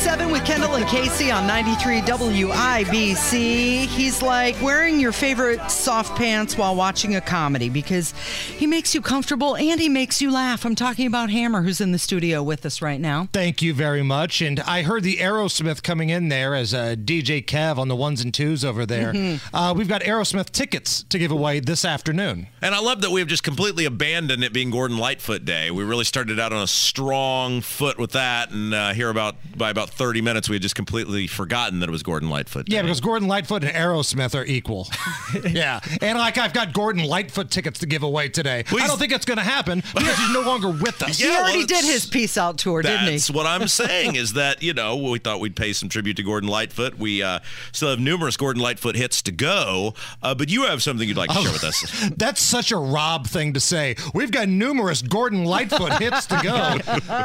1047 0.00 0.32
with 0.32 0.46
Kendall 0.46 0.76
and 0.76 0.86
Casey 0.86 1.30
on 1.30 1.46
93 1.46 2.00
WIBC. 2.00 3.84
He's 3.84 4.22
like 4.22 4.58
wearing 4.62 4.98
your 4.98 5.12
favorite 5.12 5.70
soft 5.70 6.16
pants 6.16 6.56
while 6.56 6.74
watching 6.74 7.16
a 7.16 7.20
comedy 7.20 7.68
because 7.68 8.12
he 8.12 8.66
makes 8.66 8.94
you 8.94 9.02
comfortable 9.02 9.56
and 9.56 9.78
he 9.78 9.90
makes 9.90 10.22
you 10.22 10.30
laugh. 10.32 10.64
I'm 10.64 10.74
talking 10.74 11.06
about 11.06 11.28
Hammer, 11.28 11.60
who's 11.60 11.82
in 11.82 11.92
the 11.92 11.98
studio 11.98 12.42
with 12.42 12.64
us 12.64 12.80
right 12.80 12.98
now. 12.98 13.28
Thank 13.34 13.60
you 13.60 13.74
very 13.74 14.02
much. 14.02 14.40
And 14.40 14.60
I 14.60 14.84
heard 14.84 15.02
the 15.02 15.18
Aerosmith 15.18 15.82
coming 15.82 16.08
in 16.08 16.30
there 16.30 16.54
as 16.54 16.72
a 16.72 16.96
DJ 16.96 17.44
Kev 17.44 17.76
on 17.76 17.88
the 17.88 17.96
ones 17.96 18.22
and 18.22 18.32
twos 18.32 18.64
over 18.64 18.86
there. 18.86 19.12
Mm-hmm. 19.12 19.54
Uh, 19.54 19.74
we've 19.74 19.88
got 19.88 20.00
Aerosmith 20.00 20.50
tickets 20.50 21.02
to 21.10 21.18
give 21.18 21.30
away 21.30 21.60
this 21.60 21.84
afternoon. 21.84 22.46
And 22.62 22.74
I 22.74 22.80
love 22.80 23.02
that 23.02 23.10
we 23.10 23.20
have 23.20 23.28
just 23.28 23.42
completely 23.42 23.84
abandoned 23.84 24.44
it 24.44 24.54
being 24.54 24.70
Gordon 24.70 24.96
Lightfoot 24.96 25.44
Day. 25.44 25.70
We 25.70 25.84
really 25.84 26.04
started 26.04 26.40
out 26.40 26.54
on 26.54 26.62
a 26.62 26.66
strong 26.66 27.60
foot 27.60 27.98
with 27.98 28.12
that, 28.12 28.50
and 28.50 28.72
uh, 28.72 28.94
here 28.94 29.10
about 29.10 29.36
by 29.54 29.68
about 29.68 29.89
30 29.92 30.22
minutes, 30.22 30.48
we 30.48 30.56
had 30.56 30.62
just 30.62 30.74
completely 30.74 31.26
forgotten 31.26 31.80
that 31.80 31.88
it 31.88 31.92
was 31.92 32.02
Gordon 32.02 32.30
Lightfoot. 32.30 32.68
Yeah, 32.68 32.82
because 32.82 33.00
Gordon 33.00 33.28
Lightfoot 33.28 33.64
and 33.64 33.72
Aerosmith 33.72 34.38
are 34.38 34.44
equal. 34.44 34.88
yeah. 35.50 35.80
And 36.00 36.18
like 36.18 36.38
I've 36.38 36.52
got 36.52 36.72
Gordon 36.72 37.04
Lightfoot 37.04 37.50
tickets 37.50 37.80
to 37.80 37.86
give 37.86 38.02
away 38.02 38.28
today. 38.28 38.64
Please. 38.64 38.82
I 38.82 38.86
don't 38.86 38.98
think 38.98 39.12
it's 39.12 39.24
going 39.24 39.38
to 39.38 39.44
happen 39.44 39.80
because 39.94 40.16
he's 40.16 40.32
no 40.32 40.40
longer 40.40 40.68
with 40.70 41.02
us. 41.02 41.10
Yeah, 41.20 41.32
he 41.32 41.36
already 41.36 41.58
well, 41.58 41.66
did 41.66 41.84
his 41.84 42.06
peace 42.06 42.38
out 42.38 42.56
tour, 42.56 42.80
didn't 42.80 43.04
he? 43.06 43.10
That's 43.12 43.30
what 43.30 43.44
I'm 43.44 43.68
saying 43.80 44.14
is 44.14 44.34
that, 44.34 44.62
you 44.62 44.72
know, 44.72 44.96
we 44.96 45.18
thought 45.18 45.38
we'd 45.38 45.56
pay 45.56 45.72
some 45.72 45.88
tribute 45.88 46.16
to 46.16 46.22
Gordon 46.22 46.48
Lightfoot. 46.48 46.98
We 46.98 47.22
uh, 47.22 47.40
still 47.72 47.90
have 47.90 48.00
numerous 48.00 48.36
Gordon 48.38 48.62
Lightfoot 48.62 48.96
hits 48.96 49.20
to 49.22 49.32
go, 49.32 49.94
uh, 50.22 50.34
but 50.34 50.48
you 50.48 50.64
have 50.64 50.82
something 50.82 51.06
you'd 51.06 51.16
like 51.16 51.30
to 51.30 51.38
oh, 51.38 51.42
share 51.42 51.52
with 51.52 51.64
us. 51.64 52.10
That's 52.16 52.40
such 52.40 52.72
a 52.72 52.76
Rob 52.76 53.26
thing 53.26 53.52
to 53.52 53.60
say. 53.60 53.96
We've 54.14 54.30
got 54.30 54.48
numerous 54.48 55.02
Gordon 55.02 55.44
Lightfoot 55.44 56.00
hits 56.00 56.26
to 56.26 56.40
go. 56.42 56.78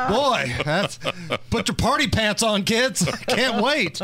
Boy, 0.10 0.54
that's 0.66 1.00
put 1.50 1.68
your 1.68 1.76
party 1.76 2.08
pants 2.08 2.44
on, 2.44 2.55
kids. 2.64 3.06
Can't 3.28 3.64
wait. 3.64 4.02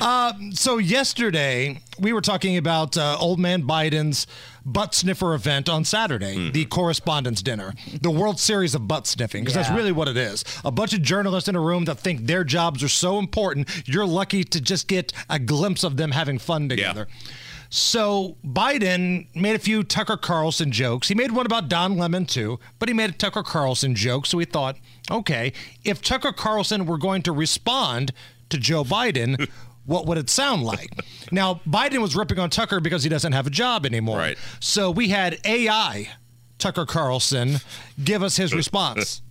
Uh, 0.00 0.32
so 0.52 0.78
yesterday 0.78 1.80
we 1.98 2.12
were 2.12 2.20
talking 2.20 2.56
about 2.56 2.96
uh, 2.96 3.16
old 3.18 3.38
man 3.38 3.62
Biden's 3.62 4.26
butt 4.64 4.94
sniffer 4.94 5.34
event 5.34 5.68
on 5.68 5.84
Saturday, 5.84 6.36
mm. 6.36 6.52
the 6.52 6.64
correspondence 6.66 7.42
dinner, 7.42 7.74
the 8.00 8.10
World 8.10 8.38
Series 8.38 8.74
of 8.74 8.86
butt 8.86 9.06
sniffing, 9.06 9.42
because 9.42 9.56
yeah. 9.56 9.62
that's 9.62 9.74
really 9.74 9.92
what 9.92 10.08
it 10.08 10.16
is. 10.16 10.44
A 10.64 10.70
bunch 10.70 10.94
of 10.94 11.02
journalists 11.02 11.48
in 11.48 11.56
a 11.56 11.60
room 11.60 11.84
that 11.86 11.98
think 11.98 12.26
their 12.26 12.44
jobs 12.44 12.82
are 12.82 12.88
so 12.88 13.18
important, 13.18 13.68
you're 13.86 14.06
lucky 14.06 14.44
to 14.44 14.60
just 14.60 14.88
get 14.88 15.12
a 15.28 15.38
glimpse 15.38 15.84
of 15.84 15.96
them 15.96 16.12
having 16.12 16.38
fun 16.38 16.68
together. 16.68 17.06
Yeah. 17.08 17.30
So 17.74 18.36
Biden 18.44 19.34
made 19.34 19.56
a 19.56 19.58
few 19.58 19.82
Tucker 19.82 20.18
Carlson 20.18 20.72
jokes. 20.72 21.08
He 21.08 21.14
made 21.14 21.32
one 21.32 21.46
about 21.46 21.70
Don 21.70 21.96
Lemon 21.96 22.26
too, 22.26 22.60
but 22.78 22.90
he 22.90 22.94
made 22.94 23.08
a 23.08 23.14
Tucker 23.14 23.42
Carlson 23.42 23.94
joke. 23.94 24.26
So 24.26 24.36
we 24.36 24.44
thought, 24.44 24.76
okay, 25.10 25.52
if 25.84 26.02
Tucker 26.02 26.32
Carlson 26.32 26.86
were 26.86 26.98
going 26.98 27.22
to 27.22 27.32
respond 27.32 28.12
to 28.50 28.58
Joe 28.58 28.84
Biden, 28.84 29.48
what 29.86 30.06
would 30.06 30.18
it 30.18 30.30
sound 30.30 30.62
like? 30.62 30.90
now, 31.30 31.60
Biden 31.66 31.98
was 31.98 32.14
ripping 32.14 32.38
on 32.38 32.50
Tucker 32.50 32.80
because 32.80 33.02
he 33.02 33.08
doesn't 33.08 33.32
have 33.32 33.46
a 33.46 33.50
job 33.50 33.86
anymore. 33.86 34.18
Right. 34.18 34.38
So 34.60 34.90
we 34.90 35.08
had 35.08 35.38
AI 35.44 36.10
Tucker 36.58 36.86
Carlson 36.86 37.56
give 38.02 38.22
us 38.22 38.36
his 38.36 38.54
response. 38.54 39.22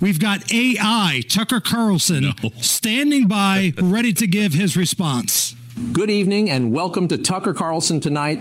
We've 0.00 0.20
got 0.20 0.52
AI 0.52 1.22
Tucker 1.28 1.60
Carlson 1.60 2.34
no. 2.42 2.50
standing 2.60 3.28
by, 3.28 3.72
ready 3.80 4.12
to 4.12 4.26
give 4.26 4.52
his 4.52 4.76
response. 4.76 5.56
Good 5.92 6.10
evening 6.10 6.50
and 6.50 6.72
welcome 6.72 7.08
to 7.08 7.16
Tucker 7.16 7.54
Carlson 7.54 8.00
tonight. 8.00 8.38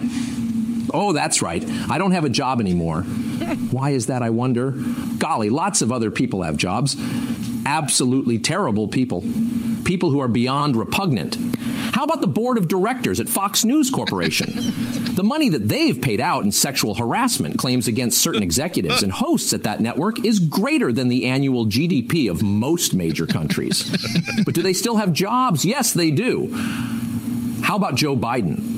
Oh, 0.94 1.14
that's 1.14 1.42
right. 1.42 1.64
I 1.90 1.98
don't 1.98 2.12
have 2.12 2.26
a 2.26 2.30
job 2.30 2.60
anymore. 2.60 3.02
Why 3.02 3.92
is 3.92 4.08
that, 4.08 4.22
I 4.22 4.30
wonder? 4.30 4.74
Golly, 5.18 5.50
lots 5.50 5.82
of 5.82 5.92
other 5.92 6.12
people 6.12 6.44
have 6.44 6.58
jobs. 6.58 6.96
Absolutely 7.66 8.40
terrible 8.40 8.88
people. 8.88 9.24
People 9.84 10.10
who 10.12 10.20
are 10.20 10.28
beyond 10.28 10.76
repugnant. 10.76 11.36
How 11.94 12.04
about 12.04 12.22
the 12.22 12.28
board 12.28 12.58
of 12.58 12.68
directors 12.68 13.20
at 13.20 13.30
Fox 13.30 13.64
News 13.64 13.90
Corporation? 13.90 14.52
the 15.16 15.24
money 15.24 15.50
that 15.50 15.68
they've 15.70 16.00
paid 16.02 16.20
out 16.20 16.44
in 16.44 16.52
sexual 16.52 16.96
harassment 16.96 17.58
claims 17.58 17.88
against 17.88 18.20
certain 18.20 18.44
executives 18.44 19.02
and 19.02 19.12
hosts 19.12 19.54
at 19.54 19.64
that 19.64 19.80
network 19.80 20.24
is 20.26 20.40
greater 20.40 20.92
than 20.92 21.08
the 21.08 21.26
annual 21.26 21.66
GDP 21.66 22.30
of 22.30 22.44
most 22.44 22.94
major 22.94 23.26
countries. 23.26 23.84
but 24.44 24.54
do 24.54 24.62
they 24.62 24.74
still 24.74 24.98
have 24.98 25.14
jobs? 25.14 25.64
Yes, 25.64 25.94
they 25.94 26.12
do. 26.12 26.52
How 27.62 27.78
about 27.78 27.96
Joe 27.96 28.16
Biden? 28.18 28.75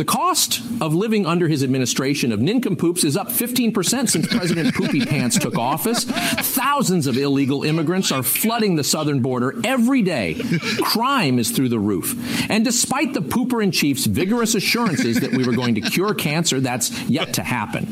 The 0.00 0.06
cost 0.06 0.62
of 0.80 0.94
living 0.94 1.26
under 1.26 1.46
his 1.46 1.62
administration 1.62 2.32
of 2.32 2.40
nincompoops 2.40 3.04
is 3.04 3.18
up 3.18 3.28
15% 3.28 4.08
since 4.08 4.26
President 4.26 4.74
Poopy 4.74 5.04
Pants 5.04 5.38
took 5.38 5.58
office. 5.58 6.04
Thousands 6.04 7.06
of 7.06 7.18
illegal 7.18 7.64
immigrants 7.64 8.10
are 8.10 8.22
flooding 8.22 8.76
the 8.76 8.82
southern 8.82 9.20
border 9.20 9.60
every 9.62 10.00
day. 10.00 10.40
Crime 10.80 11.38
is 11.38 11.50
through 11.50 11.68
the 11.68 11.78
roof. 11.78 12.16
And 12.50 12.64
despite 12.64 13.12
the 13.12 13.20
pooper 13.20 13.62
in 13.62 13.72
chief's 13.72 14.06
vigorous 14.06 14.54
assurances 14.54 15.20
that 15.20 15.32
we 15.32 15.44
were 15.44 15.52
going 15.52 15.74
to 15.74 15.82
cure 15.82 16.14
cancer, 16.14 16.60
that's 16.60 16.98
yet 17.02 17.34
to 17.34 17.42
happen. 17.42 17.86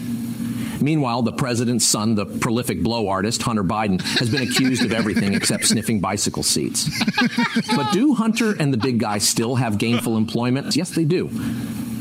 Meanwhile, 0.81 1.23
the 1.23 1.33
president's 1.33 1.87
son, 1.87 2.14
the 2.14 2.25
prolific 2.25 2.83
blow 2.83 3.09
artist, 3.09 3.42
Hunter 3.42 3.64
Biden, 3.64 4.01
has 4.18 4.31
been 4.31 4.44
accused 4.49 4.83
of 4.83 4.92
everything 4.92 5.35
except 5.35 5.66
sniffing 5.66 6.01
bicycle 6.01 6.42
seats. 6.42 6.88
but 7.77 7.92
do 7.92 8.14
Hunter 8.14 8.55
and 8.59 8.73
the 8.73 8.79
big 8.79 8.99
guy 8.99 9.18
still 9.18 9.57
have 9.57 9.77
gainful 9.77 10.16
employment? 10.16 10.75
Yes, 10.75 10.88
they 10.88 11.05
do. 11.05 11.29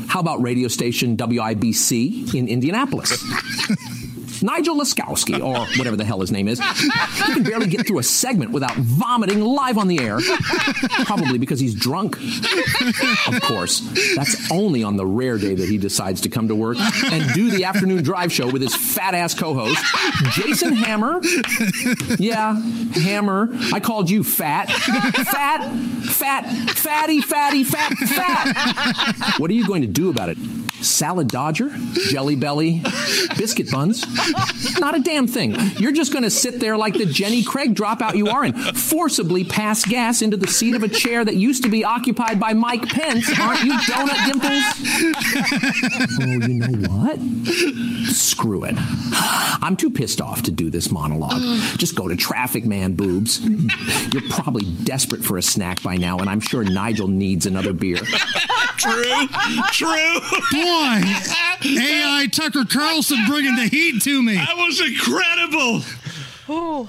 How 0.08 0.20
about 0.20 0.40
radio 0.42 0.68
station 0.68 1.16
WIBC 1.16 2.34
in 2.34 2.48
Indianapolis? 2.48 3.22
Nigel 4.42 4.76
Laskowski, 4.76 5.42
or 5.42 5.66
whatever 5.78 5.96
the 5.96 6.04
hell 6.04 6.20
his 6.20 6.30
name 6.30 6.48
is, 6.48 6.60
he 6.60 7.32
can 7.32 7.42
barely 7.42 7.66
get 7.66 7.86
through 7.86 7.98
a 7.98 8.02
segment 8.02 8.50
without 8.50 8.76
vomiting 8.76 9.40
live 9.40 9.78
on 9.78 9.88
the 9.88 10.00
air. 10.00 10.18
Probably 11.04 11.38
because 11.38 11.60
he's 11.60 11.74
drunk. 11.74 12.16
Of 13.26 13.40
course, 13.42 13.80
that's 14.16 14.50
only 14.50 14.82
on 14.82 14.96
the 14.96 15.06
rare 15.06 15.38
day 15.38 15.54
that 15.54 15.68
he 15.68 15.78
decides 15.78 16.20
to 16.22 16.28
come 16.28 16.48
to 16.48 16.54
work 16.54 16.78
and 16.78 17.32
do 17.34 17.50
the 17.50 17.64
afternoon 17.64 18.02
drive 18.02 18.32
show 18.32 18.50
with 18.50 18.62
his 18.62 18.74
fat 18.74 19.14
ass 19.14 19.34
co 19.34 19.54
host, 19.54 19.84
Jason 20.32 20.74
Hammer. 20.74 21.20
Yeah, 22.18 22.60
Hammer. 22.94 23.48
I 23.72 23.80
called 23.80 24.10
you 24.10 24.24
fat. 24.24 24.70
Fat, 24.70 25.70
fat, 26.04 26.50
fatty, 26.70 27.20
fatty, 27.20 27.64
fat, 27.64 27.92
fat. 27.94 29.38
What 29.38 29.50
are 29.50 29.54
you 29.54 29.66
going 29.66 29.82
to 29.82 29.88
do 29.88 30.10
about 30.10 30.28
it? 30.28 30.38
Salad 30.80 31.28
Dodger? 31.28 31.70
Jelly 32.08 32.36
Belly? 32.36 32.82
Biscuit 33.36 33.70
buns? 33.70 34.04
Not 34.78 34.96
a 34.96 35.00
damn 35.00 35.26
thing. 35.26 35.56
You're 35.78 35.92
just 35.92 36.12
going 36.12 36.22
to 36.24 36.30
sit 36.30 36.60
there 36.60 36.76
like 36.76 36.94
the 36.94 37.06
Jenny 37.06 37.42
Craig 37.42 37.74
dropout 37.74 38.14
you 38.16 38.28
are 38.28 38.44
and 38.44 38.56
forcibly 38.76 39.44
pass 39.44 39.84
gas 39.84 40.22
into 40.22 40.36
the 40.36 40.46
seat 40.46 40.74
of 40.74 40.82
a 40.82 40.88
chair 40.88 41.24
that 41.24 41.34
used 41.36 41.62
to 41.64 41.68
be 41.68 41.84
occupied 41.84 42.38
by 42.38 42.52
Mike 42.52 42.88
Pence, 42.88 43.28
aren't 43.38 43.62
you, 43.62 43.72
Donut 43.72 44.26
Dimples? 44.26 44.64
Oh, 46.20 46.46
you 46.46 46.54
know 46.54 46.88
what? 46.88 47.18
Screw 48.14 48.64
it. 48.64 48.74
I'm 49.60 49.76
too 49.76 49.90
pissed 49.90 50.20
off 50.20 50.42
to 50.42 50.50
do 50.50 50.70
this 50.70 50.90
monologue. 50.90 51.40
Just 51.76 51.94
go 51.94 52.08
to 52.08 52.16
Traffic 52.16 52.64
Man 52.64 52.94
Boobs. 52.94 53.40
You're 54.12 54.28
probably 54.30 54.64
desperate 54.84 55.24
for 55.24 55.36
a 55.38 55.42
snack 55.42 55.82
by 55.82 55.96
now, 55.96 56.18
and 56.18 56.28
I'm 56.30 56.40
sure 56.40 56.62
Nigel 56.64 57.08
needs 57.08 57.46
another 57.46 57.72
beer. 57.72 57.98
True. 58.76 59.26
True. 59.72 60.20
Boy, 60.62 61.02
AI 61.80 62.26
Tucker 62.32 62.64
Carlson 62.64 63.18
bringing 63.28 63.54
the 63.54 63.68
heat 63.68 64.02
to 64.02 64.22
me. 64.22 64.34
That 64.34 64.56
was 64.56 64.80
incredible. 64.80 65.82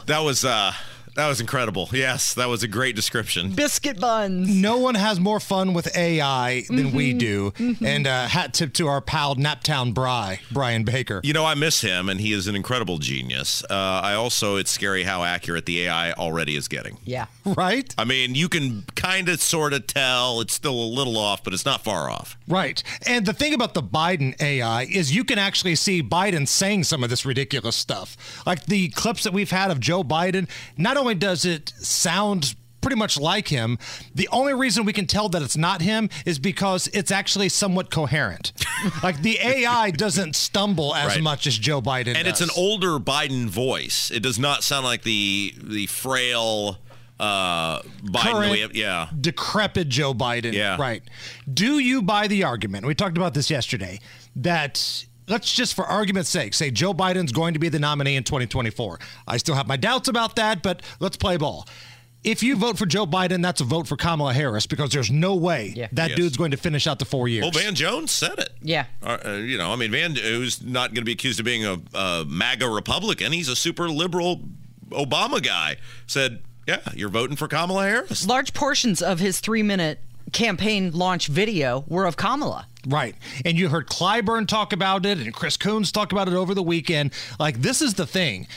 That 0.06 0.20
was 0.20 0.44
uh 0.44 0.74
that 1.20 1.28
was 1.28 1.42
incredible. 1.42 1.90
Yes, 1.92 2.34
that 2.36 2.48
was 2.50 2.64
a 2.64 2.68
great 2.68 2.96
description. 2.96 3.52
Biscuit 3.52 4.00
buns. 4.00 4.50
No 4.50 4.78
one 4.78 4.96
has 4.96 5.20
more 5.20 5.40
fun 5.40 5.74
with 5.74 5.96
AI 5.98 6.64
than 6.70 6.92
we 6.94 7.14
Mhm. 7.14 7.20
do. 7.20 7.54
And 7.86 8.08
uh, 8.08 8.28
hat 8.28 8.54
tip 8.54 8.74
to 8.76 8.88
our 8.88 9.02
pal 9.02 9.36
Naptown 9.36 9.94
Bry, 9.94 10.40
Brian 10.52 10.84
Baker. 10.84 11.20
You 11.24 11.34
know, 11.34 11.46
I 11.46 11.56
miss 11.56 11.82
him, 11.82 12.08
and 12.10 12.20
he 12.22 12.32
is 12.32 12.48
an 12.48 12.56
incredible 12.56 12.98
genius. 13.00 13.64
Uh, 13.70 13.74
I 14.04 14.14
also, 14.14 14.56
it's 14.56 14.72
scary 14.72 15.04
how 15.04 15.24
accurate 15.24 15.66
the 15.66 15.82
AI 15.88 16.14
already 16.14 16.56
is 16.56 16.68
getting. 16.68 16.98
Yeah. 17.04 17.26
Right? 17.46 17.94
I 17.98 18.06
mean, 18.06 18.36
you 18.36 18.48
can 18.48 18.86
kind 18.96 19.28
of 19.30 19.42
sort 19.42 19.74
of 19.74 19.88
tell 19.88 20.40
it's 20.42 20.54
still 20.54 20.74
a 20.80 20.90
little 21.00 21.18
off, 21.18 21.44
but 21.44 21.54
it's 21.54 21.66
not 21.66 21.84
far 21.84 22.10
off. 22.10 22.38
Right. 22.48 22.82
And 23.06 23.26
the 23.26 23.34
thing 23.34 23.54
about 23.54 23.74
the 23.74 23.84
Biden 23.84 24.40
AI 24.42 24.84
is 24.84 25.14
you 25.14 25.24
can 25.24 25.38
actually 25.40 25.76
see 25.76 26.02
Biden 26.02 26.48
saying 26.48 26.86
some 26.86 27.04
of 27.04 27.10
this 27.10 27.26
ridiculous 27.26 27.76
stuff. 27.76 28.16
Like 28.46 28.66
the 28.66 28.90
clips 28.90 29.24
that 29.24 29.34
we've 29.34 29.50
had 29.52 29.72
of 29.72 29.80
Joe 29.80 30.04
Biden, 30.04 30.48
not 30.78 30.96
only 30.98 31.09
does 31.16 31.46
it 31.46 31.70
sound 31.78 32.56
pretty 32.82 32.96
much 32.96 33.20
like 33.20 33.50
him, 33.50 33.78
the 34.16 34.28
only 34.32 34.54
reason 34.54 34.86
we 34.86 34.94
can 34.94 35.06
tell 35.06 35.28
that 35.28 35.42
it's 35.42 35.58
not 35.58 35.82
him 35.82 36.10
is 36.26 36.40
because 36.40 36.88
it's 36.94 37.12
actually 37.12 37.50
somewhat 37.50 37.92
coherent. 37.92 38.54
like 39.04 39.22
the 39.22 39.38
AI 39.42 39.92
doesn't 39.92 40.34
stumble 40.36 40.96
as 40.96 41.08
Right. 41.08 41.22
much 41.22 41.46
as 41.46 41.58
Joe 41.58 41.82
Biden 41.82 42.16
and 42.16 42.26
it's 42.28 42.40
an 42.40 42.50
older 42.56 42.98
Biden 42.98 43.48
voice. 43.48 44.10
It 44.12 44.22
does 44.24 44.40
not 44.40 44.64
sound 44.64 44.86
like 44.86 45.04
the 45.04 45.54
the 45.62 45.88
frail 45.88 46.78
uh, 47.20 47.82
Biden. 47.82 48.32
Current, 48.32 48.60
have. 48.60 48.76
Yeah. 48.76 49.10
decrepit 49.20 49.90
Joe 49.90 50.14
Biden. 50.14 50.54
Yeah. 50.54 50.78
Right. 50.80 51.04
Do 51.54 51.80
you 51.80 52.02
buy 52.02 52.28
the 52.28 52.46
argument? 52.46 52.86
We 52.86 52.96
talked 52.96 53.18
about 53.18 53.34
this 53.34 53.50
yesterday 53.50 54.00
that 54.38 55.06
let's 55.30 55.52
just 55.54 55.74
for 55.74 55.86
argument's 55.86 56.30
sake 56.30 56.54
say 56.54 56.72
Joe 56.72 56.94
Biden's 56.94 57.32
going 57.32 57.54
to 57.54 57.60
be 57.60 57.70
the 57.70 57.80
nominee 57.80 58.16
in 58.16 58.24
2024. 58.24 59.00
I 59.28 59.38
still 59.38 59.56
have 59.56 59.68
my 59.68 59.78
doubts 59.78 60.08
about 60.10 60.36
that, 60.36 60.62
but 60.62 60.82
let's 61.00 61.16
play 61.18 61.38
ball. 61.38 61.68
If 62.22 62.44
you 62.44 62.58
vote 62.58 62.78
for 62.78 62.86
Joe 62.86 63.06
Biden, 63.08 63.42
that's 63.42 63.62
a 63.62 63.64
vote 63.64 63.88
for 63.88 63.96
Kamala 63.96 64.34
Harris 64.34 64.68
because 64.68 64.90
there's 64.90 65.10
no 65.10 65.36
way 65.36 65.88
that 65.94 66.10
Yes. 66.10 66.18
dude's 66.18 66.36
going 66.38 66.52
to 66.52 66.58
finish 66.58 66.86
out 66.86 67.00
the 67.00 67.06
four 67.06 67.30
years. 67.30 67.44
Well, 67.44 67.52
Van 67.52 67.76
Jones 67.76 68.12
said 68.12 68.40
it. 68.40 68.50
Yeah. 68.62 68.88
Uh, 69.02 69.18
uh, 69.26 69.32
you 69.36 69.58
know, 69.58 69.72
I 69.72 69.78
mean, 69.78 69.90
Van, 69.92 70.16
who's 70.16 70.62
not 70.62 70.90
going 70.90 71.02
to 71.02 71.06
be 71.06 71.14
accused 71.14 71.40
of 71.40 71.46
being 71.46 71.66
a, 71.66 71.78
a 71.94 72.26
MAGA 72.28 72.68
Republican, 72.68 73.32
he's 73.32 73.48
a 73.48 73.56
super 73.56 73.88
liberal 73.90 74.42
Obama 74.90 75.42
guy, 75.42 75.78
said, 76.08 76.42
yeah, 76.68 76.80
you're 76.94 77.08
voting 77.08 77.38
for 77.38 77.48
Kamala 77.48 77.84
Harris. 77.88 78.28
Large 78.28 78.54
portions 78.54 79.02
of 79.02 79.20
his 79.20 79.40
three 79.40 79.64
minute 79.64 80.00
campaign 80.32 80.92
launch 80.92 81.28
video 81.28 81.84
were 81.88 82.06
of 82.06 82.18
Kamala. 82.18 82.68
Right. 82.88 83.16
And 83.44 83.60
you 83.60 83.68
heard 83.68 83.88
Clyburn 83.88 84.48
talk 84.48 84.72
about 84.72 85.06
it 85.06 85.18
and 85.18 85.34
Chris 85.34 85.58
Coons 85.58 85.92
talk 85.92 86.12
about 86.12 86.30
it 86.30 86.34
over 86.34 86.54
the 86.54 86.64
weekend. 86.64 87.12
Like, 87.38 87.62
this 87.62 87.82
is 87.82 87.96
the 87.96 88.06
thing. 88.06 88.48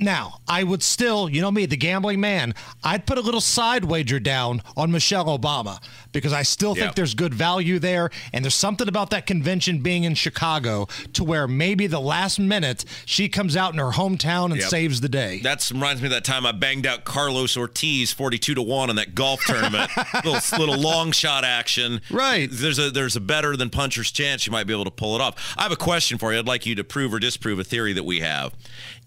Now, 0.00 0.40
I 0.48 0.62
would 0.64 0.82
still, 0.82 1.28
you 1.28 1.40
know 1.42 1.50
me, 1.50 1.66
the 1.66 1.76
gambling 1.76 2.20
man, 2.20 2.54
I'd 2.82 3.06
put 3.06 3.18
a 3.18 3.20
little 3.20 3.40
side 3.40 3.84
wager 3.84 4.18
down 4.18 4.62
on 4.76 4.90
Michelle 4.90 5.26
Obama 5.26 5.78
because 6.12 6.32
I 6.32 6.42
still 6.42 6.74
think 6.74 6.86
Yeah. 6.86 6.92
there's 6.96 7.14
good 7.14 7.34
value 7.34 7.78
there. 7.78 8.10
And 8.32 8.44
there's 8.44 8.54
something 8.54 8.88
about 8.88 9.10
that 9.10 9.26
convention 9.26 9.80
being 9.80 10.04
in 10.04 10.14
Chicago 10.14 10.88
to 11.12 11.22
where 11.22 11.46
maybe 11.46 11.86
the 11.86 12.00
last 12.00 12.38
minute 12.38 12.84
she 13.04 13.28
comes 13.28 13.56
out 13.56 13.72
in 13.74 13.78
her 13.78 13.90
hometown 13.92 14.46
and 14.52 14.60
Yep. 14.60 14.70
saves 14.70 15.00
the 15.02 15.08
day. 15.08 15.40
That 15.42 15.68
reminds 15.70 16.00
me 16.00 16.06
of 16.06 16.12
that 16.12 16.24
time 16.24 16.46
I 16.46 16.52
banged 16.52 16.86
out 16.86 17.04
Carlos 17.04 17.56
Ortiz 17.56 18.12
42 18.12 18.54
to 18.54 18.62
1 18.62 18.88
in 18.90 18.96
that 18.96 19.14
golf 19.14 19.40
tournament. 19.44 19.90
little 20.24 20.40
little 20.58 20.78
long 20.78 21.12
shot 21.12 21.44
action. 21.44 22.00
Right. 22.10 22.48
There's 22.50 22.78
a 22.78 22.90
there's 22.90 23.16
a 23.16 23.20
better 23.20 23.56
than 23.56 23.68
puncher's 23.70 24.10
chance 24.10 24.46
you 24.46 24.52
might 24.52 24.64
be 24.66 24.72
able 24.72 24.84
to 24.86 24.90
pull 24.90 25.14
it 25.14 25.20
off. 25.20 25.54
I 25.58 25.62
have 25.64 25.72
a 25.72 25.76
question 25.76 26.16
for 26.18 26.32
you. 26.32 26.38
I'd 26.38 26.46
like 26.46 26.64
you 26.64 26.74
to 26.76 26.84
prove 26.84 27.12
or 27.12 27.18
disprove 27.18 27.58
a 27.58 27.64
theory 27.64 27.92
that 27.92 28.04
we 28.04 28.20
have. 28.20 28.52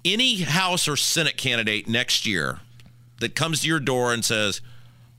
Any 0.05 0.41
House 0.41 0.87
or 0.87 0.95
Senate 0.97 1.37
candidate 1.37 1.87
next 1.87 2.25
year 2.25 2.59
that 3.19 3.35
comes 3.35 3.61
to 3.61 3.67
your 3.67 3.79
door 3.79 4.13
and 4.13 4.23
says, 4.23 4.61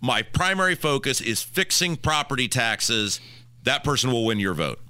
"My 0.01 0.22
primary 0.22 0.74
focus 0.74 1.20
is 1.20 1.43
fixing 1.43 1.97
property 1.97 2.49
taxes," 2.49 3.20
that 3.62 3.82
person 3.85 4.12
will 4.12 4.24
win 4.26 4.39
your 4.41 4.55
vote. 4.55 4.80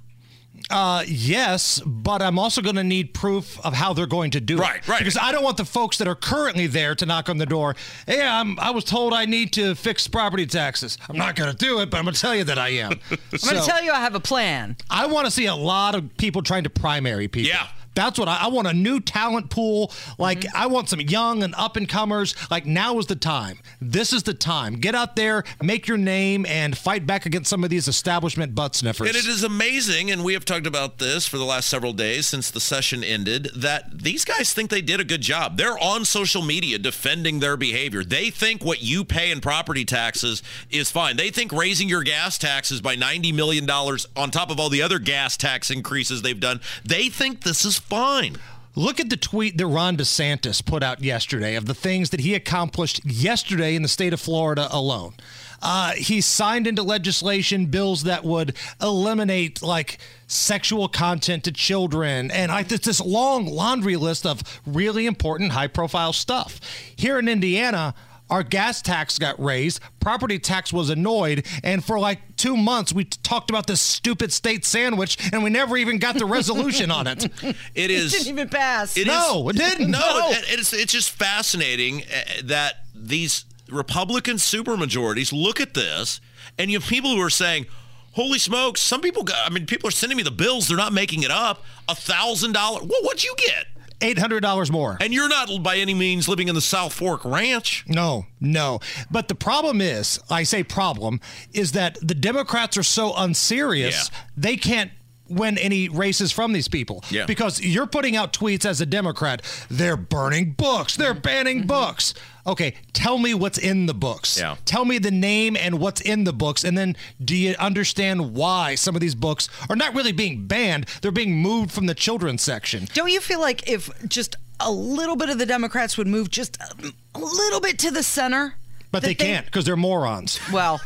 Uh, 0.69 1.03
yes, 1.05 1.81
but 1.85 2.21
I'm 2.21 2.39
also 2.39 2.61
going 2.61 2.77
to 2.77 2.83
need 2.83 3.13
proof 3.13 3.59
of 3.65 3.73
how 3.73 3.91
they're 3.93 4.07
going 4.07 4.31
to 4.31 4.39
do 4.41 4.57
Right, 4.57 4.77
it. 4.77 4.87
right. 4.87 4.99
Because 4.99 5.17
I 5.17 5.31
don't 5.33 5.43
want 5.43 5.57
the 5.57 5.65
folks 5.65 5.97
that 5.97 6.07
are 6.07 6.15
currently 6.15 6.65
there 6.65 6.95
to 6.95 7.05
knock 7.05 7.29
on 7.29 7.37
the 7.37 7.45
door. 7.45 7.75
Hey, 8.07 8.25
I'm, 8.25 8.57
I 8.59 8.71
was 8.71 8.83
told 8.85 9.13
I 9.13 9.25
need 9.25 9.51
to 9.53 9.75
fix 9.75 10.07
property 10.07 10.45
taxes. 10.47 10.97
I'm 11.09 11.17
not 11.17 11.35
going 11.35 11.51
to 11.51 11.57
do 11.57 11.81
it, 11.81 11.89
but 11.89 11.97
I'm 11.97 12.05
going 12.05 12.15
to 12.15 12.19
tell 12.21 12.33
you 12.33 12.45
that 12.45 12.57
I 12.57 12.69
am. 12.69 12.91
I'm 13.11 13.17
going 13.43 13.61
to 13.61 13.65
tell 13.67 13.83
you 13.83 13.91
I 13.91 13.99
have 13.99 14.15
a 14.15 14.19
plan. 14.21 14.77
I 14.89 15.05
want 15.07 15.25
to 15.25 15.31
see 15.31 15.45
a 15.45 15.55
lot 15.55 15.93
of 15.93 16.15
people 16.17 16.41
trying 16.41 16.63
to 16.63 16.69
primary 16.69 17.27
people. 17.27 17.49
Yeah. 17.49 17.67
That's 17.95 18.19
what 18.19 18.27
I, 18.27 18.37
I 18.43 18.47
want 18.47 18.67
a 18.67 18.73
new 18.73 18.99
talent 18.99 19.49
pool. 19.49 19.91
Like, 20.17 20.35
Mm-hmm. 20.35 20.57
I 20.57 20.67
want 20.67 20.89
some 20.89 20.99
young 20.99 21.43
and 21.43 21.55
up 21.55 21.75
and 21.77 21.87
comers. 21.87 22.35
Like, 22.51 22.65
now 22.65 22.99
is 22.99 23.05
the 23.07 23.15
time. 23.15 23.59
This 23.79 24.11
is 24.11 24.23
the 24.23 24.33
time. 24.33 24.75
Get 24.75 24.93
out 24.95 25.15
there, 25.15 25.43
make 25.61 25.87
your 25.87 25.97
name, 25.97 26.45
and 26.45 26.77
fight 26.77 27.07
back 27.07 27.25
against 27.25 27.49
some 27.49 27.63
of 27.63 27.69
these 27.69 27.87
establishment 27.87 28.53
butt 28.53 28.75
sniffers. 28.75 29.07
And 29.07 29.15
it 29.15 29.25
is 29.25 29.43
amazing, 29.43 30.11
and 30.11 30.23
we 30.23 30.33
have 30.33 30.43
talked 30.45 30.67
about 30.67 30.97
this 30.97 31.27
for 31.27 31.37
the 31.37 31.45
last 31.45 31.69
several 31.69 31.93
days 31.93 32.27
since 32.27 32.51
the 32.51 32.59
session 32.59 33.03
ended, 33.03 33.49
that 33.55 33.99
these 34.03 34.25
guys 34.25 34.53
think 34.53 34.69
they 34.69 34.81
did 34.81 34.99
a 34.99 35.03
good 35.03 35.21
job. 35.21 35.57
They're 35.57 35.79
on 35.81 36.05
social 36.05 36.41
media 36.41 36.77
defending 36.77 37.39
their 37.39 37.55
behavior. 37.57 38.03
They 38.03 38.29
think 38.29 38.63
what 38.63 38.81
you 38.83 39.05
pay 39.05 39.31
in 39.31 39.39
property 39.41 39.85
taxes 39.85 40.43
is 40.69 40.91
fine. 40.91 41.17
They 41.17 41.29
think 41.29 41.51
raising 41.53 41.87
your 41.87 42.03
gas 42.03 42.37
taxes 42.37 42.81
by 42.81 42.95
$90 42.95 43.33
million 43.33 43.69
on 43.69 44.31
top 44.31 44.51
of 44.51 44.59
all 44.59 44.69
the 44.69 44.81
other 44.81 44.99
gas 44.99 45.37
tax 45.37 45.71
increases 45.71 46.21
they've 46.21 46.39
done, 46.39 46.59
they 46.83 47.09
think 47.09 47.43
this 47.43 47.63
is 47.65 47.79
fine. 47.89 48.37
Look 48.77 48.99
at 48.99 49.09
the 49.09 49.15
tweet 49.15 49.57
that 49.57 49.67
Ron 49.67 49.95
DeSantis 49.95 50.63
put 50.63 50.83
out 50.83 51.01
yesterday 51.01 51.55
of 51.55 51.65
the 51.65 51.73
things 51.73 52.09
that 52.09 52.19
he 52.19 52.35
accomplished 52.35 53.05
yesterday 53.05 53.73
in 53.73 53.83
the 53.83 53.87
state 53.87 54.11
of 54.11 54.19
Florida 54.19 54.67
alone. 54.69 55.13
Uh, 55.61 55.93
he 55.93 56.19
signed 56.19 56.67
into 56.67 56.83
legislation 56.83 57.67
bills 57.67 58.03
that 58.03 58.25
would 58.25 58.55
eliminate 58.81 59.61
like 59.61 59.99
sexual 60.27 60.89
content 60.89 61.45
to 61.45 61.51
children 61.51 62.29
and 62.31 62.51
like 62.51 62.69
it's 62.69 62.85
this 62.85 62.99
long 62.99 63.45
laundry 63.45 63.95
list 63.95 64.25
of 64.25 64.43
really 64.65 65.05
important 65.05 65.53
high 65.53 65.67
profile 65.67 66.11
stuff. 66.11 66.59
Here 66.97 67.17
in 67.17 67.29
Indiana, 67.29 67.95
our 68.29 68.41
gas 68.43 68.81
tax 68.81 69.19
got 69.19 69.39
raised, 69.39 69.79
property 69.99 70.39
tax 70.39 70.73
was 70.73 70.89
annoyed, 70.89 71.45
and 71.63 71.83
for 71.83 71.99
like 71.99 72.19
two 72.37 72.57
months 72.57 72.91
we 72.93 73.05
t- 73.05 73.17
talked 73.23 73.49
about 73.49 73.67
this 73.67 73.81
stupid 73.81 74.33
state 74.33 74.65
sandwich 74.65 75.17
and 75.31 75.43
we 75.43 75.49
never 75.49 75.77
even 75.77 75.99
got 75.99 76.15
the 76.17 76.25
resolution 76.25 76.89
on 76.91 77.07
it. 77.07 77.25
It 77.75 77.91
is. 77.91 78.11
didn't 78.13 78.27
even 78.29 78.49
pass. 78.49 78.97
It 78.97 79.07
No, 79.07 79.49
is- 79.49 79.55
it 79.55 79.59
didn't. 79.59 79.91
No, 79.91 79.99
No. 79.99 80.29
It, 80.31 80.45
it's 80.49 80.73
it's 80.73 80.91
just 80.91 81.11
fascinating 81.11 82.01
uh, 82.03 82.41
that 82.45 82.75
these 82.95 83.45
Republican 83.69 84.37
supermajorities 84.37 85.31
look 85.33 85.59
at 85.59 85.73
this, 85.73 86.19
and 86.57 86.71
you 86.71 86.79
have 86.79 86.87
people 86.87 87.11
who 87.15 87.21
are 87.21 87.29
saying, 87.29 87.65
"Holy 88.13 88.39
smokes!" 88.39 88.81
Some 88.81 89.01
people 89.01 89.23
got. 89.23 89.37
I 89.45 89.53
mean, 89.53 89.65
people 89.65 89.87
are 89.87 89.91
sending 89.91 90.17
me 90.17 90.23
the 90.23 90.31
bills. 90.31 90.67
They're 90.67 90.77
not 90.77 90.93
making 90.93 91.23
it 91.23 91.31
up. 91.31 91.63
A 91.89 91.95
thousand 91.95 92.53
dollar. 92.53 92.79
Well, 92.81 93.01
what'd 93.01 93.23
you 93.23 93.33
get? 93.37 93.65
Eight 94.01 94.17
hundred 94.17 94.41
dollars 94.41 94.71
more. 94.71 94.97
And 94.99 95.13
you're 95.13 95.29
not 95.29 95.49
by 95.63 95.77
any 95.77 95.93
means 95.93 96.27
living 96.27 96.47
in 96.47 96.55
the 96.55 96.61
South 96.61 96.93
Fork 96.93 97.23
Ranch. 97.23 97.85
No, 97.87 98.25
no. 98.39 98.79
But 99.09 99.27
the 99.27 99.35
problem 99.35 99.81
is, 99.81 100.19
I 100.29 100.43
say 100.43 100.63
problem, 100.63 101.21
is 101.53 101.71
that 101.73 101.97
the 102.01 102.15
Democrats 102.15 102.77
are 102.77 102.83
so 102.83 103.13
unserious, 103.15 104.11
they 104.35 104.57
can't 104.57 104.91
win 105.29 105.57
any 105.57 105.89
races 105.89 106.31
from 106.31 106.53
these 106.53 106.67
people. 106.67 107.03
Yeah. 107.09 107.25
Because 107.25 107.61
you're 107.61 107.87
putting 107.87 108.15
out 108.15 108.33
tweets 108.33 108.65
as 108.65 108.81
a 108.81 108.85
Democrat, 108.85 109.41
they're 109.69 109.97
burning 109.97 110.51
books, 110.51 110.95
they're 110.95 111.13
banning 111.13 111.59
mm-hmm. 111.59 111.67
books. 111.67 112.13
Okay, 112.47 112.75
tell 112.93 113.17
me 113.17 113.33
what's 113.33 113.57
in 113.57 113.87
the 113.87 113.93
books. 113.93 114.39
Yeah. 114.39 114.55
Tell 114.65 114.85
me 114.85 114.99
the 114.99 115.09
name 115.09 115.55
and 115.55 115.79
what's 115.79 115.99
in 116.01 116.25
the 116.25 116.33
books. 116.33 116.63
And 116.63 116.77
then 116.77 116.95
do 117.23 117.35
you 117.35 117.55
understand 117.57 118.35
why 118.35 118.75
some 118.75 118.93
of 118.93 119.01
these 119.01 119.15
books 119.15 119.49
are 119.67 119.75
not 119.75 119.95
really 119.95 120.11
being 120.11 120.45
banned? 120.45 120.85
They're 121.01 121.11
being 121.11 121.35
moved 121.35 121.71
from 121.71 121.87
the 121.87 121.95
children's 121.95 122.43
section. 122.43 122.87
Don't 122.93 123.09
you 123.09 123.19
feel 123.19 123.39
like 123.39 123.67
if 123.67 123.89
just 124.07 124.35
a 124.59 124.71
little 124.71 125.15
bit 125.15 125.29
of 125.29 125.39
the 125.39 125.45
Democrats 125.45 125.97
would 125.97 126.07
move 126.07 126.29
just 126.29 126.57
a, 126.61 126.93
a 127.15 127.19
little 127.19 127.59
bit 127.59 127.79
to 127.79 127.89
the 127.89 128.03
center? 128.03 128.55
But 128.91 129.01
that 129.01 129.07
they 129.07 129.15
can't 129.15 129.45
because 129.45 129.65
they're 129.65 129.75
morons. 129.75 130.39
Well, 130.53 130.79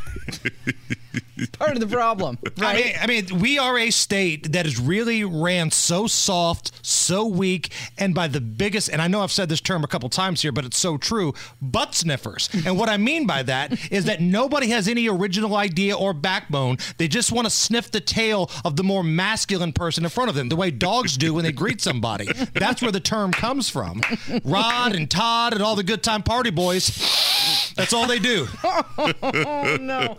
part 1.54 1.72
of 1.72 1.80
the 1.80 1.88
problem, 1.88 2.38
I 2.60 2.76
mean, 2.76 2.94
I 3.02 3.08
mean, 3.08 3.40
we 3.40 3.58
are 3.58 3.78
a 3.78 3.92
state 3.92 4.52
that 4.52 4.66
is 4.66 4.80
really 4.80 5.24
ran 5.24 5.72
so 5.72 6.08
soft, 6.08 6.72
so 6.86 7.26
weak, 7.26 7.72
and 7.98 8.14
by 8.14 8.28
the 8.28 8.42
biggest, 8.42 8.90
and 8.90 9.02
I 9.02 9.08
know 9.08 9.22
I've 9.22 9.32
said 9.32 9.50
this 9.50 9.62
term 9.62 9.84
a 9.84 9.88
couple 9.88 10.10
times 10.10 10.42
here, 10.42 10.52
but 10.52 10.66
it's 10.66 10.78
so 10.78 10.98
true, 10.98 11.34
butt 11.62 11.96
sniffers. 11.96 12.50
and 12.66 12.78
what 12.78 12.90
I 12.90 12.98
mean 12.98 13.26
by 13.26 13.44
that 13.44 13.92
is 13.92 14.06
that 14.06 14.22
nobody 14.22 14.68
has 14.70 14.88
any 14.88 15.08
original 15.08 15.56
idea 15.56 15.96
or 15.98 16.14
backbone. 16.14 16.78
They 16.98 17.08
just 17.08 17.32
want 17.32 17.46
to 17.46 17.52
sniff 17.52 17.92
the 17.92 18.02
tail 18.02 18.50
of 18.64 18.76
the 18.76 18.84
more 18.84 19.04
masculine 19.04 19.74
person 19.74 20.04
in 20.04 20.10
front 20.10 20.30
of 20.30 20.36
them, 20.36 20.50
the 20.50 20.56
way 20.56 20.72
dogs 20.72 21.18
do 21.18 21.34
when 21.34 21.44
they 21.44 21.52
greet 21.52 21.82
somebody. 21.82 22.28
That's 22.54 22.82
where 22.82 22.92
the 22.92 23.00
term 23.00 23.32
comes 23.32 23.70
from. 23.70 24.02
Rod 24.44 24.96
and 24.96 25.10
Todd 25.10 25.54
and 25.54 25.62
all 25.62 25.76
the 25.76 25.84
good 25.84 26.04
time 26.04 26.24
party 26.24 26.50
boys. 26.50 26.90
That's 27.80 27.94
all 27.94 28.08
they 28.08 28.20
do. 28.20 28.48
oh 28.64 29.78
no! 29.80 30.18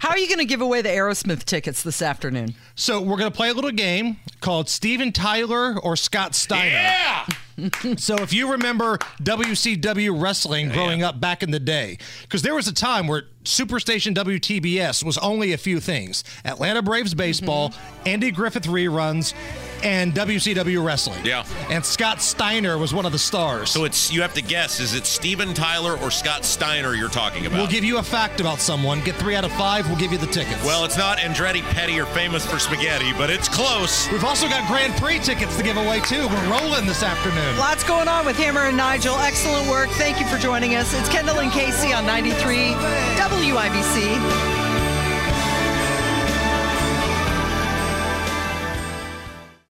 How 0.00 0.10
are 0.10 0.18
you 0.18 0.26
going 0.26 0.38
to 0.38 0.44
give 0.44 0.60
away 0.60 0.82
the 0.82 0.88
Aerosmith 0.88 1.44
tickets 1.44 1.82
this 1.82 2.02
afternoon? 2.02 2.54
So 2.74 3.00
we're 3.00 3.18
gonna 3.18 3.30
play 3.30 3.50
a 3.50 3.54
little 3.54 3.70
game 3.70 4.16
called 4.40 4.68
Steven 4.68 5.12
Tyler 5.12 5.78
or 5.78 5.94
Scott 5.96 6.34
Steiner. 6.34 6.70
Yeah. 6.70 7.26
so 7.96 8.16
if 8.16 8.32
you 8.32 8.50
remember 8.50 8.98
WCW 9.22 10.20
wrestling 10.20 10.70
growing 10.70 11.02
up 11.02 11.20
back 11.20 11.42
in 11.42 11.50
the 11.50 11.60
day, 11.60 11.98
because 12.22 12.42
there 12.42 12.54
was 12.54 12.66
a 12.66 12.74
time 12.74 13.06
where 13.06 13.24
Superstation 13.44 14.14
WTBS 14.14 15.02
was 15.02 15.18
only 15.18 15.52
a 15.52 15.58
few 15.58 15.80
things: 15.80 16.22
Atlanta 16.44 16.80
Braves 16.80 17.14
baseball, 17.14 17.70
mm-hmm. 17.70 18.08
Andy 18.08 18.30
Griffith 18.30 18.64
reruns, 18.64 19.34
and 19.82 20.14
WCW 20.14 20.84
wrestling. 20.84 21.24
Yeah. 21.24 21.44
And 21.68 21.84
Scott 21.84 22.22
Steiner 22.22 22.78
was 22.78 22.94
one 22.94 23.04
of 23.04 23.10
the 23.10 23.18
stars. 23.18 23.70
So 23.70 23.84
it's 23.84 24.12
you 24.12 24.22
have 24.22 24.34
to 24.34 24.42
guess: 24.42 24.78
is 24.78 24.94
it 24.94 25.06
Steven 25.06 25.54
Tyler 25.54 25.98
or 25.98 26.10
Scott 26.10 26.44
Steiner 26.44 26.94
you're 26.94 27.08
talking 27.08 27.46
about? 27.46 27.58
We'll 27.58 27.66
give 27.66 27.82
you 27.82 27.98
a 27.98 28.02
fact 28.02 28.40
about 28.40 28.60
someone. 28.60 29.00
Get 29.00 29.16
three 29.16 29.34
out 29.34 29.44
of 29.44 29.52
five. 29.52 29.88
We'll 29.88 29.98
give 29.98 30.12
you 30.12 30.18
the 30.18 30.26
tickets. 30.26 30.64
well, 30.64 30.84
it's 30.84 30.96
not 30.96 31.18
Andretti 31.18 31.62
Petty 31.62 31.98
or 31.98 32.06
famous 32.06 32.46
for 32.46 32.60
spaghetti, 32.60 33.12
but 33.18 33.28
it's 33.28 33.48
close. 33.48 34.08
We've 34.12 34.24
also 34.24 34.48
got 34.48 34.68
Grand 34.68 34.94
Prix 34.94 35.18
tickets 35.18 35.56
to 35.56 35.64
give 35.64 35.76
away 35.76 36.00
too. 36.00 36.28
We're 36.28 36.50
rolling 36.50 36.86
this 36.86 37.02
afternoon. 37.02 37.58
Lots 37.58 37.82
going 37.82 38.06
on 38.06 38.24
with 38.24 38.36
Hammer 38.36 38.60
and 38.60 38.76
Nigel. 38.76 39.16
Excellent 39.16 39.68
work. 39.68 39.88
Thank 39.90 40.20
you 40.20 40.26
for 40.26 40.38
joining 40.38 40.76
us. 40.76 40.94
It's 40.94 41.08
Kendall 41.08 41.40
and 41.40 41.50
Casey 41.50 41.92
on 41.92 42.06
93 42.06 42.74
WIBC. 43.40 44.61